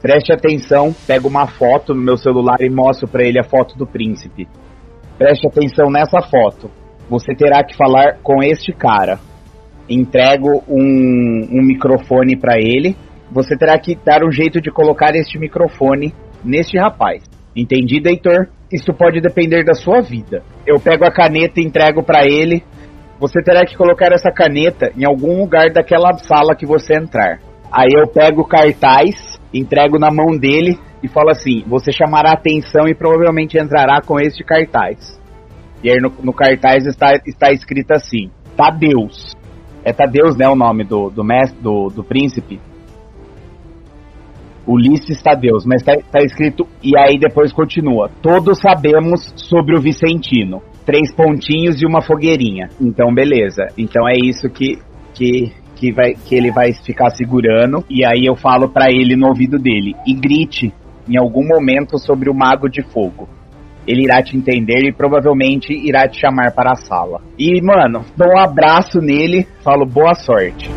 Preste 0.00 0.32
atenção, 0.32 0.94
pego 1.06 1.28
uma 1.28 1.48
foto 1.48 1.94
no 1.94 2.00
meu 2.00 2.16
celular 2.16 2.60
e 2.60 2.70
mostro 2.70 3.08
para 3.08 3.24
ele 3.24 3.40
a 3.40 3.44
foto 3.44 3.76
do 3.76 3.86
príncipe. 3.86 4.46
Preste 5.18 5.48
atenção 5.48 5.90
nessa 5.90 6.20
foto. 6.22 6.70
Você 7.08 7.34
terá 7.34 7.64
que 7.64 7.76
falar 7.76 8.18
com 8.22 8.42
este 8.42 8.72
cara. 8.72 9.18
Entrego 9.88 10.62
um, 10.68 11.48
um 11.50 11.62
microfone 11.62 12.36
para 12.36 12.56
ele. 12.58 12.96
Você 13.30 13.56
terá 13.56 13.78
que 13.78 13.94
dar 13.94 14.24
um 14.24 14.30
jeito 14.30 14.60
de 14.60 14.70
colocar 14.70 15.14
este 15.14 15.38
microfone 15.38 16.14
neste 16.44 16.78
rapaz. 16.78 17.22
Entendido, 17.54 18.08
Heitor? 18.08 18.48
Isso 18.72 18.92
pode 18.92 19.20
depender 19.20 19.64
da 19.64 19.74
sua 19.74 20.00
vida. 20.00 20.42
Eu 20.66 20.78
pego 20.78 21.04
a 21.04 21.12
caneta 21.12 21.60
e 21.60 21.64
entrego 21.64 22.02
para 22.02 22.24
ele. 22.24 22.62
Você 23.18 23.42
terá 23.42 23.64
que 23.64 23.76
colocar 23.76 24.12
essa 24.12 24.30
caneta 24.30 24.92
em 24.96 25.04
algum 25.04 25.40
lugar 25.40 25.70
daquela 25.72 26.12
sala 26.18 26.54
que 26.54 26.66
você 26.66 26.94
entrar. 26.94 27.40
Aí 27.72 27.88
eu 27.92 28.06
pego 28.06 28.42
o 28.42 28.46
cartaz, 28.46 29.38
entrego 29.52 29.98
na 29.98 30.10
mão 30.10 30.36
dele 30.36 30.78
e 31.02 31.08
falo 31.08 31.30
assim: 31.30 31.64
você 31.66 31.90
chamará 31.90 32.32
atenção 32.32 32.86
e 32.86 32.94
provavelmente 32.94 33.58
entrará 33.58 34.00
com 34.02 34.20
este 34.20 34.44
cartaz. 34.44 35.18
E 35.82 35.90
aí 35.90 35.96
no, 36.00 36.12
no 36.22 36.32
cartaz 36.32 36.86
está, 36.86 37.14
está 37.26 37.52
escrito 37.52 37.92
assim: 37.92 38.30
Tadeus. 38.56 39.32
É 39.84 39.92
Tadeus, 39.92 40.36
né? 40.36 40.48
O 40.48 40.56
nome 40.56 40.84
do, 40.84 41.10
do 41.10 41.24
mestre, 41.24 41.60
do, 41.60 41.88
do 41.88 42.04
príncipe. 42.04 42.60
Ulisses 44.66 45.22
Tadeus, 45.22 45.64
mas 45.64 45.80
está 45.80 45.94
tá 46.10 46.20
escrito. 46.24 46.66
E 46.82 46.96
aí 46.98 47.18
depois 47.18 47.52
continua: 47.52 48.10
Todos 48.20 48.58
sabemos 48.58 49.32
sobre 49.36 49.78
o 49.78 49.80
Vicentino. 49.80 50.60
Três 50.84 51.14
pontinhos 51.14 51.80
e 51.82 51.86
uma 51.86 52.00
fogueirinha. 52.00 52.68
Então, 52.80 53.12
beleza. 53.14 53.66
Então 53.76 54.08
é 54.08 54.14
isso 54.14 54.48
que, 54.48 54.78
que, 55.14 55.52
que, 55.74 55.92
vai, 55.92 56.14
que 56.14 56.34
ele 56.34 56.50
vai 56.50 56.72
ficar 56.72 57.10
segurando. 57.10 57.84
E 57.90 58.04
aí 58.04 58.24
eu 58.26 58.36
falo 58.36 58.68
pra 58.68 58.90
ele 58.90 59.16
no 59.16 59.28
ouvido 59.28 59.58
dele: 59.58 59.94
e 60.06 60.14
grite 60.14 60.72
em 61.08 61.16
algum 61.18 61.46
momento 61.46 61.98
sobre 61.98 62.28
o 62.28 62.34
Mago 62.34 62.68
de 62.68 62.82
Fogo. 62.82 63.28
Ele 63.86 64.02
irá 64.02 64.20
te 64.20 64.36
entender 64.36 64.84
e 64.84 64.92
provavelmente 64.92 65.72
irá 65.72 66.08
te 66.08 66.20
chamar 66.20 66.52
para 66.52 66.72
a 66.72 66.76
sala. 66.76 67.20
E, 67.38 67.62
mano, 67.62 68.04
dou 68.16 68.28
um 68.34 68.38
abraço 68.38 68.98
nele, 68.98 69.46
falo 69.62 69.86
boa 69.86 70.14
sorte. 70.14 70.68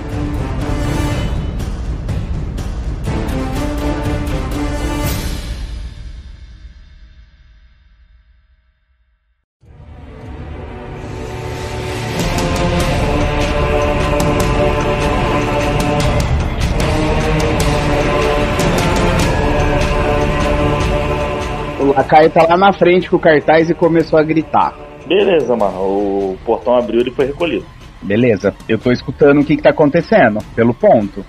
O 22.09 22.11
Lacaio 22.11 22.31
tá 22.31 22.43
lá 22.47 22.57
na 22.57 22.73
frente 22.73 23.07
com 23.07 23.17
o 23.17 23.19
cartaz 23.19 23.69
e 23.69 23.75
começou 23.75 24.17
a 24.17 24.23
gritar. 24.23 24.73
Beleza, 25.07 25.55
mano. 25.55 25.77
O 25.79 26.37
portão 26.43 26.75
abriu 26.75 27.01
e 27.01 27.03
ele 27.03 27.11
foi 27.11 27.27
recolhido. 27.27 27.65
Beleza, 28.01 28.55
eu 28.67 28.79
tô 28.79 28.91
escutando 28.91 29.41
o 29.41 29.45
que, 29.45 29.55
que 29.55 29.61
tá 29.61 29.69
acontecendo, 29.69 30.39
pelo 30.55 30.73
ponto. 30.73 31.23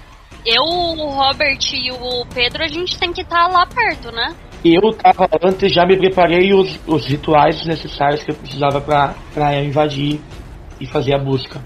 Eu, 0.46 0.62
o 0.62 1.10
Robert 1.10 1.58
e 1.74 1.92
o 1.92 2.24
Pedro, 2.32 2.64
a 2.64 2.66
gente 2.66 2.98
tem 2.98 3.12
que 3.12 3.20
estar 3.20 3.46
lá 3.48 3.66
perto, 3.66 4.10
né? 4.10 4.34
Eu 4.64 4.80
tava 4.94 5.28
antes, 5.42 5.70
já 5.70 5.84
me 5.84 5.98
preparei 5.98 6.54
os, 6.54 6.80
os 6.86 7.06
rituais 7.06 7.62
necessários 7.66 8.22
que 8.22 8.30
eu 8.30 8.36
precisava 8.36 8.80
pra, 8.80 9.14
pra 9.34 9.62
invadir 9.62 10.18
e 10.80 10.86
fazer 10.86 11.14
a 11.14 11.18
busca. 11.18 11.60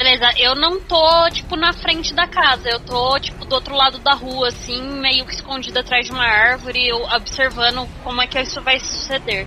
Beleza, 0.00 0.30
eu 0.38 0.54
não 0.54 0.80
tô, 0.80 1.28
tipo, 1.30 1.56
na 1.56 1.74
frente 1.74 2.14
da 2.14 2.26
casa. 2.26 2.70
Eu 2.70 2.80
tô, 2.80 3.20
tipo, 3.20 3.44
do 3.44 3.54
outro 3.54 3.74
lado 3.76 3.98
da 3.98 4.14
rua, 4.14 4.48
assim, 4.48 4.80
meio 4.98 5.26
que 5.26 5.34
escondida 5.34 5.80
atrás 5.80 6.06
de 6.06 6.10
uma 6.12 6.24
árvore, 6.24 6.88
eu 6.88 7.02
observando 7.14 7.86
como 8.02 8.22
é 8.22 8.26
que 8.26 8.40
isso 8.40 8.62
vai 8.62 8.80
suceder. 8.80 9.46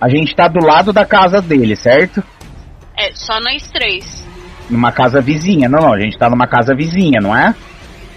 A 0.00 0.08
gente 0.08 0.32
tá 0.32 0.46
do 0.46 0.64
lado 0.64 0.92
da 0.92 1.04
casa 1.04 1.42
dele, 1.42 1.74
certo? 1.74 2.22
É, 2.96 3.10
só 3.14 3.40
nós 3.40 3.68
três. 3.68 4.24
Numa 4.70 4.92
casa 4.92 5.20
vizinha. 5.20 5.68
Não, 5.68 5.80
não, 5.80 5.92
a 5.92 5.98
gente 5.98 6.16
tá 6.16 6.30
numa 6.30 6.46
casa 6.46 6.72
vizinha, 6.72 7.18
não 7.20 7.36
é? 7.36 7.52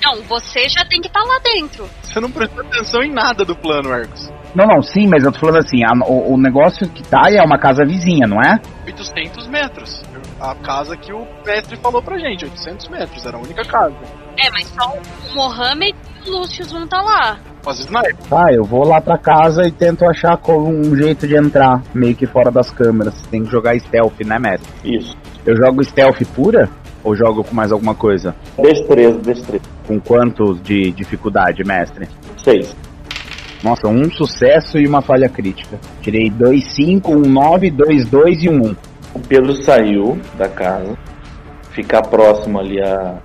Não, 0.04 0.22
você 0.22 0.70
já 0.70 0.86
tem 0.86 1.02
que 1.02 1.08
estar 1.08 1.24
lá 1.24 1.40
dentro. 1.44 1.90
Você 2.04 2.20
não 2.20 2.30
prestou 2.30 2.62
atenção 2.64 3.02
em 3.02 3.12
nada 3.12 3.44
do 3.44 3.56
plano, 3.56 3.92
Arcos. 3.92 4.32
Não, 4.54 4.68
não, 4.68 4.84
sim, 4.84 5.08
mas 5.08 5.24
eu 5.24 5.32
tô 5.32 5.40
falando 5.40 5.58
assim, 5.58 5.84
a- 5.84 5.94
o, 6.08 6.36
o 6.36 6.38
negócio 6.38 6.88
que 6.88 7.02
tá 7.02 7.24
é 7.32 7.42
uma 7.42 7.58
casa 7.58 7.84
vizinha, 7.84 8.28
não 8.28 8.40
é? 8.40 8.62
800 8.86 9.48
metros. 9.48 10.04
A 10.44 10.56
casa 10.56 10.98
que 10.98 11.14
o 11.14 11.26
mestre 11.46 11.78
falou 11.78 12.04
pra 12.04 12.18
gente, 12.18 12.44
800 12.44 12.90
metros, 12.90 13.26
era 13.26 13.38
a 13.38 13.40
única 13.40 13.64
casa. 13.64 13.96
É, 14.38 14.52
mas 14.52 14.68
só 14.68 14.94
o 14.94 15.34
Mohamed 15.34 15.96
e 16.26 16.30
o 16.30 16.40
Lucius 16.40 16.70
vão 16.70 16.84
estar 16.84 17.02
lá. 17.02 17.40
Faz 17.62 17.80
sniper. 17.80 18.18
Tá, 18.30 18.52
eu 18.52 18.66
vou 18.66 18.86
lá 18.86 19.00
pra 19.00 19.18
casa 19.18 19.66
e 19.66 19.72
tento 19.72 20.04
achar 20.04 20.36
como 20.36 20.68
um 20.68 20.98
jeito 20.98 21.26
de 21.26 21.38
entrar, 21.38 21.82
meio 21.94 22.14
que 22.14 22.28
fora 22.28 22.52
das 22.52 22.70
câmeras. 22.70 23.14
Tem 23.32 23.46
que 23.46 23.50
jogar 23.50 23.80
stealth, 23.80 24.20
né, 24.26 24.38
mestre? 24.38 24.70
Isso. 24.84 25.16
Eu 25.46 25.56
jogo 25.56 25.82
stealth 25.82 26.22
pura? 26.36 26.70
Ou 27.06 27.16
jogo 27.16 27.42
com 27.46 27.56
mais 27.56 27.72
alguma 27.72 27.96
coisa? 27.96 28.36
Destreza, 28.58 29.20
destreza. 29.20 29.64
Com 29.88 29.98
quantos 29.98 30.62
de 30.62 30.92
dificuldade, 30.92 31.64
mestre? 31.64 32.10
Seis. 32.44 32.76
Nossa, 33.64 33.88
um 33.88 34.12
sucesso 34.12 34.78
e 34.78 34.86
uma 34.86 35.02
falha 35.02 35.30
crítica. 35.30 35.80
Tirei 36.02 36.30
2, 36.30 36.76
5, 36.76 37.14
1, 37.14 37.22
9, 37.22 37.72
2, 37.72 38.10
2 38.10 38.44
e 38.44 38.50
1, 38.50 38.62
1. 38.62 38.76
O 39.14 39.20
Pedro 39.20 39.54
saiu 39.64 40.20
da 40.38 40.48
casa, 40.48 40.98
ficar 41.72 42.02
próximo 42.04 42.60
ali 42.60 42.82
à, 42.82 43.16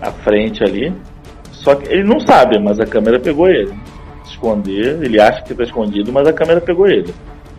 à 0.00 0.12
frente 0.12 0.62
ali. 0.62 0.94
Só 1.50 1.74
que 1.74 1.90
ele 1.92 2.04
não 2.04 2.20
sabe, 2.20 2.58
mas 2.58 2.78
a 2.78 2.86
câmera 2.86 3.18
pegou 3.18 3.48
ele. 3.48 3.74
Esconder, 4.26 5.02
ele 5.02 5.20
acha 5.20 5.42
que 5.42 5.54
tá 5.54 5.64
escondido, 5.64 6.12
mas 6.12 6.26
a 6.26 6.32
câmera 6.32 6.60
pegou 6.60 6.86
ele. 6.86 7.14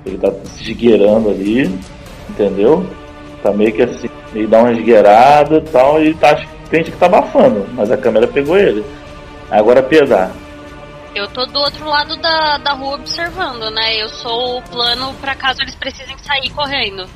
Ele 0.05 0.17
tá 0.17 0.31
se 0.45 0.71
esgueirando 0.71 1.29
ali, 1.29 1.67
entendeu? 2.29 2.85
Tá 3.41 3.51
meio 3.51 3.73
que 3.73 3.81
assim, 3.81 4.09
ele 4.33 4.47
dá 4.47 4.59
uma 4.59 4.71
esgueirada 4.71 5.57
e 5.57 5.61
tal, 5.61 6.03
e 6.03 6.13
tá, 6.13 6.31
acha 6.31 6.47
que 6.69 6.91
tá 6.91 7.05
abafando, 7.05 7.65
mas 7.73 7.91
a 7.91 7.97
câmera 7.97 8.27
pegou 8.27 8.57
ele. 8.57 8.83
Agora 9.49 9.81
pedar. 9.81 10.31
Eu 11.13 11.27
tô 11.29 11.45
do 11.45 11.59
outro 11.59 11.87
lado 11.87 12.17
da, 12.17 12.57
da 12.57 12.73
rua 12.73 12.95
observando, 12.95 13.71
né? 13.71 13.95
Eu 14.01 14.09
sou 14.09 14.57
o 14.57 14.61
plano 14.63 15.13
pra 15.21 15.33
caso 15.33 15.61
eles 15.61 15.75
precisem 15.75 16.17
sair 16.17 16.49
correndo. 16.51 17.07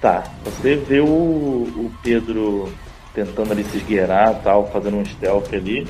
Tá, 0.00 0.24
você 0.44 0.76
vê 0.76 1.00
o, 1.00 1.06
o 1.06 1.90
Pedro 2.02 2.72
tentando 3.14 3.52
ali 3.52 3.64
se 3.64 3.78
esgueirar 3.78 4.40
tal, 4.42 4.70
fazendo 4.70 4.96
um 4.98 5.04
stealth 5.04 5.52
ali. 5.54 5.86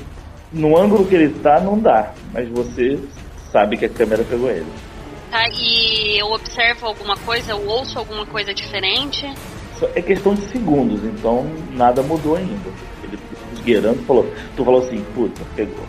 No 0.53 0.77
ângulo 0.77 1.05
que 1.05 1.15
ele 1.15 1.33
tá, 1.39 1.59
não 1.59 1.77
dá, 1.77 2.13
mas 2.31 2.47
você 2.49 2.99
sabe 3.51 3.77
que 3.77 3.85
a 3.85 3.89
câmera 3.89 4.23
pegou 4.23 4.49
ele. 4.49 4.65
cá 5.31 5.43
e 5.49 6.17
eu 6.17 6.31
observo 6.31 6.85
alguma 6.85 7.17
coisa, 7.17 7.51
eu 7.51 7.67
ouço 7.67 7.99
alguma 7.99 8.25
coisa 8.25 8.53
diferente? 8.53 9.29
É 9.93 10.01
questão 10.01 10.33
de 10.33 10.41
segundos, 10.43 11.03
então 11.03 11.45
nada 11.73 12.01
mudou 12.01 12.37
ainda. 12.37 12.69
Ele 13.03 13.19
esgueirando 13.53 14.01
falou, 14.03 14.25
tu 14.55 14.63
falou 14.63 14.81
assim, 14.81 15.03
puta, 15.13 15.41
pegou. 15.55 15.83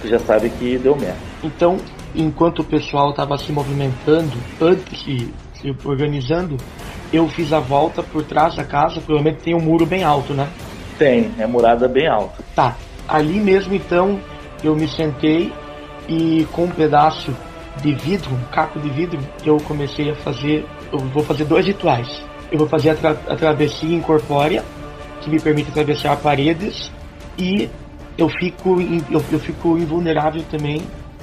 Tu 0.00 0.08
já 0.08 0.18
sabe 0.20 0.48
que 0.50 0.78
deu 0.78 0.94
merda. 0.94 1.18
Então, 1.42 1.76
enquanto 2.14 2.60
o 2.60 2.64
pessoal 2.64 3.10
estava 3.10 3.36
se 3.36 3.50
movimentando, 3.50 4.36
antes 4.60 5.02
de 5.02 5.28
se 5.54 5.76
organizando, 5.84 6.56
eu 7.12 7.28
fiz 7.28 7.52
a 7.52 7.60
volta 7.60 8.02
por 8.02 8.22
trás 8.24 8.56
da 8.56 8.64
casa. 8.64 9.00
Provavelmente 9.00 9.42
tem 9.42 9.54
um 9.54 9.60
muro 9.60 9.86
bem 9.86 10.04
alto, 10.04 10.34
né? 10.34 10.48
Tem, 10.98 11.30
é 11.38 11.46
murada 11.46 11.88
bem 11.88 12.08
alta. 12.08 12.42
Tá. 12.54 12.76
Ali 13.06 13.40
mesmo, 13.40 13.74
então, 13.74 14.20
eu 14.62 14.74
me 14.74 14.86
sentei 14.88 15.52
e 16.08 16.46
com 16.52 16.64
um 16.64 16.70
pedaço 16.70 17.34
de 17.80 17.94
vidro, 17.94 18.34
um 18.34 18.42
caco 18.50 18.80
de 18.80 18.90
vidro, 18.90 19.18
eu 19.44 19.56
comecei 19.58 20.10
a 20.10 20.14
fazer. 20.16 20.66
Eu 20.92 20.98
vou 20.98 21.22
fazer 21.22 21.44
dois 21.44 21.66
rituais. 21.66 22.22
Eu 22.50 22.58
vou 22.58 22.68
fazer 22.68 22.90
a, 22.90 22.94
tra 22.94 23.10
a 23.10 23.36
travessia 23.36 23.94
incorpórea, 23.94 24.64
que 25.20 25.30
me 25.30 25.38
permite 25.38 25.70
atravessar 25.70 26.16
paredes, 26.16 26.90
e 27.38 27.68
eu 28.16 28.28
fico, 28.28 28.80
eu, 28.80 29.22
eu 29.30 29.38
fico 29.38 29.78
invulnerável 29.78 30.42
também 30.50 30.82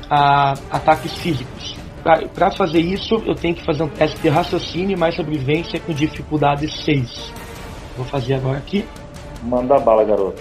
a 0.10 0.54
ataques 0.72 1.14
físicos. 1.16 1.75
Para 2.06 2.52
fazer 2.52 2.82
isso, 2.82 3.16
eu 3.26 3.34
tenho 3.34 3.56
que 3.56 3.66
fazer 3.66 3.82
um 3.82 3.88
teste 3.88 4.22
de 4.22 4.30
raciocínio 4.30 4.96
mais 4.96 5.16
sobrevivência 5.16 5.80
com 5.80 5.92
dificuldade 5.92 6.72
6. 6.84 7.34
Vou 7.98 8.06
fazer 8.06 8.36
agora 8.36 8.60
aqui. 8.60 8.86
Manda 9.42 9.80
bala, 9.80 10.04
garoto. 10.04 10.40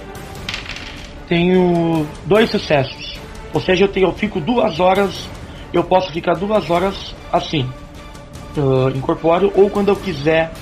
Tenho 1.26 2.06
dois 2.26 2.50
sucessos. 2.50 3.18
Ou 3.54 3.62
seja, 3.62 3.84
eu, 3.84 3.88
tenho, 3.88 4.08
eu 4.08 4.12
fico 4.12 4.40
duas 4.40 4.78
horas. 4.78 5.26
Eu 5.72 5.82
posso 5.82 6.12
ficar 6.12 6.34
duas 6.34 6.68
horas 6.68 7.14
assim. 7.32 7.66
Uh, 8.58 8.90
incorporo, 8.94 9.50
ou 9.56 9.70
quando 9.70 9.88
eu 9.88 9.96
quiser 9.96 10.52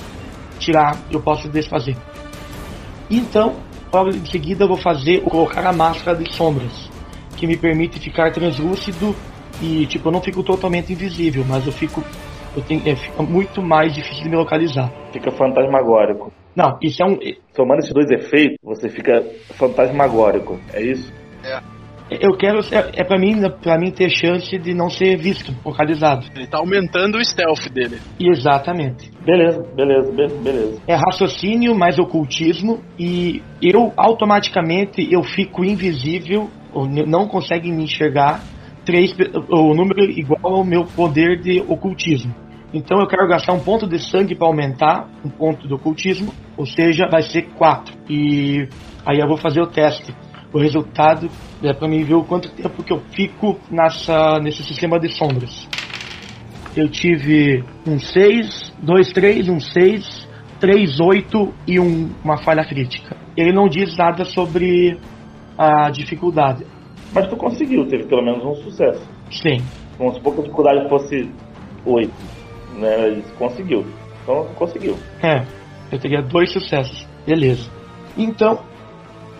tirar, 0.61 0.96
eu 1.11 1.20
posso 1.20 1.48
desfazer. 1.48 1.96
Então, 3.11 3.57
logo 3.92 4.11
em 4.11 4.24
seguida 4.26 4.62
eu 4.64 4.68
vou 4.68 4.76
fazer 4.76 5.20
colocar 5.22 5.66
a 5.66 5.72
máscara 5.72 6.16
de 6.16 6.32
sombras, 6.32 6.88
que 7.36 7.44
me 7.44 7.57
permite 7.57 7.98
ficar 7.98 8.30
translúcido 8.30 9.16
e 9.62 9.86
tipo 9.86 10.08
eu 10.08 10.12
não 10.12 10.20
fico 10.20 10.42
totalmente 10.42 10.92
invisível, 10.92 11.44
mas 11.48 11.66
eu 11.66 11.72
fico 11.72 12.02
eu 12.56 12.62
tenho 12.62 12.82
é, 12.86 12.96
fica 12.96 13.22
muito 13.22 13.62
mais 13.62 13.94
difícil 13.94 14.24
de 14.24 14.28
me 14.30 14.36
localizar. 14.36 14.92
Fica 15.12 15.30
fantasmagórico. 15.30 16.32
Não, 16.54 16.76
isso 16.82 17.02
é 17.02 17.06
um 17.06 17.18
Somando 17.56 17.80
esses 17.80 17.92
dois 17.94 18.10
efeitos, 18.10 18.58
você 18.62 18.88
fica 18.88 19.22
fantasmagórico, 19.56 20.58
é 20.74 20.82
isso? 20.82 21.12
eu 22.20 22.36
quero 22.36 22.58
é, 22.70 23.00
é 23.00 23.04
para 23.04 23.18
mim 23.18 23.40
para 23.62 23.78
mim 23.78 23.90
ter 23.90 24.10
chance 24.10 24.58
de 24.58 24.74
não 24.74 24.90
ser 24.90 25.16
visto, 25.16 25.54
localizado. 25.64 26.26
Ele 26.34 26.46
tá 26.46 26.58
aumentando 26.58 27.16
o 27.16 27.24
stealth 27.24 27.68
dele. 27.72 28.00
Exatamente. 28.20 29.10
Beleza, 29.24 29.62
beleza, 29.74 30.12
be- 30.12 30.42
beleza. 30.42 30.82
É 30.86 30.94
raciocínio 30.94 31.74
mais 31.74 31.98
ocultismo 31.98 32.80
e 32.98 33.42
eu 33.62 33.92
automaticamente 33.96 35.08
eu 35.10 35.22
fico 35.22 35.64
invisível, 35.64 36.50
não 37.06 37.28
consegue 37.28 37.70
me 37.70 37.84
enxergar, 37.84 38.44
três, 38.85 39.12
o 39.49 39.74
número 39.74 40.03
igual 40.05 40.57
ao 40.57 40.64
meu 40.64 40.85
poder 40.85 41.41
de 41.41 41.61
ocultismo. 41.61 42.35
Então 42.74 43.01
eu 43.01 43.07
quero 43.07 43.28
gastar 43.28 43.53
um 43.53 43.61
ponto 43.61 43.87
de 43.87 43.99
sangue 43.99 44.35
para 44.35 44.47
aumentar 44.47 45.09
um 45.24 45.28
ponto 45.28 45.68
de 45.68 45.74
ocultismo, 45.74 46.33
ou 46.57 46.64
seja, 46.64 47.07
vai 47.11 47.22
ser 47.22 47.43
4. 47.59 47.95
E 48.09 48.66
aí 49.05 49.18
eu 49.18 49.28
vou 49.28 49.37
fazer 49.37 49.61
o 49.61 49.66
teste. 49.66 50.14
O 50.53 50.59
resultado 50.59 51.28
é 51.62 51.72
para 51.72 51.89
mim 51.89 52.03
ver 52.03 52.14
o 52.14 52.24
quanto 52.24 52.51
tempo 52.51 52.83
que 52.83 52.93
eu 52.93 53.01
fico 53.14 53.59
nessa, 53.70 54.39
nesse 54.41 54.62
sistema 54.62 54.99
de 54.99 55.09
sombras. 55.09 55.68
Eu 56.74 56.89
tive 56.89 57.62
um 57.87 57.99
6, 57.99 58.72
2, 58.83 59.12
3, 59.12 59.49
um 59.51 59.61
6, 59.61 60.28
3, 60.59 61.01
8 61.01 61.55
e 61.66 61.78
um, 61.78 62.11
uma 62.24 62.39
falha 62.39 62.64
crítica. 62.64 63.16
Ele 63.37 63.53
não 63.53 63.68
diz 63.68 63.95
nada 63.97 64.24
sobre 64.24 64.99
a 65.59 65.91
dificuldade. 65.91 66.64
Mas 67.14 67.28
tu 67.28 67.36
conseguiu, 67.36 67.86
teve 67.86 68.04
pelo 68.04 68.22
menos 68.22 68.44
um 68.44 68.54
sucesso. 68.62 69.06
Sim. 69.30 69.62
Vamos 69.98 70.16
supor 70.16 70.34
que 70.34 70.40
a 70.40 70.42
dificuldade 70.44 70.88
fosse 70.88 71.30
8, 71.84 72.10
né? 72.78 73.08
Ele 73.08 73.22
conseguiu. 73.38 73.84
Então 74.22 74.46
conseguiu. 74.54 74.96
É, 75.22 75.44
eu 75.90 75.98
teria 75.98 76.22
dois 76.22 76.52
sucessos. 76.52 77.06
Beleza. 77.26 77.70
Então, 78.16 78.58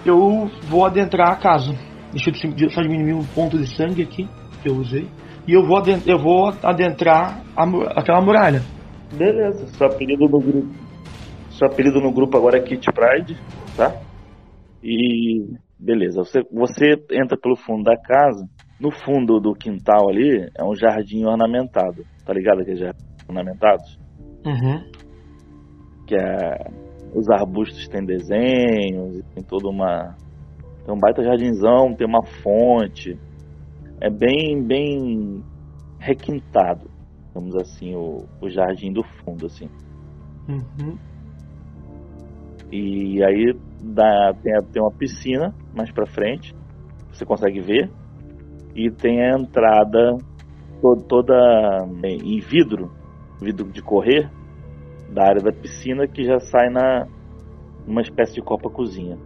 eu 0.05 0.51
vou 0.69 0.85
adentrar 0.85 1.31
a 1.31 1.37
casa. 1.37 1.73
Deixa 2.13 2.31
eu 2.31 2.71
só 2.71 2.83
diminuir 2.83 3.15
um 3.15 3.25
ponto 3.25 3.59
de 3.59 3.67
sangue 3.75 4.03
aqui 4.03 4.29
que 4.63 4.69
eu 4.69 4.75
usei. 4.75 5.07
E 5.47 5.53
eu 5.53 5.67
vou, 5.67 5.79
aden- 5.79 6.03
eu 6.07 6.19
vou 6.19 6.53
adentrar 6.63 7.41
a 7.57 7.65
aquela 7.99 8.21
muralha. 8.21 8.63
Beleza, 9.13 9.67
seu 9.69 9.87
apelido 9.87 10.29
no 10.29 10.39
grupo. 10.41 10.69
Seu 11.51 11.67
apelido 11.67 12.01
no 12.01 12.13
grupo 12.13 12.37
agora 12.37 12.59
é 12.59 12.61
Kit 12.63 12.87
Pride, 12.93 13.37
tá? 13.77 13.95
E 14.83 15.45
beleza, 15.83 16.23
você, 16.23 16.43
você 16.53 16.93
entra 17.11 17.37
pelo 17.37 17.57
fundo 17.57 17.83
da 17.83 17.97
casa. 17.97 18.49
No 18.81 18.91
fundo 18.91 19.41
do 19.41 19.53
quintal 19.53 20.09
ali 20.09 20.49
é 20.57 20.65
um 20.65 20.75
jardim 20.75 21.25
ornamentado. 21.25 22.05
Tá 22.25 22.33
ligado 22.33 22.61
aqueles 22.61 22.81
jardins 22.81 23.29
ornamentados? 23.29 23.99
Uhum. 24.45 24.91
Que 26.07 26.17
é, 26.17 26.71
os 27.15 27.29
arbustos 27.31 27.89
têm 27.89 28.05
desenhos, 28.05 29.23
tem 29.35 29.45
toda 29.45 29.69
uma. 29.69 30.17
Tem 30.85 30.95
um 30.95 30.99
baita 30.99 31.23
jardinzão, 31.23 31.95
tem 31.95 32.07
uma 32.07 32.25
fonte. 32.43 33.19
É 34.01 34.11
bem, 34.11 34.65
bem 34.65 35.45
requintado, 36.01 36.91
digamos 37.29 37.55
assim, 37.57 37.95
o, 37.95 38.27
o 38.41 38.51
jardim 38.51 38.93
do 38.93 39.05
fundo, 39.05 39.47
assim. 39.47 39.69
Uhum. 40.49 40.99
E 42.73 43.23
aí 43.23 43.55
dá, 43.81 44.33
tem, 44.43 44.53
tem 44.73 44.83
uma 44.83 44.91
piscina 44.91 45.55
mais 45.75 45.91
pra 45.93 46.07
frente, 46.07 46.55
você 47.13 47.25
consegue 47.25 47.61
ver. 47.61 47.91
E 48.75 48.91
tem 48.91 49.21
a 49.23 49.39
entrada 49.39 50.17
to- 50.81 51.05
toda 51.09 51.35
em 52.03 52.41
vidro, 52.41 52.91
vidro 53.41 53.71
de 53.71 53.83
correr, 53.83 54.31
da 55.13 55.25
área 55.25 55.43
da 55.43 55.53
piscina 55.53 56.07
que 56.07 56.25
já 56.25 56.39
sai 56.41 56.71
na 56.71 57.07
numa 57.87 58.01
espécie 58.01 58.35
de 58.35 58.41
copa 58.43 58.71
cozinha. 58.71 59.19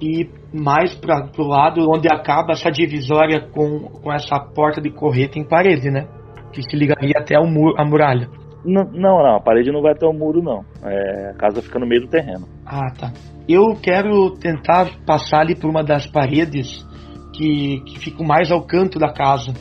E 0.00 0.30
mais 0.54 0.94
para 0.94 1.26
pro 1.26 1.44
lado 1.44 1.80
onde 1.90 2.06
acaba 2.08 2.52
essa 2.52 2.70
divisória 2.70 3.40
com, 3.40 3.80
com 3.80 4.12
essa 4.12 4.38
porta 4.38 4.80
de 4.80 4.90
correr 4.90 5.28
tem 5.28 5.44
parede, 5.44 5.90
né? 5.90 6.06
Que 6.52 6.62
se 6.62 6.76
ligaria 6.76 7.14
até 7.18 7.38
o 7.38 7.46
muro, 7.46 7.74
a 7.76 7.84
muralha. 7.84 8.28
Não, 8.64 8.84
não, 8.84 9.18
não, 9.18 9.36
a 9.36 9.40
parede 9.40 9.70
não 9.72 9.82
vai 9.82 9.92
até 9.92 10.06
o 10.06 10.12
muro, 10.12 10.40
não. 10.42 10.64
É, 10.82 11.30
a 11.30 11.34
casa 11.34 11.60
fica 11.60 11.78
no 11.78 11.86
meio 11.86 12.02
do 12.02 12.08
terreno. 12.08 12.46
Ah, 12.64 12.90
tá. 12.98 13.12
Eu 13.48 13.74
quero 13.82 14.32
tentar 14.32 14.90
passar 15.06 15.40
ali 15.40 15.56
por 15.56 15.70
uma 15.70 15.82
das 15.82 16.06
paredes 16.06 16.86
que, 17.32 17.80
que 17.86 17.98
ficam 17.98 18.26
mais 18.26 18.52
ao 18.52 18.62
canto 18.62 18.98
da 18.98 19.10
casa. 19.10 19.54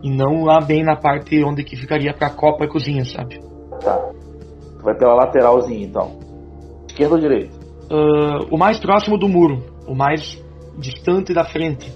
E 0.00 0.10
não 0.10 0.44
lá 0.44 0.60
bem 0.60 0.84
na 0.84 0.94
parte 0.94 1.42
onde 1.42 1.64
que 1.64 1.74
ficaria 1.74 2.14
pra 2.14 2.30
copa 2.30 2.64
e 2.64 2.68
cozinha, 2.68 3.04
sabe? 3.04 3.40
Tá. 3.82 3.98
Vai 4.82 4.94
pela 4.94 5.14
lateralzinha, 5.14 5.84
então. 5.84 6.20
Esquerda 6.86 7.14
ou 7.14 7.20
direita? 7.20 7.56
Ah, 7.90 8.46
o 8.50 8.56
mais 8.56 8.78
próximo 8.78 9.18
do 9.18 9.28
muro. 9.28 9.62
O 9.88 9.94
mais 9.94 10.40
distante 10.78 11.34
da 11.34 11.44
frente. 11.44 11.90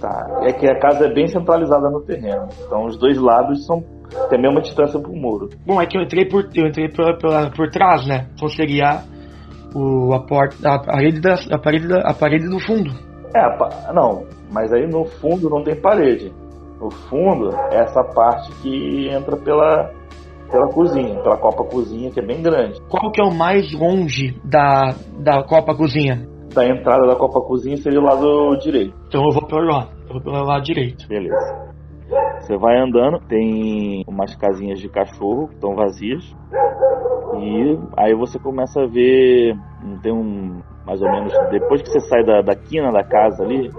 Tá. 0.00 0.42
É 0.42 0.52
que 0.52 0.66
a 0.66 0.78
casa 0.78 1.06
é 1.06 1.14
bem 1.14 1.26
centralizada 1.28 1.88
no 1.88 2.02
terreno. 2.02 2.48
Então 2.66 2.84
os 2.84 2.98
dois 2.98 3.16
lados 3.16 3.64
são 3.64 3.82
tem 4.28 4.38
a 4.38 4.42
mesma 4.42 4.60
distância 4.60 5.00
pro 5.00 5.12
muro. 5.12 5.48
Bom, 5.66 5.80
é 5.80 5.86
que 5.86 5.96
eu 5.96 6.02
entrei 6.02 6.26
por, 6.26 6.48
eu 6.54 6.66
entrei 6.66 6.88
por, 6.88 7.18
por, 7.18 7.50
por 7.56 7.70
trás, 7.70 8.06
né? 8.06 8.28
Então 8.34 8.48
seria 8.48 9.02
o, 9.74 10.14
a, 10.14 10.20
porta, 10.20 10.56
a, 10.68 10.78
parede 10.78 11.20
da, 11.20 11.34
a, 11.50 11.58
parede 11.58 11.88
da, 11.88 12.00
a 12.00 12.14
parede 12.14 12.48
do 12.48 12.58
fundo. 12.60 12.90
É, 13.34 13.92
não, 13.92 14.24
mas 14.52 14.72
aí 14.72 14.86
no 14.86 15.04
fundo 15.04 15.50
não 15.50 15.62
tem 15.62 15.74
parede. 15.80 16.32
No 16.80 16.90
fundo 16.90 17.50
é 17.72 17.82
essa 17.82 18.02
parte 18.04 18.52
que 18.62 19.08
entra 19.08 19.36
pela, 19.36 19.90
pela 20.50 20.68
cozinha, 20.68 21.20
pela 21.20 21.36
copa 21.36 21.64
cozinha, 21.64 22.10
que 22.10 22.20
é 22.20 22.24
bem 22.24 22.42
grande. 22.42 22.80
Qual 22.88 23.10
que 23.10 23.20
é 23.20 23.24
o 23.24 23.34
mais 23.34 23.72
longe 23.72 24.38
da, 24.44 24.94
da 25.18 25.42
copa 25.42 25.74
cozinha? 25.74 26.28
Da 26.54 26.64
entrada 26.64 27.06
da 27.06 27.16
copa 27.16 27.40
cozinha 27.40 27.76
seria 27.76 27.98
o 27.98 28.04
lado 28.04 28.56
direito. 28.58 28.94
Então 29.08 29.24
eu 29.24 29.32
vou 29.32 29.46
pelo 29.46 29.66
lado, 29.66 29.90
eu 30.06 30.12
vou 30.12 30.22
pelo 30.22 30.44
lado 30.44 30.62
direito. 30.62 31.08
Beleza. 31.08 31.73
Você 32.40 32.56
vai 32.56 32.76
andando, 32.76 33.20
tem 33.20 34.04
umas 34.06 34.36
casinhas 34.36 34.78
de 34.78 34.88
cachorro 34.88 35.48
que 35.48 35.54
estão 35.54 35.74
vazias. 35.74 36.36
E 37.38 37.78
aí 37.96 38.14
você 38.14 38.38
começa 38.38 38.82
a 38.82 38.86
ver. 38.86 39.56
Tem 40.02 40.12
um. 40.12 40.60
Mais 40.86 41.00
ou 41.00 41.10
menos. 41.10 41.32
Depois 41.50 41.82
que 41.82 41.88
você 41.88 42.00
sai 42.00 42.22
da, 42.22 42.42
da 42.42 42.54
quina 42.54 42.92
da 42.92 43.02
casa 43.02 43.42
ali, 43.42 43.70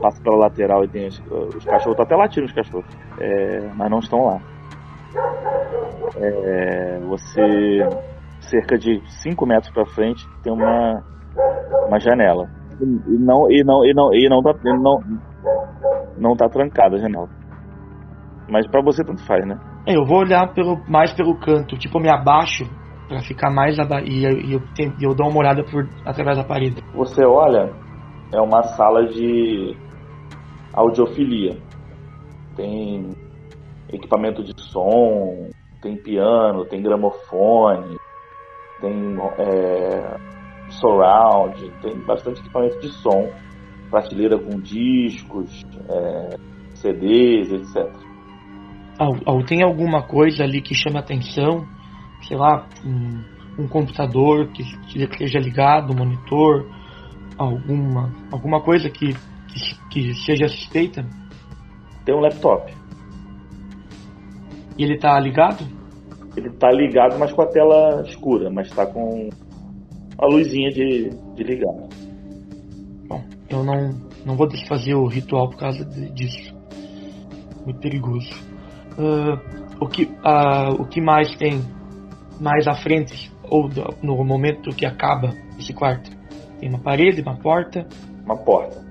passa 0.00 0.22
pela 0.22 0.36
lateral 0.36 0.84
e 0.84 0.88
tem 0.88 1.06
os, 1.06 1.22
os 1.54 1.64
cachorros. 1.64 1.96
Tá 1.96 2.02
até 2.02 2.16
latindo 2.16 2.46
os 2.46 2.52
cachorros. 2.52 2.86
É, 3.20 3.68
mas 3.74 3.90
não 3.90 3.98
estão 3.98 4.24
lá. 4.24 4.40
É, 6.16 6.98
você. 7.00 7.88
Cerca 8.40 8.76
de 8.76 9.00
5 9.22 9.46
metros 9.46 9.72
pra 9.72 9.86
frente 9.86 10.26
tem 10.42 10.52
uma. 10.52 11.02
Uma 11.86 11.98
janela. 12.00 12.48
E 12.80 13.18
não, 13.18 13.50
e 13.50 13.62
não, 13.62 13.84
e 13.84 13.94
não, 13.94 14.14
e 14.14 14.28
não, 14.28 14.42
tá, 14.42 14.54
não, 14.64 15.00
não 16.16 16.36
tá 16.36 16.48
trancada 16.48 16.96
a 16.96 16.98
janela. 16.98 17.28
Mas 18.48 18.66
pra 18.70 18.82
você 18.82 19.02
tanto 19.04 19.24
faz, 19.24 19.46
né? 19.46 19.58
É, 19.86 19.96
eu 19.96 20.04
vou 20.04 20.18
olhar 20.18 20.52
pelo, 20.52 20.82
mais 20.88 21.12
pelo 21.12 21.38
canto, 21.38 21.76
tipo, 21.76 21.98
eu 21.98 22.02
me 22.02 22.10
abaixo 22.10 22.64
pra 23.06 23.20
ficar 23.20 23.50
mais 23.50 23.78
aba 23.78 24.00
e, 24.02 24.24
eu- 24.24 24.40
eu, 24.40 24.60
tem- 24.74 24.94
eu 25.00 25.14
dou 25.14 25.28
uma 25.28 25.40
olhada 25.40 25.62
por 25.64 25.88
através 26.04 26.38
da 26.38 26.44
parede. 26.44 26.82
Você 26.92 27.24
olha, 27.24 27.74
é 28.32 28.40
uma 28.40 28.62
sala 28.62 29.06
de 29.06 29.76
audiofilia. 30.72 31.62
Tem 32.56 33.12
equipamento 33.90 34.42
de 34.42 34.52
som, 34.58 35.50
tem 35.80 35.96
piano, 35.96 36.66
tem 36.66 36.82
gramofone, 36.82 37.96
tem 38.80 39.16
é, 39.38 40.16
surround, 40.70 41.72
tem 41.80 42.00
bastante 42.04 42.40
equipamento 42.40 42.78
de 42.80 42.90
som, 42.90 43.30
prateleira 43.90 44.38
com 44.38 44.58
discos, 44.60 45.50
é, 45.88 46.34
CDs, 46.74 47.52
etc. 47.52 48.03
Tem 49.46 49.62
alguma 49.62 50.02
coisa 50.02 50.44
ali 50.44 50.60
que 50.60 50.74
chama 50.74 51.00
atenção? 51.00 51.66
Sei 52.22 52.36
lá, 52.36 52.66
um, 52.84 53.62
um 53.62 53.68
computador 53.68 54.48
que, 54.52 54.62
esteja 54.96 55.38
ligado, 55.38 55.92
um 55.92 55.96
monitor, 55.96 56.66
alguma, 57.36 58.12
alguma 58.32 58.60
coisa 58.60 58.88
que, 58.88 59.12
que, 59.12 59.88
que 59.90 60.14
seja 60.14 60.48
suspeita? 60.48 61.04
Tem 62.04 62.14
um 62.14 62.20
laptop. 62.20 62.72
E 64.78 64.84
ele 64.84 64.98
tá 64.98 65.18
ligado? 65.18 65.64
Ele 66.36 66.50
tá 66.50 66.70
ligado, 66.70 67.18
mas 67.18 67.32
com 67.32 67.42
a 67.42 67.46
tela 67.46 68.02
escura, 68.06 68.50
mas 68.50 68.68
tá 68.70 68.86
com 68.86 69.28
a 70.18 70.26
luzinha 70.26 70.70
de, 70.70 71.10
de 71.34 71.42
ligar. 71.44 71.74
Eu 73.48 73.62
não, 73.62 73.90
não 74.24 74.36
vou 74.36 74.48
desfazer 74.48 74.94
o 74.94 75.06
ritual 75.06 75.48
por 75.48 75.58
causa 75.58 75.84
de- 75.84 76.10
disso. 76.10 76.54
Muito 77.64 77.78
perigoso. 77.78 78.30
Ah, 78.98 79.38
o, 79.80 79.86
que, 79.88 80.10
ah, 80.22 80.70
o 80.78 80.84
que 80.86 81.00
mais 81.00 81.34
tem 81.36 81.60
mais 82.40 82.66
à 82.66 82.74
frente, 82.74 83.32
ou 83.44 83.68
do- 83.68 83.94
no 84.02 84.24
momento 84.24 84.70
que 84.74 84.84
acaba 84.86 85.32
esse 85.58 85.72
quarto? 85.72 86.10
Tem 86.60 86.68
uma 86.68 86.78
parede, 86.78 87.20
uma 87.22 87.36
porta. 87.36 87.86
Uma 88.24 88.36
porta. 88.36 88.83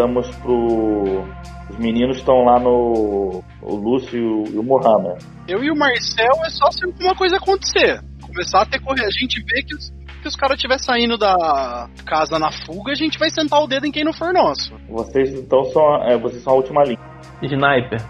Voltamos 0.00 0.34
pro. 0.36 1.24
Os 1.68 1.76
meninos 1.78 2.16
estão 2.16 2.42
lá 2.42 2.58
no. 2.58 3.44
O 3.60 3.76
Lúcio 3.76 4.18
e 4.18 4.56
o, 4.56 4.62
Mohamed. 4.62 5.22
Eu 5.46 5.62
e 5.62 5.70
o 5.70 5.76
Marcel 5.76 6.42
é 6.46 6.48
só 6.48 6.70
se 6.70 6.86
alguma 6.86 7.14
coisa 7.14 7.36
acontecer. 7.36 8.00
Começar 8.22 8.62
a 8.62 8.66
ter 8.66 8.80
correr. 8.80 9.04
A 9.04 9.10
gente 9.10 9.42
vê 9.44 9.62
que 9.62 9.74
os, 9.74 9.90
que 10.22 10.28
os 10.28 10.34
caras 10.34 10.56
estiver 10.56 10.78
saindo 10.78 11.18
da 11.18 11.86
casa 12.06 12.38
na 12.38 12.50
fuga, 12.50 12.92
a 12.92 12.94
gente 12.94 13.18
vai 13.18 13.28
sentar 13.28 13.60
o 13.60 13.66
dedo 13.66 13.86
em 13.86 13.92
quem 13.92 14.02
não 14.02 14.12
for 14.12 14.32
nosso. 14.32 14.74
Vocês 14.88 15.34
então 15.34 15.64
são, 15.64 15.96
é, 16.04 16.16
vocês 16.16 16.42
são 16.42 16.54
a 16.54 16.56
última 16.56 16.82
linha. 16.82 16.98
Sniper. 17.42 18.00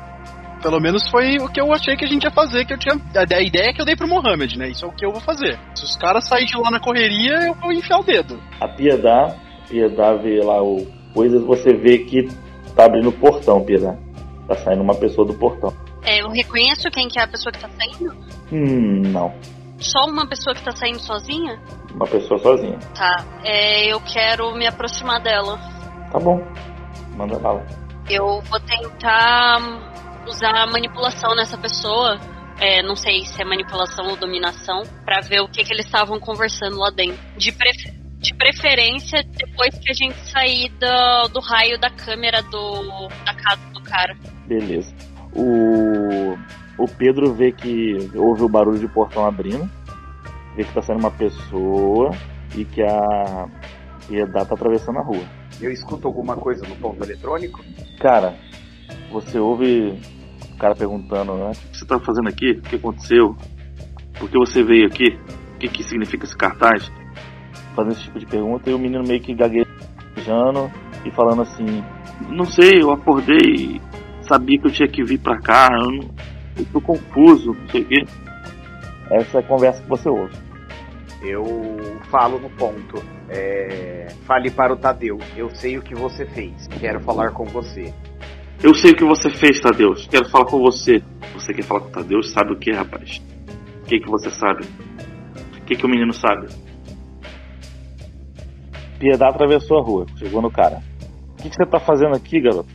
Pelo 0.62 0.78
menos 0.78 1.08
foi 1.10 1.38
o 1.38 1.48
que 1.48 1.60
eu 1.60 1.72
achei 1.72 1.96
que 1.96 2.04
a 2.04 2.08
gente 2.08 2.22
ia 2.22 2.30
fazer, 2.30 2.64
que 2.66 2.74
eu 2.74 2.78
tinha. 2.78 2.94
A, 2.94 3.36
a 3.36 3.42
ideia 3.42 3.72
que 3.74 3.80
eu 3.80 3.86
dei 3.86 3.96
pro 3.96 4.06
Mohamed, 4.06 4.56
né? 4.56 4.68
Isso 4.68 4.84
é 4.84 4.88
o 4.88 4.92
que 4.92 5.04
eu 5.04 5.10
vou 5.10 5.20
fazer. 5.20 5.58
Se 5.74 5.84
os 5.84 5.96
caras 5.96 6.28
saírem 6.28 6.46
de 6.46 6.56
lá 6.56 6.70
na 6.70 6.78
correria, 6.78 7.48
eu 7.48 7.54
vou 7.54 7.72
enfiar 7.72 7.98
o 7.98 8.04
dedo. 8.04 8.40
A 8.60 8.68
Piedade, 8.68 9.34
Piedade 9.68 10.22
vê 10.22 10.40
lá 10.44 10.62
o 10.62 10.99
coisas, 11.12 11.42
você 11.42 11.72
vê 11.72 11.98
que 11.98 12.28
tá 12.74 12.84
abrindo 12.86 13.08
o 13.08 13.12
portão, 13.12 13.64
Piedade. 13.64 13.98
Tá 14.48 14.56
saindo 14.56 14.82
uma 14.82 14.94
pessoa 14.94 15.26
do 15.26 15.34
portão. 15.34 15.72
É, 16.02 16.22
eu 16.22 16.28
reconheço 16.28 16.90
quem 16.90 17.08
que 17.08 17.18
é 17.18 17.22
a 17.22 17.28
pessoa 17.28 17.52
que 17.52 17.60
tá 17.60 17.68
saindo? 17.68 18.12
Hum, 18.52 19.02
não. 19.12 19.32
Só 19.78 20.06
uma 20.06 20.26
pessoa 20.26 20.54
que 20.54 20.62
tá 20.62 20.72
saindo 20.72 20.98
sozinha? 21.00 21.60
Uma 21.94 22.06
pessoa 22.06 22.38
sozinha. 22.38 22.78
Tá, 22.94 23.24
é, 23.44 23.86
eu 23.86 24.00
quero 24.00 24.52
me 24.54 24.66
aproximar 24.66 25.22
dela. 25.22 25.58
Tá 26.10 26.18
bom. 26.18 26.42
Manda 27.16 27.38
bala. 27.38 27.64
Eu 28.08 28.40
vou 28.42 28.60
tentar 28.60 29.58
usar 30.26 30.66
manipulação 30.66 31.34
nessa 31.34 31.56
pessoa. 31.56 32.18
É, 32.58 32.82
não 32.82 32.94
sei 32.96 33.24
se 33.24 33.40
é 33.40 33.44
manipulação 33.44 34.08
ou 34.08 34.16
dominação, 34.16 34.82
pra 35.04 35.20
ver 35.20 35.40
o 35.40 35.48
que, 35.48 35.64
que 35.64 35.72
eles 35.72 35.86
estavam 35.86 36.20
conversando 36.20 36.76
lá 36.76 36.90
dentro. 36.90 37.18
De, 37.38 37.52
pref- 37.52 37.94
de 38.20 38.34
preferência, 38.34 39.22
depois 39.22 39.78
que 39.78 39.90
a 39.90 39.94
gente 39.94 40.16
sair 40.30 40.68
do, 40.78 41.28
do 41.32 41.40
raio 41.40 41.80
da 41.80 41.90
câmera 41.90 42.42
do, 42.42 43.08
da 43.24 43.34
casa 43.34 43.62
do 43.72 43.82
cara. 43.82 44.14
Beleza. 44.46 44.94
O, 45.34 46.36
o 46.76 46.88
Pedro 46.98 47.32
vê 47.32 47.50
que 47.50 48.10
ouve 48.14 48.42
o 48.42 48.48
barulho 48.48 48.78
de 48.78 48.88
portão 48.88 49.24
abrindo, 49.24 49.68
vê 50.54 50.64
que 50.64 50.72
tá 50.74 50.82
saindo 50.82 51.00
uma 51.00 51.10
pessoa 51.10 52.10
e 52.54 52.64
que 52.64 52.82
a 52.82 53.48
Piedade 54.06 54.48
tá 54.48 54.54
atravessando 54.54 54.98
a 54.98 55.02
rua. 55.02 55.24
Eu 55.60 55.70
escuto 55.70 56.06
alguma 56.06 56.36
coisa 56.36 56.66
no 56.66 56.76
ponto 56.76 57.02
eletrônico? 57.02 57.60
Cara, 58.00 58.36
você 59.10 59.38
ouve 59.38 59.98
o 60.52 60.56
cara 60.58 60.74
perguntando, 60.74 61.36
né? 61.36 61.50
O 61.50 61.70
que 61.70 61.78
você 61.78 61.86
tá 61.86 61.98
fazendo 62.00 62.28
aqui? 62.28 62.52
O 62.52 62.62
que 62.62 62.76
aconteceu? 62.76 63.36
Por 64.18 64.28
que 64.28 64.36
você 64.36 64.62
veio 64.62 64.86
aqui? 64.86 65.16
O 65.54 65.58
que, 65.58 65.68
que 65.68 65.82
significa 65.84 66.24
esse 66.24 66.36
cartaz? 66.36 66.90
Fazendo 67.80 67.92
esse 67.92 68.02
tipo 68.02 68.18
de 68.18 68.26
pergunta 68.26 68.68
e 68.68 68.74
o 68.74 68.78
menino 68.78 69.02
meio 69.02 69.20
que 69.20 69.34
gaguejando 69.34 70.70
e 71.02 71.10
falando 71.12 71.42
assim: 71.42 71.82
Não 72.28 72.44
sei, 72.44 72.82
eu 72.82 72.90
acordei, 72.90 73.80
sabia 74.20 74.58
que 74.58 74.66
eu 74.66 74.72
tinha 74.72 74.88
que 74.88 75.02
vir 75.02 75.18
pra 75.18 75.40
cá, 75.40 75.70
eu, 75.72 75.90
não, 75.90 76.10
eu 76.58 76.66
tô 76.72 76.80
confuso, 76.80 77.54
não 77.54 77.68
sei 77.68 77.80
o 77.80 77.84
quê. 77.86 78.04
Essa 79.10 79.38
é 79.38 79.40
a 79.40 79.44
conversa 79.44 79.82
que 79.82 79.88
você 79.88 80.10
ouve. 80.10 80.36
Eu 81.22 81.44
falo 82.10 82.38
no 82.38 82.50
ponto. 82.50 83.02
É, 83.30 84.08
Fale 84.26 84.50
para 84.50 84.72
o 84.74 84.76
Tadeu. 84.76 85.18
Eu 85.34 85.48
sei 85.50 85.78
o 85.78 85.82
que 85.82 85.94
você 85.94 86.26
fez. 86.26 86.68
Quero 86.78 87.00
falar 87.00 87.30
com 87.30 87.44
você. 87.46 87.92
Eu 88.62 88.74
sei 88.74 88.92
o 88.92 88.96
que 88.96 89.04
você 89.04 89.30
fez, 89.30 89.58
Tadeus. 89.60 90.06
Quero 90.06 90.28
falar 90.28 90.44
com 90.44 90.58
você. 90.58 91.02
Você 91.34 91.54
quer 91.54 91.62
falar 91.62 91.80
com 91.80 91.88
o 91.88 91.92
Tadeus? 91.92 92.30
Sabe 92.30 92.52
o 92.52 92.56
que, 92.56 92.70
rapaz? 92.70 93.22
O 93.82 93.86
que, 93.86 94.00
que 94.00 94.08
você 94.08 94.30
sabe? 94.30 94.66
O 95.56 95.64
que, 95.64 95.76
que 95.76 95.86
o 95.86 95.88
menino 95.88 96.12
sabe? 96.12 96.46
Piedade 99.00 99.34
atravessou 99.34 99.78
a 99.78 99.82
rua, 99.82 100.06
chegou 100.18 100.42
no 100.42 100.50
cara. 100.50 100.82
O 101.32 101.42
que, 101.42 101.48
que 101.48 101.56
você 101.56 101.64
tá 101.64 101.80
fazendo 101.80 102.14
aqui, 102.14 102.38
garoto? 102.38 102.68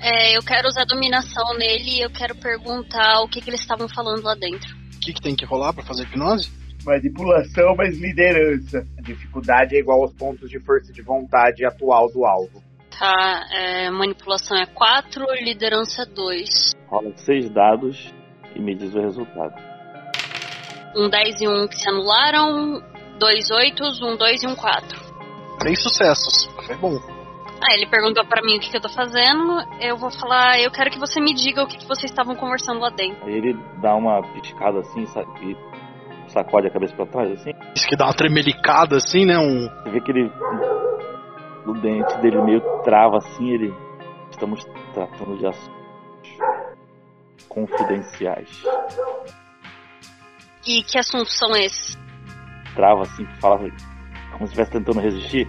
É, 0.00 0.34
eu 0.34 0.40
quero 0.40 0.68
usar 0.68 0.86
dominação 0.86 1.54
nele 1.58 1.98
e 1.98 2.00
eu 2.00 2.10
quero 2.10 2.34
perguntar 2.34 3.20
o 3.20 3.28
que, 3.28 3.42
que 3.42 3.50
eles 3.50 3.60
estavam 3.60 3.86
falando 3.86 4.24
lá 4.24 4.34
dentro. 4.34 4.74
O 4.96 5.00
que, 5.00 5.12
que 5.12 5.20
tem 5.20 5.36
que 5.36 5.44
rolar 5.44 5.74
pra 5.74 5.84
fazer 5.84 6.04
hipnose? 6.04 6.50
Manipulação, 6.82 7.74
mas 7.76 7.98
liderança. 7.98 8.86
A 8.98 9.02
dificuldade 9.02 9.76
é 9.76 9.78
igual 9.78 10.00
aos 10.00 10.14
pontos 10.14 10.48
de 10.48 10.58
força 10.60 10.90
de 10.94 11.02
vontade 11.02 11.62
atual 11.66 12.10
do 12.10 12.24
alvo. 12.24 12.62
Tá, 12.98 13.44
é, 13.52 13.90
manipulação 13.90 14.56
é 14.56 14.64
4, 14.64 15.26
liderança 15.42 16.04
é 16.04 16.06
2. 16.06 16.72
Rola 16.86 17.12
seis 17.16 17.50
dados 17.50 18.14
e 18.54 18.60
me 18.60 18.74
diz 18.74 18.94
o 18.94 19.00
resultado. 19.00 19.54
Um 20.96 21.10
10 21.10 21.42
e 21.42 21.48
um 21.48 21.68
que 21.68 21.76
se 21.76 21.86
anularam, 21.86 22.82
dois 23.18 23.50
8, 23.50 23.82
um 24.02 24.16
2 24.16 24.42
e 24.44 24.46
um 24.46 24.54
4. 24.54 25.05
Três 25.58 25.82
sucessos. 25.82 26.46
Foi 26.66 26.76
bom. 26.76 26.98
Ah, 27.62 27.74
ele 27.74 27.86
perguntou 27.86 28.24
pra 28.26 28.42
mim 28.42 28.58
o 28.58 28.60
que, 28.60 28.70
que 28.70 28.76
eu 28.76 28.80
tô 28.80 28.88
fazendo, 28.88 29.62
eu 29.80 29.96
vou 29.96 30.10
falar, 30.10 30.60
eu 30.60 30.70
quero 30.70 30.90
que 30.90 30.98
você 30.98 31.18
me 31.20 31.34
diga 31.34 31.62
o 31.62 31.66
que, 31.66 31.78
que 31.78 31.86
vocês 31.86 32.10
estavam 32.10 32.36
conversando 32.36 32.80
lá 32.80 32.90
dentro. 32.90 33.26
Aí 33.26 33.34
ele 33.34 33.54
dá 33.80 33.94
uma 33.94 34.22
piscada 34.34 34.80
assim 34.80 35.02
e 35.02 35.56
sacode 36.30 36.66
a 36.66 36.70
cabeça 36.70 36.94
pra 36.94 37.06
trás, 37.06 37.32
assim. 37.32 37.52
Isso 37.74 37.88
que 37.88 37.96
dá 37.96 38.04
uma 38.04 38.14
tremelicada 38.14 38.96
assim, 38.96 39.24
né? 39.24 39.38
Um. 39.38 39.68
Você 39.68 39.90
vê 39.90 40.00
que 40.00 40.10
ele. 40.10 40.30
O 41.66 41.72
dente 41.72 42.16
dele 42.18 42.42
meio 42.42 42.60
trava 42.82 43.16
assim, 43.18 43.48
ele. 43.50 43.74
Estamos 44.30 44.64
tratando 44.92 45.38
de 45.38 45.46
assuntos 45.46 45.76
confidenciais. 47.48 48.64
E 50.66 50.82
que 50.82 50.98
assuntos 50.98 51.36
são 51.38 51.50
esses? 51.52 51.96
Trava 52.74 53.02
assim, 53.02 53.24
fala 53.40 53.56
como 54.36 54.46
se 54.46 54.52
estivesse 54.52 54.70
tentando 54.72 55.00
resistir. 55.00 55.48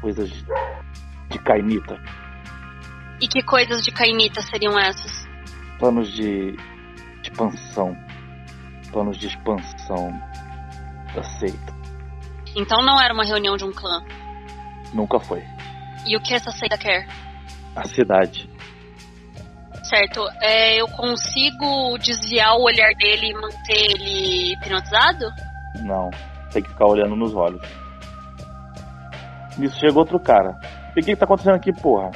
Coisas 0.00 0.30
de 0.30 1.38
caimita. 1.44 2.00
E 3.20 3.28
que 3.28 3.42
coisas 3.42 3.82
de 3.82 3.90
caimita 3.90 4.40
seriam 4.42 4.78
essas? 4.78 5.26
Planos 5.78 6.10
de 6.12 6.56
expansão. 7.22 7.96
Planos 8.90 9.18
de 9.18 9.26
expansão 9.26 10.10
da 11.14 11.22
seita. 11.22 11.76
Então 12.56 12.82
não 12.82 13.00
era 13.00 13.12
uma 13.12 13.24
reunião 13.24 13.56
de 13.56 13.64
um 13.64 13.72
clã. 13.72 14.02
Nunca 14.94 15.20
foi. 15.20 15.42
E 16.06 16.16
o 16.16 16.20
que 16.20 16.34
essa 16.34 16.50
seita 16.50 16.78
quer? 16.78 17.06
A 17.74 17.86
cidade. 17.86 18.48
certo. 19.82 20.24
É, 20.40 20.80
eu 20.80 20.88
consigo 20.88 21.98
desviar 21.98 22.54
o 22.56 22.62
olhar 22.62 22.94
dele 22.94 23.30
e 23.30 23.34
manter 23.34 23.90
ele 23.90 24.52
hipnotizado? 24.52 25.26
Não, 25.82 26.10
tem 26.52 26.62
que 26.62 26.68
ficar 26.68 26.86
olhando 26.86 27.16
nos 27.16 27.34
olhos. 27.34 27.60
Nisso 29.58 29.78
chegou 29.78 30.00
outro 30.00 30.18
cara. 30.20 30.58
E 30.96 31.00
o 31.00 31.04
que, 31.04 31.12
que 31.12 31.16
tá 31.16 31.24
acontecendo 31.24 31.54
aqui, 31.54 31.72
porra? 31.72 32.10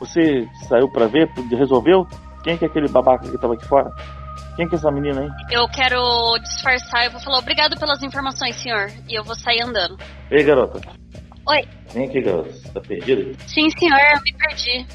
Você 0.00 0.48
saiu 0.68 0.90
pra 0.90 1.06
ver? 1.06 1.28
Resolveu? 1.50 2.06
Quem 2.42 2.56
que 2.56 2.64
é 2.64 2.68
aquele 2.68 2.88
babaca 2.88 3.28
que 3.28 3.38
tava 3.38 3.54
aqui 3.54 3.66
fora? 3.66 3.92
Quem 4.56 4.68
que 4.68 4.74
é 4.74 4.78
essa 4.78 4.90
menina 4.90 5.20
aí? 5.20 5.28
Eu 5.50 5.68
quero 5.68 6.00
disfarçar, 6.38 7.04
eu 7.04 7.10
vou 7.12 7.20
falar 7.20 7.38
obrigado 7.38 7.78
pelas 7.78 8.02
informações, 8.02 8.56
senhor. 8.56 8.90
E 9.08 9.18
eu 9.18 9.24
vou 9.24 9.34
sair 9.34 9.62
andando. 9.62 9.96
Ei, 10.30 10.42
garota. 10.42 10.80
Oi. 11.48 11.62
Vem 11.92 12.06
aqui, 12.06 12.20
garota. 12.20 12.50
Tá 12.72 12.80
perdida? 12.80 13.32
Sim, 13.46 13.68
senhor, 13.78 13.98
eu 14.14 14.22
me 14.22 14.32
perdi. 14.32 14.86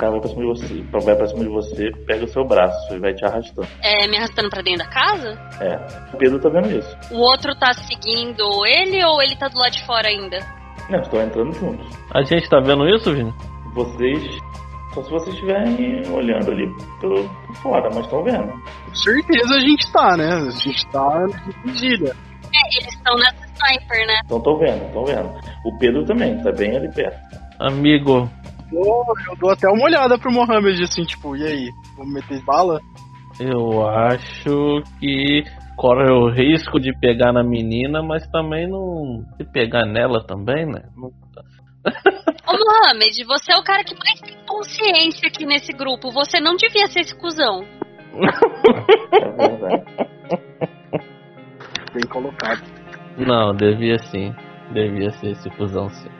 O 0.00 0.08
cara 0.08 0.12
vai 0.12 0.20
pra 0.20 0.30
cima 0.30 0.40
de 0.40 0.48
você. 0.48 0.82
Vai 1.04 1.14
pra 1.14 1.26
cima 1.26 1.40
de 1.44 1.50
você, 1.50 1.90
pega 2.06 2.24
o 2.24 2.28
seu 2.28 2.42
braço 2.42 2.94
e 2.94 2.98
vai 2.98 3.12
te 3.12 3.22
arrastando. 3.22 3.68
É, 3.82 4.06
me 4.08 4.16
arrastando 4.16 4.48
pra 4.48 4.62
dentro 4.62 4.82
da 4.82 4.90
casa? 4.90 5.38
É. 5.60 5.76
O 6.14 6.16
Pedro 6.16 6.40
tá 6.40 6.48
vendo 6.48 6.70
isso. 6.70 6.96
O 7.10 7.18
outro 7.18 7.54
tá 7.56 7.74
seguindo 7.74 8.42
ele 8.64 9.04
ou 9.04 9.22
ele 9.22 9.36
tá 9.36 9.48
do 9.48 9.58
lado 9.58 9.72
de 9.72 9.84
fora 9.84 10.08
ainda? 10.08 10.38
Não, 10.88 11.00
estão 11.00 11.20
entrando 11.20 11.52
juntos. 11.52 11.86
A 12.14 12.22
gente 12.22 12.48
tá 12.48 12.60
vendo 12.60 12.88
isso, 12.88 13.12
Vini? 13.12 13.30
Vocês. 13.74 14.38
Só 14.94 15.02
se 15.02 15.10
vocês 15.10 15.34
estiverem 15.34 16.02
olhando 16.10 16.50
ali 16.50 16.66
por 16.98 17.56
fora, 17.56 17.90
mas 17.94 18.06
estão 18.06 18.24
vendo. 18.24 18.50
Com 18.86 18.94
certeza 18.94 19.54
a 19.54 19.60
gente 19.60 19.92
tá, 19.92 20.16
né? 20.16 20.32
A 20.32 20.50
gente 20.50 20.86
tá 20.86 21.26
de 21.26 21.70
vigília. 21.70 22.16
É, 22.54 22.80
eles 22.80 22.94
estão 22.94 23.14
nessa 23.18 23.46
sniper, 23.54 24.06
né? 24.06 24.20
Então 24.24 24.38
estão 24.38 24.58
vendo, 24.58 24.86
estão 24.86 25.04
vendo. 25.04 25.28
O 25.66 25.78
Pedro 25.78 26.06
também, 26.06 26.42
tá 26.42 26.50
bem 26.52 26.74
ali 26.74 26.90
perto. 26.90 27.20
Amigo, 27.60 28.30
Eu, 28.72 29.04
eu 29.30 29.36
dou 29.38 29.50
até 29.50 29.68
uma 29.68 29.84
olhada 29.84 30.18
pro 30.18 30.32
Mohamed 30.32 30.82
assim, 30.82 31.02
tipo, 31.04 31.36
e 31.36 31.44
aí? 31.44 31.70
Vamos 31.96 32.12
meter 32.14 32.42
bala? 32.44 32.80
eu 33.40 33.88
acho 33.88 34.82
que 35.00 35.42
corre 35.76 36.10
o 36.12 36.28
risco 36.30 36.78
de 36.78 36.92
pegar 37.00 37.32
na 37.32 37.42
menina, 37.42 38.02
mas 38.02 38.26
também 38.28 38.68
não. 38.68 39.24
de 39.38 39.44
pegar 39.50 39.86
nela 39.86 40.22
também, 40.26 40.66
né? 40.66 40.82
Não- 40.94 41.08
Ô 42.46 42.52
Mohamed, 42.52 43.24
você 43.24 43.52
é 43.52 43.56
o 43.56 43.64
cara 43.64 43.82
que 43.82 43.94
mais 43.94 44.20
tem 44.20 44.36
consciência 44.46 45.28
aqui 45.28 45.46
nesse 45.46 45.72
grupo. 45.72 46.10
Você 46.10 46.38
não 46.38 46.54
devia 46.56 46.86
ser 46.88 47.00
esse 47.00 47.16
cuzão. 47.16 47.62
É 48.12 49.30
verdade. 49.48 49.84
Bem 51.94 52.06
colocado. 52.10 52.62
Não, 53.16 53.54
devia 53.54 53.98
sim. 53.98 54.34
Devia 54.72 55.10
ser 55.12 55.30
esse 55.30 55.48
fusão 55.56 55.88
sim. 55.88 56.10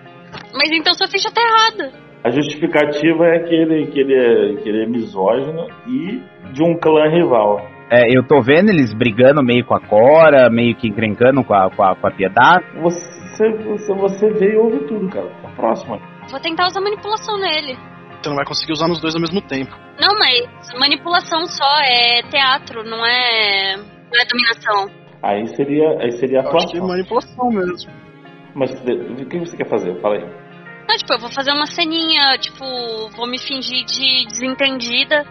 Mas 0.54 0.70
então 0.72 0.94
sua 0.94 1.08
ficha 1.08 1.30
tá 1.30 1.40
errada. 1.42 2.09
A 2.22 2.30
justificativa 2.30 3.26
é 3.26 3.38
que 3.40 3.54
ele, 3.54 3.86
que, 3.86 3.98
ele 3.98 4.14
é, 4.14 4.62
que 4.62 4.68
ele 4.68 4.84
é 4.84 4.86
misógino 4.86 5.66
e 5.86 6.22
de 6.52 6.62
um 6.62 6.78
clã 6.78 7.08
rival. 7.08 7.60
É, 7.90 8.06
eu 8.14 8.22
tô 8.26 8.42
vendo 8.42 8.68
eles 8.68 8.92
brigando 8.92 9.42
meio 9.42 9.64
com 9.64 9.74
a 9.74 9.80
Cora, 9.80 10.50
meio 10.50 10.76
que 10.76 10.86
encrencando 10.86 11.42
com 11.42 11.54
a, 11.54 11.70
com 11.70 11.82
a, 11.82 11.96
com 11.96 12.06
a 12.06 12.10
Piedade. 12.10 12.64
Você, 12.82 13.50
você, 13.64 13.94
você 13.94 14.30
vê 14.34 14.52
e 14.52 14.56
ouve 14.56 14.86
tudo, 14.86 15.08
cara. 15.08 15.28
Tá 15.42 15.48
próximo. 15.56 15.98
Vou 16.30 16.40
tentar 16.40 16.66
usar 16.66 16.80
manipulação 16.80 17.38
nele. 17.38 17.76
Você 18.20 18.28
não 18.28 18.36
vai 18.36 18.44
conseguir 18.44 18.72
usar 18.72 18.86
nos 18.86 19.00
dois 19.00 19.14
ao 19.14 19.20
mesmo 19.20 19.40
tempo. 19.40 19.74
Não, 19.98 20.14
mas 20.18 20.78
manipulação 20.78 21.46
só 21.46 21.80
é 21.82 22.22
teatro, 22.30 22.84
não 22.84 23.04
é. 23.04 23.76
não 23.76 24.20
é 24.20 24.26
dominação. 24.28 25.00
Aí 25.22 25.46
seria, 25.56 25.88
aí 26.00 26.12
seria 26.12 26.40
Eu 26.40 26.56
acho 26.56 26.68
que 26.68 26.76
é 26.76 26.80
atuação. 26.80 26.86
manipulação 26.86 27.48
mesmo. 27.48 27.90
Mas 28.54 28.72
o 28.72 29.26
que 29.26 29.38
você 29.38 29.56
quer 29.56 29.68
fazer? 29.68 29.98
Fala 30.00 30.16
aí. 30.16 30.39
Não, 30.90 30.96
tipo, 30.96 31.12
eu 31.12 31.20
vou 31.20 31.30
fazer 31.30 31.52
uma 31.52 31.66
ceninha, 31.66 32.36
tipo, 32.36 32.64
vou 33.14 33.24
me 33.24 33.38
fingir 33.38 33.84
de 33.84 34.26
desentendida. 34.26 35.24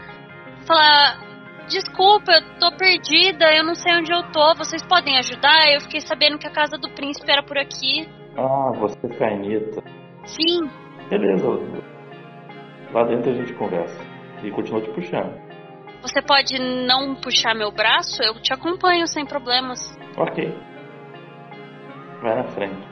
Falar, 0.65 1.19
desculpa, 1.67 2.31
eu 2.31 2.59
tô 2.61 2.77
perdida, 2.77 3.53
eu 3.53 3.65
não 3.65 3.75
sei 3.75 3.93
onde 3.97 4.09
eu 4.09 4.23
tô, 4.31 4.55
vocês 4.55 4.81
podem 4.87 5.17
ajudar? 5.17 5.69
Eu 5.73 5.81
fiquei 5.81 5.99
sabendo 5.99 6.37
que 6.37 6.47
a 6.47 6.49
casa 6.49 6.77
do 6.77 6.89
príncipe 6.91 7.29
era 7.29 7.43
por 7.43 7.57
aqui. 7.57 8.07
Ah, 8.37 8.71
você 8.79 8.97
é 9.05 9.17
caneta. 9.17 9.83
Sim, 10.27 10.69
Beleza. 11.09 11.45
Lá 12.93 13.03
dentro 13.03 13.29
a 13.29 13.33
gente 13.33 13.53
conversa. 13.55 14.01
E 14.41 14.49
continua 14.51 14.81
te 14.81 14.89
puxando. 14.91 15.37
você 16.01 16.21
pode 16.21 16.57
não 16.57 17.15
puxar 17.15 17.53
meu 17.53 17.69
braço? 17.69 18.23
Eu 18.23 18.41
te 18.41 18.53
acompanho 18.53 19.05
sem 19.07 19.25
problemas. 19.25 19.77
Ok. 20.17 20.57
Vai 22.21 22.35
na 22.37 22.45
frente. 22.45 22.87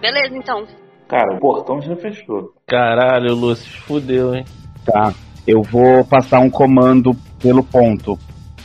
Beleza, 0.00 0.36
então. 0.36 0.81
Cara, 1.12 1.36
o 1.36 1.38
portão 1.38 1.78
já 1.82 1.94
fechou. 1.94 2.54
Caralho, 2.66 3.34
Lúcio, 3.34 3.70
fudeu, 3.82 4.34
hein? 4.34 4.46
Tá. 4.82 5.12
Eu 5.46 5.60
vou 5.60 6.02
passar 6.06 6.40
um 6.40 6.48
comando 6.48 7.14
pelo 7.38 7.62
ponto. 7.62 8.18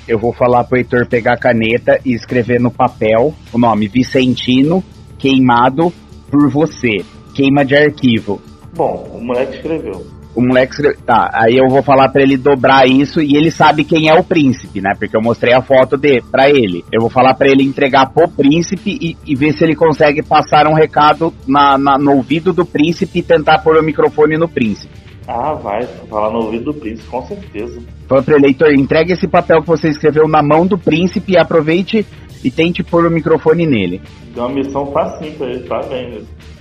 Eu 0.07 0.17
vou 0.17 0.31
falar 0.31 0.63
pro 0.63 0.77
Heitor 0.77 1.05
pegar 1.09 1.33
a 1.33 1.37
caneta 1.37 1.99
e 2.05 2.13
escrever 2.13 2.61
no 2.61 2.71
papel 2.71 3.33
o 3.51 3.57
nome 3.57 3.89
Vicentino 3.89 4.81
queimado 5.19 5.91
por 6.31 6.49
você. 6.49 7.03
Queima 7.35 7.65
de 7.65 7.75
arquivo. 7.75 8.41
Bom, 8.73 9.09
o 9.13 9.21
moleque 9.21 9.57
escreveu. 9.57 10.16
O 10.37 10.41
moleque 10.41 10.73
escreve... 10.73 10.97
Tá, 11.03 11.31
aí 11.33 11.57
eu 11.57 11.67
vou 11.67 11.81
falar 11.81 12.09
pra 12.09 12.21
ele 12.21 12.37
dobrar 12.37 12.87
isso 12.87 13.19
e 13.19 13.35
ele 13.35 13.49
sabe 13.49 13.83
quem 13.83 14.07
é 14.07 14.13
o 14.13 14.23
príncipe, 14.23 14.79
né? 14.79 14.91
Porque 14.99 15.17
eu 15.17 15.21
mostrei 15.21 15.51
a 15.51 15.63
foto 15.63 15.97
de 15.97 16.21
para 16.31 16.47
ele. 16.47 16.85
Eu 16.91 17.01
vou 17.01 17.09
falar 17.09 17.33
pra 17.33 17.49
ele 17.49 17.63
entregar 17.63 18.13
pro 18.13 18.27
príncipe 18.29 18.99
e, 19.01 19.17
e 19.25 19.35
ver 19.35 19.53
se 19.53 19.63
ele 19.63 19.75
consegue 19.75 20.21
passar 20.21 20.67
um 20.67 20.75
recado 20.75 21.33
na, 21.47 21.75
na- 21.75 21.97
no 21.97 22.13
ouvido 22.17 22.53
do 22.53 22.63
príncipe 22.63 23.17
e 23.17 23.23
tentar 23.23 23.63
pôr 23.63 23.77
o 23.77 23.83
microfone 23.83 24.37
no 24.37 24.47
príncipe. 24.47 24.93
Ah, 25.27 25.53
vai. 25.55 25.87
Falar 26.07 26.29
no 26.29 26.45
ouvido 26.45 26.65
do 26.65 26.73
príncipe, 26.75 27.09
com 27.09 27.25
certeza. 27.25 27.81
Fala 28.07 28.21
pro 28.21 28.37
eleitor, 28.37 28.71
entregue 28.71 29.13
esse 29.13 29.27
papel 29.27 29.61
que 29.61 29.67
você 29.67 29.89
escreveu 29.89 30.27
na 30.27 30.43
mão 30.43 30.67
do 30.67 30.77
príncipe 30.77 31.31
e 31.33 31.37
aproveite 31.39 32.05
e 32.43 32.51
tente 32.51 32.83
pôr 32.83 33.07
o 33.07 33.09
microfone 33.11 33.65
nele. 33.65 33.99
Deu 34.35 34.43
uma 34.45 34.53
missão 34.53 34.85
facinho 34.91 35.33
pra 35.33 35.47
ele, 35.47 35.63
tá 35.67 35.81
bem. 35.89 36.19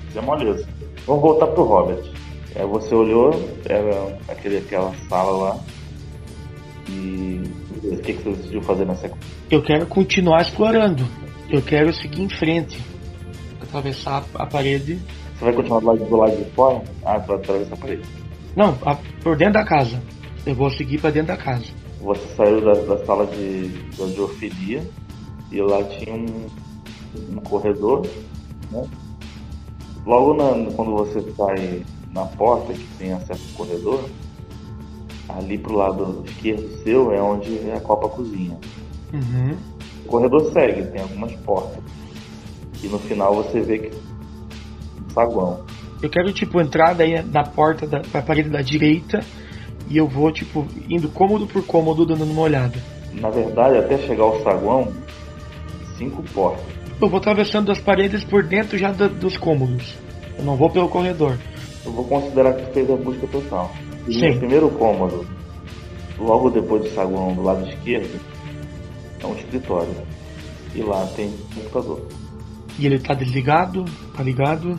Isso 0.09 0.18
é 0.18 0.22
moleza. 0.22 0.66
Vamos 1.07 1.20
voltar 1.22 1.47
pro 1.49 1.62
Robert. 1.64 2.16
É, 2.57 2.65
você 2.65 2.95
olhou, 2.95 3.31
era 3.67 4.19
aquele, 4.29 4.59
aquela 4.59 4.95
sala 5.09 5.31
lá. 5.31 5.61
E 6.89 7.43
o 7.85 7.99
que, 7.99 8.15
que 8.15 8.23
você 8.23 8.31
decidiu 8.31 8.63
fazer 8.63 8.87
na 8.87 8.95
sequência? 8.95 9.29
Eu 9.51 9.63
quero 9.63 9.87
continuar 9.87 10.41
explorando. 10.43 11.05
Eu 11.51 11.61
quero 11.61 11.93
seguir 11.93 12.23
em 12.23 12.29
frente. 12.31 12.81
Atravessar 13.61 14.25
a 14.37 14.47
parede. 14.47 14.99
Você 15.39 15.45
vai 15.45 15.53
continuar 15.53 15.81
do 15.81 15.87
lado, 15.87 16.05
do 16.07 16.17
lado 16.17 16.37
de 16.37 16.51
fora? 16.53 16.83
Ah, 17.05 17.19
você 17.19 17.27
vai 17.27 17.37
atravessar 17.37 17.75
a 17.75 17.77
parede. 17.77 18.03
Não, 18.57 18.79
a- 18.87 18.97
por 19.23 19.37
dentro 19.37 19.55
da 19.55 19.65
casa. 19.65 20.01
Eu 20.47 20.55
vou 20.55 20.71
seguir 20.71 20.99
pra 21.01 21.11
dentro 21.11 21.29
da 21.29 21.37
casa. 21.37 21.67
Você 22.01 22.27
saiu 22.37 22.61
da, 22.63 22.73
da 22.73 23.05
sala 23.05 23.27
de, 23.27 23.69
da 23.99 24.07
zoofilia 24.07 24.83
e 25.53 25.61
lá 25.61 25.83
tinha 25.85 26.15
um, 26.15 26.47
um 27.33 27.37
corredor, 27.41 28.07
né? 28.71 28.83
Logo 30.07 30.35
na- 30.35 30.71
quando 30.73 30.93
você 30.93 31.21
sai 31.33 31.83
na 32.17 32.25
porta 32.25 32.73
que 32.73 32.87
tem 32.99 33.12
acesso 33.12 33.43
ao 33.53 33.67
corredor, 33.67 34.09
ali 35.29 35.59
pro 35.59 35.75
lado 35.77 36.25
esquerdo 36.27 36.83
seu 36.83 37.12
é 37.12 37.21
onde 37.21 37.69
é 37.69 37.75
a 37.77 37.81
Copa 37.81 38.09
Cozinha. 38.09 38.57
Uhum. 39.12 39.55
O 40.07 40.09
corredor 40.09 40.51
segue, 40.53 40.83
tem 40.87 41.03
algumas 41.03 41.33
portas. 41.43 41.83
E 42.83 42.89
no 42.89 42.99
final 42.99 43.35
você 43.35 43.61
vê 43.61 43.79
que 43.79 43.97
um 43.97 45.11
saguão. 45.11 45.61
Eu 46.03 46.09
quero, 46.09 46.33
tipo, 46.33 46.61
entrar 46.61 46.95
daí 46.95 47.23
na 47.23 47.43
porta 47.45 47.87
da 47.87 48.01
pra 48.01 48.23
parede 48.23 48.49
da 48.49 48.62
direita 48.62 49.21
e 49.91 49.97
eu 49.97 50.09
vou, 50.09 50.33
tipo, 50.33 50.67
indo 50.89 51.09
cômodo 51.09 51.47
por 51.47 51.62
cômodo, 51.64 52.07
dando 52.07 52.25
uma 52.25 52.43
olhada. 52.43 52.79
Na 53.12 53.29
verdade, 53.31 53.79
até 53.79 53.99
chegar 53.99 54.25
ao 54.25 54.43
saguão, 54.43 54.93
cinco 55.99 56.23
portas. 56.35 56.64
Eu 57.01 57.09
vou 57.09 57.19
atravessando 57.19 57.71
as 57.71 57.79
paredes 57.79 58.25
por 58.25 58.43
dentro 58.43 58.79
já 58.79 58.91
da- 58.93 59.07
dos 59.09 59.37
cômodos. 59.37 59.95
Eu 60.39 60.45
não 60.45 60.57
vou 60.57 60.71
pelo 60.71 60.89
corredor. 60.89 61.39
Eu 61.87 61.93
vou 61.93 62.05
considerar 62.05 62.55
que 62.55 62.72
fez 62.72 62.91
a 62.91 62.97
busca 62.97 63.26
total. 63.28 63.70
E 64.09 64.14
Sim. 64.14 64.30
no 64.30 64.39
primeiro 64.39 64.70
cômodo, 64.70 65.26
logo 66.18 66.51
depois 66.51 66.82
do 66.82 66.91
saguão 66.91 67.32
do 67.32 67.43
lado 67.43 67.66
esquerdo, 67.68 68.20
é 69.20 69.26
um 69.26 69.34
escritório. 69.34 69.95
E 70.74 70.82
lá 70.82 71.07
tem 71.14 71.28
um 71.28 71.55
computador. 71.55 72.03
E 72.78 72.87
ele 72.87 72.99
tá 72.99 73.14
desligado, 73.14 73.84
tá 74.16 74.22
ligado. 74.22 74.78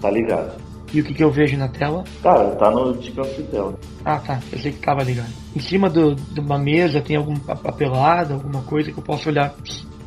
Tá 0.00 0.10
ligado? 0.10 0.60
E 0.92 1.00
o 1.00 1.04
que, 1.04 1.14
que 1.14 1.24
eu 1.24 1.30
vejo 1.30 1.56
na 1.56 1.68
tela? 1.68 2.04
Cara, 2.22 2.54
tá 2.56 2.70
no 2.70 2.94
descanso 2.94 3.34
de 3.34 3.44
tela. 3.44 3.74
Ah, 4.04 4.18
tá. 4.18 4.40
Eu 4.52 4.58
sei 4.58 4.72
que 4.72 4.80
tava 4.80 5.02
ligado. 5.02 5.32
Em 5.56 5.60
cima 5.60 5.88
do, 5.88 6.14
de 6.14 6.38
uma 6.38 6.58
mesa 6.58 7.00
tem 7.00 7.16
alguma 7.16 7.56
papelada, 7.56 8.34
alguma 8.34 8.62
coisa 8.62 8.92
que 8.92 8.98
eu 8.98 9.02
posso 9.02 9.28
olhar 9.30 9.54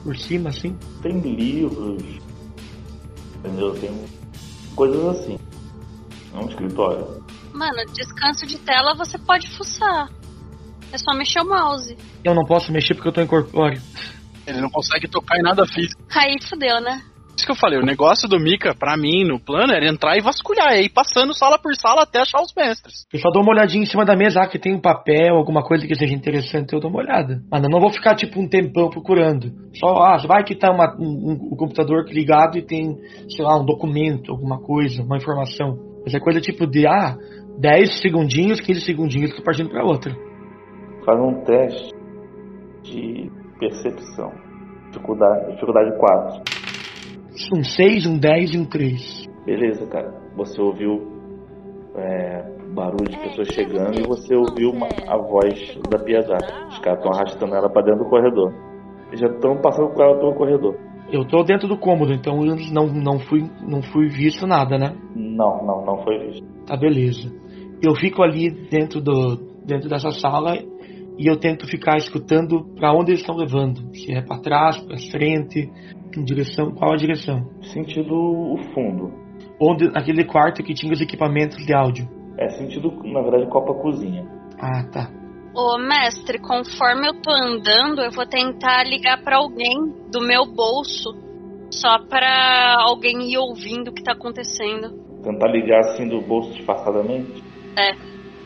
por 0.03 0.15
cima, 0.15 0.49
assim? 0.49 0.75
Tem 1.01 1.17
livros, 1.19 2.03
entendeu? 3.39 3.73
Tem 3.73 3.91
coisas 4.75 5.19
assim. 5.19 5.39
É 6.35 6.39
um 6.39 6.49
escritório. 6.49 7.23
Mano, 7.53 7.85
descanso 7.93 8.45
de 8.45 8.57
tela 8.59 8.93
você 8.95 9.17
pode 9.17 9.49
fuçar. 9.55 10.09
É 10.91 10.97
só 10.97 11.13
mexer 11.17 11.39
o 11.41 11.47
mouse. 11.47 11.97
Eu 12.23 12.35
não 12.35 12.43
posso 12.43 12.71
mexer 12.71 12.93
porque 12.93 13.07
eu 13.07 13.13
tô 13.13 13.21
incorpóreo. 13.21 13.81
Ele 14.45 14.61
não 14.61 14.69
consegue 14.69 15.07
tocar 15.07 15.37
em 15.39 15.41
nada 15.41 15.65
físico. 15.65 16.01
Aí 16.13 16.37
fudeu, 16.47 16.79
né? 16.81 17.01
isso 17.35 17.45
que 17.45 17.51
eu 17.51 17.55
falei. 17.55 17.77
O 17.79 17.85
negócio 17.85 18.27
do 18.29 18.39
Mika, 18.39 18.73
pra 18.73 18.95
mim, 18.95 19.25
no 19.25 19.39
plano, 19.39 19.73
era 19.73 19.87
entrar 19.87 20.17
e 20.17 20.21
vasculhar, 20.21 20.73
e 20.77 20.85
ir 20.85 20.89
passando 20.89 21.33
sala 21.33 21.59
por 21.59 21.75
sala 21.75 22.03
até 22.03 22.21
achar 22.21 22.41
os 22.41 22.53
mestres. 22.55 23.05
Eu 23.11 23.19
só 23.19 23.29
dou 23.29 23.43
uma 23.43 23.51
olhadinha 23.51 23.83
em 23.83 23.85
cima 23.85 24.05
da 24.05 24.15
mesa, 24.15 24.41
ah, 24.41 24.47
que 24.47 24.57
tem 24.57 24.73
um 24.73 24.79
papel, 24.79 25.35
alguma 25.35 25.61
coisa 25.61 25.85
que 25.85 25.95
seja 25.95 26.13
interessante, 26.13 26.73
eu 26.73 26.79
dou 26.79 26.89
uma 26.89 26.99
olhada. 27.01 27.41
Mas 27.51 27.63
eu 27.63 27.69
não 27.69 27.79
vou 27.81 27.91
ficar, 27.91 28.15
tipo, 28.15 28.39
um 28.39 28.47
tempão 28.47 28.89
procurando. 28.89 29.51
Só, 29.77 29.97
ah, 29.97 30.17
vai 30.25 30.43
que 30.45 30.55
tá 30.55 30.71
uma, 30.71 30.95
um, 30.97 31.31
um- 31.31 31.49
o 31.51 31.57
computador 31.57 32.05
ligado 32.07 32.57
e 32.57 32.61
tem, 32.65 32.95
sei 33.29 33.43
lá, 33.43 33.59
um 33.59 33.65
documento, 33.65 34.31
alguma 34.31 34.59
coisa, 34.61 35.03
uma 35.03 35.17
informação. 35.17 35.77
Mas 36.05 36.13
é 36.13 36.19
coisa 36.19 36.39
tipo 36.39 36.67
de, 36.67 36.85
ah, 36.85 37.17
10 37.59 38.01
segundinhos, 38.01 38.61
15 38.61 38.81
segundinhos, 38.81 39.35
tô 39.35 39.43
partindo 39.43 39.69
pra 39.69 39.83
outra. 39.83 40.15
Faz 41.03 41.19
um 41.19 41.43
teste 41.43 41.93
de 42.83 43.31
percepção. 43.59 44.31
Dificuldade, 44.91 45.51
dificuldade 45.53 45.97
4. 45.97 46.41
Um 47.53 47.63
6, 47.63 48.05
um 48.05 48.17
10 48.17 48.53
e 48.53 48.57
um 48.57 48.65
3. 48.65 49.25
Beleza, 49.45 49.85
cara. 49.87 50.13
Você 50.35 50.61
ouviu 50.61 51.13
é, 51.97 52.43
barulho 52.73 53.09
de 53.09 53.17
pessoas 53.17 53.47
chegando 53.49 53.97
e 53.99 54.03
você 54.05 54.35
ouviu 54.35 54.69
uma- 54.71 54.87
a 55.07 55.17
voz 55.17 55.79
da 55.89 55.97
Piedade. 55.97 56.45
Os 56.67 56.79
caras 56.79 56.99
estão 56.99 57.13
arrastando 57.13 57.55
ela 57.55 57.69
pra 57.69 57.81
dentro 57.81 58.03
do 58.03 58.09
corredor. 58.09 58.53
Eles 59.07 59.19
já 59.21 59.27
estão 59.27 59.55
passando 59.61 59.89
com 59.93 60.03
ela 60.03 60.17
pelo 60.17 60.35
corredor. 60.35 60.75
Eu 61.11 61.25
tô 61.25 61.43
dentro 61.43 61.67
do 61.67 61.77
cômodo, 61.77 62.13
então 62.13 62.43
eu 62.45 62.55
não, 62.71 62.87
não, 62.87 63.19
fui, 63.19 63.43
não 63.61 63.81
fui 63.81 64.07
visto 64.07 64.47
nada, 64.47 64.77
né? 64.77 64.95
Não, 65.15 65.63
não, 65.63 65.85
não 65.85 66.03
foi 66.03 66.17
visto. 66.19 66.45
Tá, 66.65 66.75
beleza. 66.75 67.31
Eu 67.81 67.93
fico 67.95 68.23
ali 68.23 68.49
dentro, 68.69 68.99
do, 68.99 69.35
dentro 69.65 69.87
dessa 69.87 70.09
sala 70.11 70.57
e 71.17 71.29
eu 71.29 71.37
tento 71.37 71.67
ficar 71.67 71.97
escutando 71.97 72.65
pra 72.75 72.91
onde 72.91 73.11
eles 73.11 73.21
estão 73.21 73.35
levando. 73.35 73.93
Se 73.95 74.11
é 74.13 74.21
pra 74.21 74.39
trás, 74.39 74.77
pra 74.79 74.97
frente, 75.11 75.69
em 76.17 76.23
direção. 76.23 76.71
Qual 76.71 76.91
a 76.91 76.97
direção? 76.97 77.49
Sentido 77.61 78.13
o 78.13 78.57
fundo. 78.73 79.11
Onde, 79.61 79.87
naquele 79.91 80.25
quarto 80.25 80.63
que 80.63 80.73
tinha 80.73 80.91
os 80.91 81.01
equipamentos 81.01 81.63
de 81.65 81.73
áudio. 81.73 82.07
É 82.37 82.49
sentido, 82.49 82.91
na 83.03 83.21
verdade, 83.21 83.47
copa 83.47 83.73
cozinha. 83.75 84.25
Ah, 84.59 84.83
tá. 84.91 85.24
Ô, 85.55 85.77
mestre, 85.77 86.37
conforme 86.37 87.07
eu 87.07 87.13
tô 87.21 87.31
andando, 87.31 88.01
eu 88.01 88.11
vou 88.11 88.25
tentar 88.25 88.83
ligar 88.83 89.23
pra 89.23 89.37
alguém 89.37 89.73
do 90.11 90.19
meu 90.19 90.45
bolso. 90.45 91.15
Só 91.71 91.97
pra 92.09 92.75
alguém 92.81 93.31
ir 93.31 93.37
ouvindo 93.37 93.87
o 93.87 93.93
que 93.93 94.03
tá 94.03 94.11
acontecendo. 94.11 94.89
Tentar 95.23 95.47
ligar 95.47 95.79
assim 95.79 96.09
do 96.09 96.21
bolso 96.21 96.51
disfarçadamente. 96.51 97.41
É. 97.77 97.93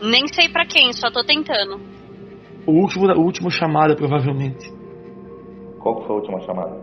Nem 0.05 0.27
sei 0.27 0.49
pra 0.49 0.67
quem, 0.67 0.93
só 0.93 1.09
tô 1.09 1.23
tentando. 1.23 1.81
O 2.67 2.73
último, 2.73 3.07
o 3.07 3.25
último 3.25 3.49
chamada, 3.49 3.95
provavelmente. 3.95 4.71
Qual 5.79 5.95
que 5.95 6.05
foi 6.05 6.15
a 6.15 6.19
última 6.19 6.39
chamada? 6.41 6.79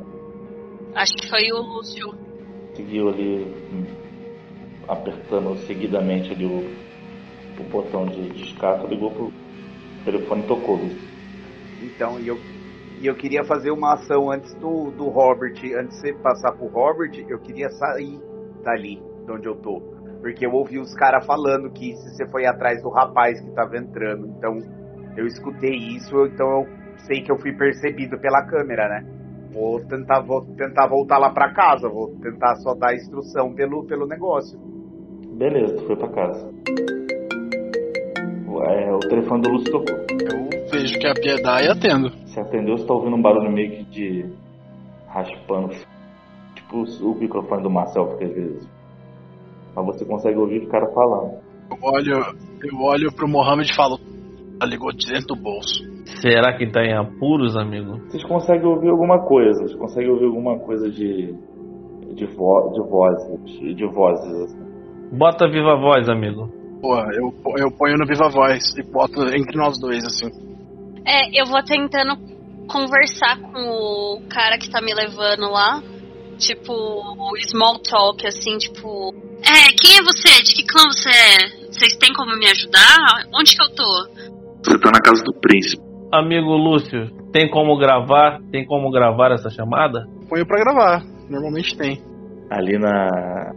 Acho 0.96 1.14
que 1.14 1.28
foi 1.30 1.52
o 1.52 1.62
Lúcio. 1.62 2.08
Seguiu 2.74 3.10
ali, 3.10 3.44
hum, 3.72 3.86
apertando 4.88 5.56
seguidamente 5.66 6.32
ali 6.32 6.46
o, 6.46 6.68
o 7.60 7.64
botão 7.70 8.06
de 8.06 8.28
descarga, 8.30 8.88
ligou 8.88 9.10
pro 9.12 9.45
telefone 10.06 10.42
tocou. 10.46 10.78
Então, 11.82 12.18
e 12.20 12.28
eu, 12.28 12.36
e 13.00 13.06
eu 13.06 13.14
queria 13.14 13.44
fazer 13.44 13.70
uma 13.70 13.94
ação 13.94 14.30
antes 14.30 14.54
do, 14.54 14.90
do 14.92 15.08
Robert, 15.08 15.54
antes 15.78 16.00
de 16.00 16.08
você 16.08 16.14
passar 16.14 16.52
pro 16.52 16.68
Robert, 16.68 17.12
eu 17.28 17.38
queria 17.40 17.68
sair 17.70 18.18
dali, 18.62 19.02
de 19.24 19.32
onde 19.32 19.46
eu 19.46 19.56
tô. 19.56 19.80
Porque 20.20 20.46
eu 20.46 20.52
ouvi 20.52 20.78
os 20.78 20.94
caras 20.94 21.26
falando 21.26 21.70
que 21.70 21.94
se 21.96 22.14
você 22.14 22.26
foi 22.28 22.46
atrás 22.46 22.82
do 22.82 22.88
rapaz 22.88 23.40
que 23.40 23.50
tava 23.50 23.76
entrando. 23.76 24.26
Então, 24.28 24.58
eu 25.16 25.26
escutei 25.26 25.74
isso, 25.74 26.26
então 26.26 26.60
eu 26.60 26.66
sei 27.06 27.22
que 27.22 27.30
eu 27.30 27.38
fui 27.38 27.52
percebido 27.52 28.18
pela 28.18 28.42
câmera, 28.46 28.88
né? 28.88 29.06
Vou 29.52 29.80
tentar, 29.86 30.20
vou 30.20 30.42
tentar 30.56 30.86
voltar 30.86 31.18
lá 31.18 31.30
pra 31.30 31.52
casa, 31.52 31.88
vou 31.88 32.14
tentar 32.20 32.56
só 32.56 32.74
dar 32.74 32.94
instrução 32.94 33.54
pelo, 33.54 33.84
pelo 33.84 34.06
negócio. 34.06 34.58
Beleza, 35.36 35.76
tu 35.76 35.86
foi 35.86 35.96
pra 35.96 36.08
casa. 36.08 37.05
É, 38.68 38.92
o 38.92 38.98
telefone 38.98 39.42
do 39.42 39.50
Lúcio 39.50 39.70
tocou. 39.70 39.96
Eu 39.96 40.70
vejo 40.70 40.98
que 40.98 41.06
é 41.06 41.10
a 41.10 41.14
Piedade 41.14 41.68
atendo. 41.68 42.10
Você 42.26 42.40
atendeu, 42.40 42.76
você 42.76 42.86
tá 42.86 42.94
ouvindo 42.94 43.16
um 43.16 43.22
barulho 43.22 43.50
meio 43.50 43.70
que 43.70 43.84
de 43.84 44.26
raspando. 45.08 45.74
Tipo 46.54 46.84
o 47.02 47.14
microfone 47.14 47.62
do 47.62 47.70
Marcel, 47.70 48.06
porque 48.06 48.24
às 48.24 48.34
vezes. 48.34 48.68
Mas 49.74 49.86
você 49.86 50.04
consegue 50.04 50.36
ouvir 50.38 50.64
o 50.64 50.68
cara 50.68 50.86
falando. 50.92 51.38
Eu 51.70 51.78
olho, 51.82 52.36
eu 52.62 52.80
olho 52.80 53.12
pro 53.12 53.28
Mohamed 53.28 53.70
e 53.70 53.76
falo, 53.76 53.98
"Ah, 54.60 54.66
ligou 54.66 54.92
de 54.92 55.06
dentro 55.06 55.28
do 55.28 55.36
bolso. 55.36 55.84
Será 56.20 56.56
que 56.56 56.70
tá 56.70 56.82
em 56.82 56.94
apuros, 56.94 57.56
amigo? 57.56 57.98
Vocês 58.08 58.24
conseguem 58.24 58.66
ouvir 58.66 58.88
alguma 58.88 59.20
coisa, 59.20 59.60
vocês 59.62 59.78
conseguem 59.78 60.10
ouvir 60.10 60.26
alguma 60.26 60.58
coisa 60.58 60.90
de. 60.90 61.34
de, 62.14 62.26
vo, 62.26 62.70
de 62.72 62.80
vozes. 62.88 63.44
De, 63.44 63.74
de 63.74 63.86
vozes, 63.86 64.32
assim. 64.42 64.66
Bota 65.12 65.48
viva 65.48 65.76
voz, 65.76 66.08
amigo. 66.08 66.48
Pô, 66.80 66.98
eu, 67.12 67.34
eu 67.58 67.70
ponho 67.70 67.96
no 67.96 68.06
Viva 68.06 68.28
Voz 68.28 68.76
e 68.76 68.82
boto 68.82 69.22
entre 69.34 69.56
nós 69.56 69.78
dois, 69.78 70.04
assim. 70.04 70.30
É, 71.06 71.40
eu 71.40 71.46
vou 71.46 71.62
tentando 71.62 72.16
conversar 72.68 73.38
com 73.40 73.60
o 73.60 74.22
cara 74.28 74.58
que 74.58 74.70
tá 74.70 74.80
me 74.80 74.92
levando 74.92 75.50
lá. 75.50 75.82
Tipo, 76.38 76.72
small 77.48 77.78
talk, 77.78 78.26
assim, 78.26 78.58
tipo. 78.58 79.14
É, 79.42 79.72
quem 79.80 79.98
é 79.98 80.02
você? 80.02 80.42
De 80.42 80.54
que 80.54 80.66
clã 80.66 80.84
você 80.90 81.08
é? 81.08 81.66
Vocês 81.70 81.96
têm 81.96 82.12
como 82.12 82.36
me 82.36 82.46
ajudar? 82.46 83.26
Onde 83.34 83.56
que 83.56 83.62
eu 83.62 83.74
tô? 83.74 84.32
Você 84.62 84.78
tá 84.78 84.90
na 84.90 85.00
casa 85.00 85.22
do 85.24 85.32
príncipe. 85.32 85.82
Amigo 86.12 86.54
Lúcio, 86.56 87.10
tem 87.32 87.50
como 87.50 87.76
gravar? 87.78 88.40
Tem 88.50 88.66
como 88.66 88.90
gravar 88.90 89.32
essa 89.32 89.50
chamada? 89.50 90.06
Ponho 90.28 90.46
pra 90.46 90.58
gravar, 90.58 91.02
normalmente 91.28 91.76
tem. 91.76 92.02
Ali 92.50 92.78
na. 92.78 93.52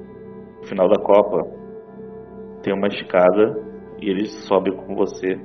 no 0.61 0.67
final 0.67 0.89
da 0.89 1.01
Copa 1.01 1.58
tem 2.69 2.77
uma 2.77 2.87
escada 2.87 3.55
e 3.99 4.09
ele 4.11 4.27
sobe 4.47 4.71
com 4.71 4.95
você 4.95 5.39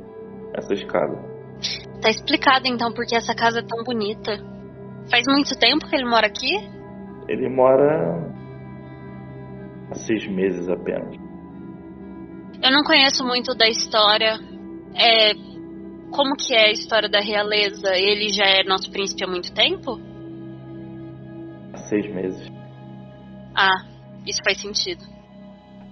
essa 0.54 0.74
escada. 0.74 1.16
Tá 2.02 2.10
explicado 2.10 2.66
então 2.66 2.92
porque 2.92 3.16
essa 3.16 3.34
casa 3.34 3.60
é 3.60 3.62
tão 3.62 3.82
bonita. 3.82 4.32
Faz 5.10 5.24
muito 5.26 5.58
tempo 5.58 5.88
que 5.88 5.96
ele 5.96 6.04
mora 6.04 6.26
aqui? 6.26 6.52
Ele 7.26 7.48
mora 7.48 8.30
há 9.90 9.94
seis 9.94 10.26
meses 10.26 10.68
apenas. 10.68 11.16
Eu 12.62 12.70
não 12.70 12.82
conheço 12.84 13.24
muito 13.24 13.54
da 13.54 13.68
história. 13.68 14.38
É. 14.94 15.32
Como 16.10 16.36
que 16.36 16.54
é 16.54 16.68
a 16.68 16.72
história 16.72 17.08
da 17.08 17.20
realeza? 17.20 17.96
Ele 17.96 18.28
já 18.28 18.44
é 18.44 18.64
nosso 18.64 18.90
príncipe 18.90 19.24
há 19.24 19.26
muito 19.26 19.52
tempo? 19.54 19.98
Há 21.72 21.78
seis 21.88 22.06
meses. 22.14 22.52
Ah, 23.56 23.84
isso 24.26 24.40
faz 24.44 24.60
sentido. 24.60 25.13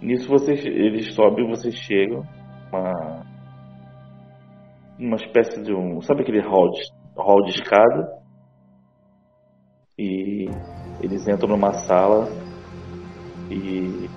Nisso 0.03 0.28
você, 0.28 0.53
ele 0.53 1.03
sobe 1.12 1.42
e 1.42 1.48
vocês 1.48 1.74
chegam 1.76 2.24
uma 2.72 3.22
uma 4.98 5.16
espécie 5.16 5.62
de 5.62 5.72
um, 5.72 6.00
sabe 6.03 6.22
aquele 6.22 6.40
hall 6.40 6.70
de, 6.70 6.80
hall 7.16 7.42
de 7.44 7.50
escada? 7.50 8.22
E 9.98 10.46
eles 11.00 11.26
entram 11.28 11.48
numa 11.48 11.72
sala 11.72 12.28
e 13.50 14.09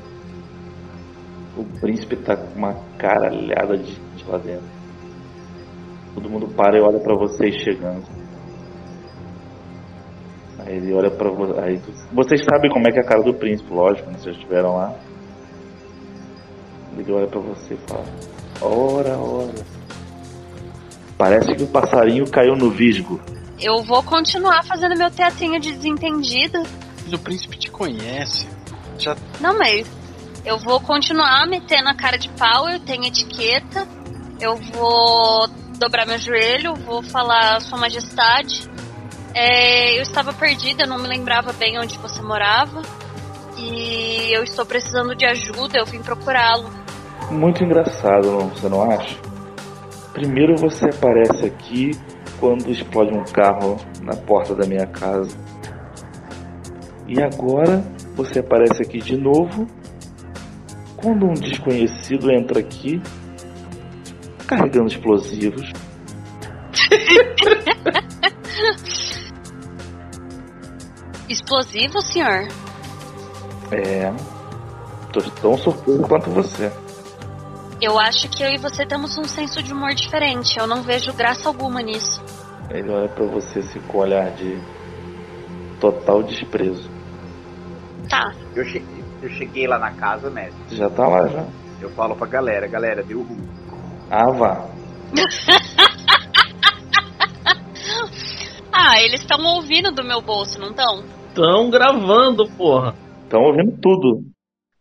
o 1.57 1.63
príncipe 1.79 2.15
tá 2.17 2.35
com 2.35 2.57
uma 2.57 2.73
caralhada 2.97 3.77
de 3.77 3.93
gente 3.93 4.27
lá 4.27 4.37
dentro. 4.37 4.67
Todo 6.13 6.29
mundo 6.29 6.47
para 6.55 6.77
e 6.77 6.81
olha 6.81 6.99
pra 6.99 7.15
vocês 7.15 7.55
chegando. 7.61 8.05
Aí 10.59 10.77
ele 10.77 10.93
olha 10.93 11.11
pra 11.11 11.29
vocês. 11.29 12.09
Vocês 12.11 12.43
sabem 12.43 12.71
como 12.71 12.87
é 12.87 12.91
que 12.91 12.99
é 12.99 13.01
a 13.01 13.07
cara 13.07 13.21
do 13.21 13.33
príncipe, 13.33 13.71
lógico, 13.71 14.09
né? 14.09 14.17
Vocês 14.17 14.35
estiveram 14.35 14.75
lá. 14.75 14.95
Ele 16.97 17.11
olha 17.11 17.27
pra 17.27 17.39
você 17.39 17.73
e 17.73 17.89
fala: 17.89 18.05
Ora, 18.61 19.17
ora. 19.17 19.65
Parece 21.17 21.55
que 21.55 21.63
o 21.63 21.67
passarinho 21.67 22.29
caiu 22.29 22.55
no 22.55 22.69
visgo. 22.69 23.19
Eu 23.59 23.81
vou 23.83 24.03
continuar 24.03 24.63
fazendo 24.65 24.97
meu 24.97 25.09
teatrinho 25.09 25.59
de 25.59 25.73
desentendida. 25.73 26.61
Mas 27.03 27.13
o 27.13 27.19
príncipe 27.19 27.57
te 27.57 27.71
conhece. 27.71 28.47
Já 28.97 29.15
Não, 29.39 29.57
mas 29.57 29.87
eu 30.45 30.57
vou 30.57 30.79
continuar 30.79 31.47
metendo 31.47 31.89
a 31.89 31.95
cara 31.95 32.17
de 32.17 32.29
pau, 32.29 32.69
eu 32.69 32.79
tenho 32.79 33.05
etiqueta. 33.05 33.87
Eu 34.39 34.57
vou 34.57 35.47
dobrar 35.77 36.05
meu 36.05 36.17
joelho, 36.17 36.75
vou 36.75 37.01
falar 37.03 37.61
Sua 37.61 37.77
Majestade. 37.77 38.69
É, 39.33 39.97
eu 39.97 40.01
estava 40.01 40.33
perdida, 40.33 40.83
eu 40.83 40.87
não 40.87 40.97
me 40.97 41.07
lembrava 41.07 41.51
bem 41.53 41.79
onde 41.79 41.97
você 41.97 42.21
morava. 42.21 42.81
E 43.57 44.35
eu 44.35 44.43
estou 44.43 44.65
precisando 44.65 45.15
de 45.15 45.25
ajuda, 45.25 45.77
eu 45.77 45.85
vim 45.85 46.01
procurá-lo. 46.01 46.69
Muito 47.31 47.63
engraçado, 47.63 48.31
não- 48.31 48.49
você 48.49 48.69
não 48.69 48.83
acha? 48.91 49.17
Primeiro 50.13 50.55
você 50.57 50.85
aparece 50.85 51.45
aqui 51.45 51.91
quando 52.39 52.69
explode 52.71 53.13
um 53.13 53.23
carro 53.23 53.77
na 54.01 54.15
porta 54.15 54.55
da 54.55 54.65
minha 54.65 54.85
casa. 54.87 55.35
E 57.07 57.21
agora 57.21 57.83
você 58.15 58.39
aparece 58.39 58.81
aqui 58.81 58.99
de 58.99 59.17
novo 59.17 59.67
quando 60.95 61.25
um 61.25 61.33
desconhecido 61.33 62.31
entra 62.31 62.59
aqui 62.59 63.01
carregando 64.47 64.87
explosivos. 64.87 65.71
Explosivo, 71.27 72.01
senhor? 72.01 72.47
É. 73.71 74.11
Tô 75.11 75.21
tão 75.41 75.57
surpreso 75.57 76.01
quanto 76.03 76.29
você. 76.29 76.71
Eu 77.85 77.99
acho 77.99 78.27
que 78.29 78.41
eu 78.43 78.49
e 78.49 78.57
você 78.57 78.83
temos 78.83 79.15
um 79.15 79.25
senso 79.25 79.61
de 79.61 79.71
humor 79.71 79.93
diferente. 79.93 80.57
Eu 80.57 80.65
não 80.65 80.81
vejo 80.81 81.13
graça 81.13 81.47
alguma 81.47 81.83
nisso. 81.83 82.19
Ele 82.71 82.89
olha 82.89 83.07
pra 83.07 83.25
você 83.27 83.59
assim 83.59 83.79
com 83.81 83.99
um 83.99 84.01
olhar 84.01 84.31
de 84.31 84.59
total 85.79 86.23
desprezo. 86.23 86.89
Tá. 88.09 88.33
Eu, 88.55 88.65
che- 88.65 88.83
eu 89.21 89.29
cheguei 89.29 89.67
lá 89.67 89.77
na 89.77 89.91
casa, 89.91 90.31
mestre. 90.31 90.55
Você 90.67 90.77
já 90.77 90.89
tá 90.89 91.07
lá 91.07 91.27
já. 91.27 91.45
Eu 91.79 91.91
falo 91.91 92.15
pra 92.15 92.25
galera, 92.25 92.65
galera, 92.67 93.03
deu 93.03 93.21
ruim. 93.21 93.47
Ah, 94.09 94.31
vá. 94.31 94.65
ah, 98.73 98.99
eles 99.01 99.21
estão 99.21 99.43
ouvindo 99.45 99.91
do 99.91 100.03
meu 100.03 100.21
bolso, 100.21 100.59
não 100.59 100.69
estão? 100.71 101.03
Tão 101.35 101.69
gravando, 101.69 102.49
porra. 102.57 102.95
Estão 103.23 103.41
ouvindo 103.41 103.77
tudo. 103.79 104.23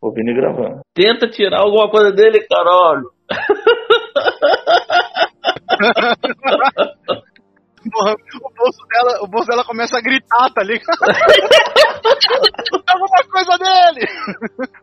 Ouvindo 0.05 0.29
e 0.29 0.35
gravando. 0.35 0.81
Tenta 0.93 1.27
tirar 1.27 1.61
alguma 1.61 1.89
coisa 1.89 2.11
dele, 2.11 2.45
caralho. 2.47 3.09
Porra, 7.91 8.13
o 8.13 8.53
bolso 8.55 8.85
dela, 8.87 9.23
o 9.23 9.27
bolso 9.27 9.47
dela 9.47 9.63
começa 9.65 9.97
a 9.97 10.01
gritar, 10.01 10.53
tá 10.53 10.63
ligado? 10.63 10.99
Alguma 12.87 13.23
coisa 13.31 13.57
dele! 13.57 14.05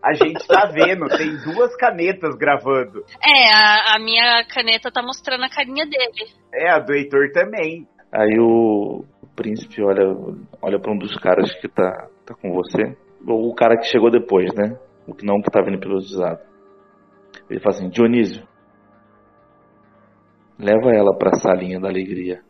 A 0.03 0.13
gente 0.13 0.45
tá 0.47 0.67
vendo, 0.67 1.07
tem 1.17 1.37
duas 1.45 1.77
canetas 1.77 2.35
gravando. 2.37 3.05
É, 3.25 3.53
a, 3.53 3.95
a 3.95 3.99
minha 4.01 4.45
caneta 4.53 4.91
tá 4.91 5.03
mostrando 5.03 5.45
a 5.45 5.49
carinha 5.49 5.87
dele. 5.87 6.33
É, 6.53 6.71
a 6.71 6.81
do 6.81 6.93
Heitor 6.95 7.31
também. 7.33 7.87
Aí 8.13 8.39
o, 8.41 9.05
o 9.23 9.27
príncipe 9.37 9.83
olha, 9.83 10.05
olha 10.61 10.81
para 10.81 10.93
um 10.93 10.99
dos 10.99 11.17
caras 11.17 11.53
que 11.61 11.69
tá, 11.69 12.09
tá 12.27 12.35
com 12.35 12.53
você. 12.53 12.97
Ou 13.27 13.51
o 13.51 13.55
cara 13.55 13.77
que 13.77 13.87
chegou 13.87 14.11
depois, 14.11 14.53
né? 14.55 14.77
O 15.07 15.15
que 15.15 15.25
não 15.25 15.41
que 15.41 15.51
tá 15.51 15.61
vindo 15.63 15.95
usado. 15.95 16.41
Ele 17.51 17.61
fala 17.61 17.77
assim, 17.77 17.89
Dionísio, 17.89 18.47
leva 20.59 20.93
ela 20.95 21.17
pra 21.17 21.35
salinha 21.35 21.81
da 21.81 21.89
alegria. 21.89 22.43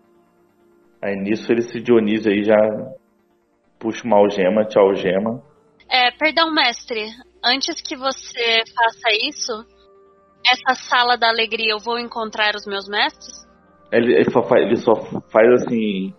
Aí 1.03 1.17
nisso 1.17 1.51
ele 1.51 1.61
esse 1.61 1.81
Dionísio 1.81 2.31
aí 2.31 2.45
já 2.45 2.57
puxa 3.79 4.07
uma 4.07 4.19
algema, 4.19 4.65
te 4.65 4.79
algema. 4.79 5.43
É, 5.91 6.11
perdão, 6.13 6.53
mestre. 6.55 7.07
Antes 7.45 7.83
que 7.83 7.97
você 7.97 8.63
faça 8.75 9.09
isso, 9.29 9.67
essa 10.47 10.75
sala 10.89 11.17
da 11.17 11.29
alegria 11.29 11.73
eu 11.73 11.79
vou 11.79 11.99
encontrar 11.99 12.55
os 12.55 12.67
meus 12.67 12.89
mestres? 12.89 13.43
Ele, 13.91 14.15
ele, 14.15 14.31
só 14.31 14.43
faz, 14.43 14.65
ele 14.65 14.77
só 14.77 14.95
faz 15.31 15.63
assim. 15.63 16.15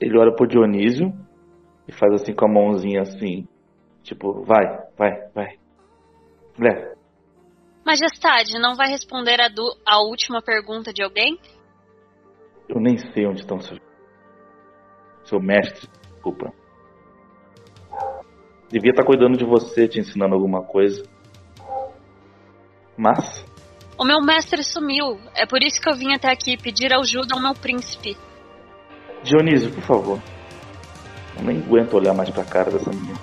Ele 0.00 0.18
olha 0.18 0.34
pro 0.34 0.46
Dionísio 0.46 1.12
e 1.88 1.92
faz 1.92 2.12
assim 2.14 2.34
com 2.34 2.44
a 2.44 2.52
mãozinha 2.52 3.00
assim. 3.02 3.48
Tipo, 4.04 4.44
vai, 4.44 4.64
vai, 4.96 5.28
vai. 5.34 5.58
Leva. 6.58 6.94
Majestade, 7.84 8.58
não 8.60 8.76
vai 8.76 8.88
responder 8.88 9.40
a, 9.40 9.48
du- 9.48 9.76
a 9.84 10.00
última 10.00 10.40
pergunta 10.40 10.92
de 10.92 11.02
alguém? 11.02 11.38
Eu 12.68 12.80
nem 12.80 12.96
sei 12.96 13.26
onde 13.26 13.40
estão 13.40 13.58
seus. 13.60 13.80
Seu 15.24 15.40
mestre, 15.40 15.88
desculpa. 16.12 16.52
Devia 18.68 18.90
estar 18.90 19.04
cuidando 19.04 19.36
de 19.38 19.44
você, 19.44 19.88
te 19.88 19.98
ensinando 20.00 20.34
alguma 20.34 20.62
coisa. 20.62 21.02
Mas, 22.96 23.44
O 23.98 24.04
meu 24.04 24.20
mestre 24.20 24.62
sumiu. 24.62 25.18
É 25.34 25.46
por 25.46 25.62
isso 25.62 25.80
que 25.80 25.88
eu 25.88 25.94
vim 25.96 26.14
até 26.14 26.30
aqui 26.30 26.56
pedir 26.56 26.92
ajuda 26.92 27.34
ao 27.34 27.40
meu 27.40 27.54
príncipe. 27.54 28.16
Dionísio, 29.22 29.72
por 29.74 29.82
favor. 29.82 30.22
Eu 31.38 31.44
nem 31.44 31.58
aguento 31.62 31.94
olhar 31.94 32.14
mais 32.14 32.30
pra 32.30 32.44
cara 32.44 32.70
dessa 32.70 32.90
menina. 32.90 33.18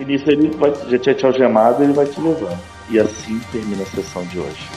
E 0.00 0.04
nisso 0.04 0.30
ele 0.30 0.48
vai, 0.50 0.72
já 0.88 0.98
tinha 0.98 1.14
te 1.14 1.26
algemado 1.26 1.82
ele 1.82 1.92
vai 1.92 2.06
te 2.06 2.20
levando. 2.20 2.58
E 2.88 2.98
assim 2.98 3.40
termina 3.50 3.82
a 3.82 3.86
sessão 3.86 4.24
de 4.26 4.38
hoje. 4.38 4.68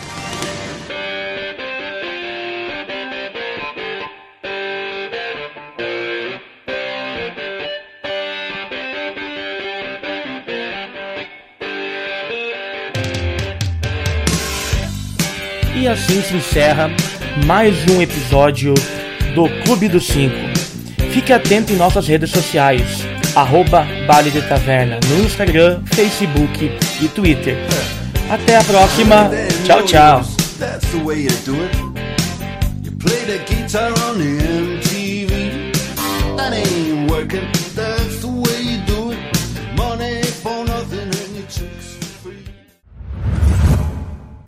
E 15.76 15.88
assim 15.88 16.22
se 16.22 16.36
encerra 16.36 16.90
mais 17.46 17.76
um 17.90 18.02
episódio 18.02 18.74
do 19.36 19.48
Clube 19.64 19.88
dos 19.88 20.08
Cinco. 20.08 20.36
Fique 21.12 21.32
atento 21.34 21.74
em 21.74 21.76
nossas 21.76 22.08
redes 22.08 22.30
sociais, 22.30 23.11
arroba 23.36 23.86
Baile 24.08 24.32
de 24.32 24.42
Taverna, 24.42 25.00
no 25.08 25.24
Instagram, 25.24 25.82
Facebook 25.86 26.72
e 27.02 27.08
Twitter. 27.08 27.58
Até 28.30 28.58
a 28.58 28.64
próxima. 28.64 29.30
Tchau, 29.66 29.84
tchau. 29.84 30.22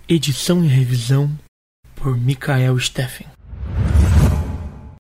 Edição 0.08 0.64
e 0.64 0.68
revisão 0.68 1.32
por 1.96 2.18
Mikael 2.18 2.78
Steffen. 2.78 3.33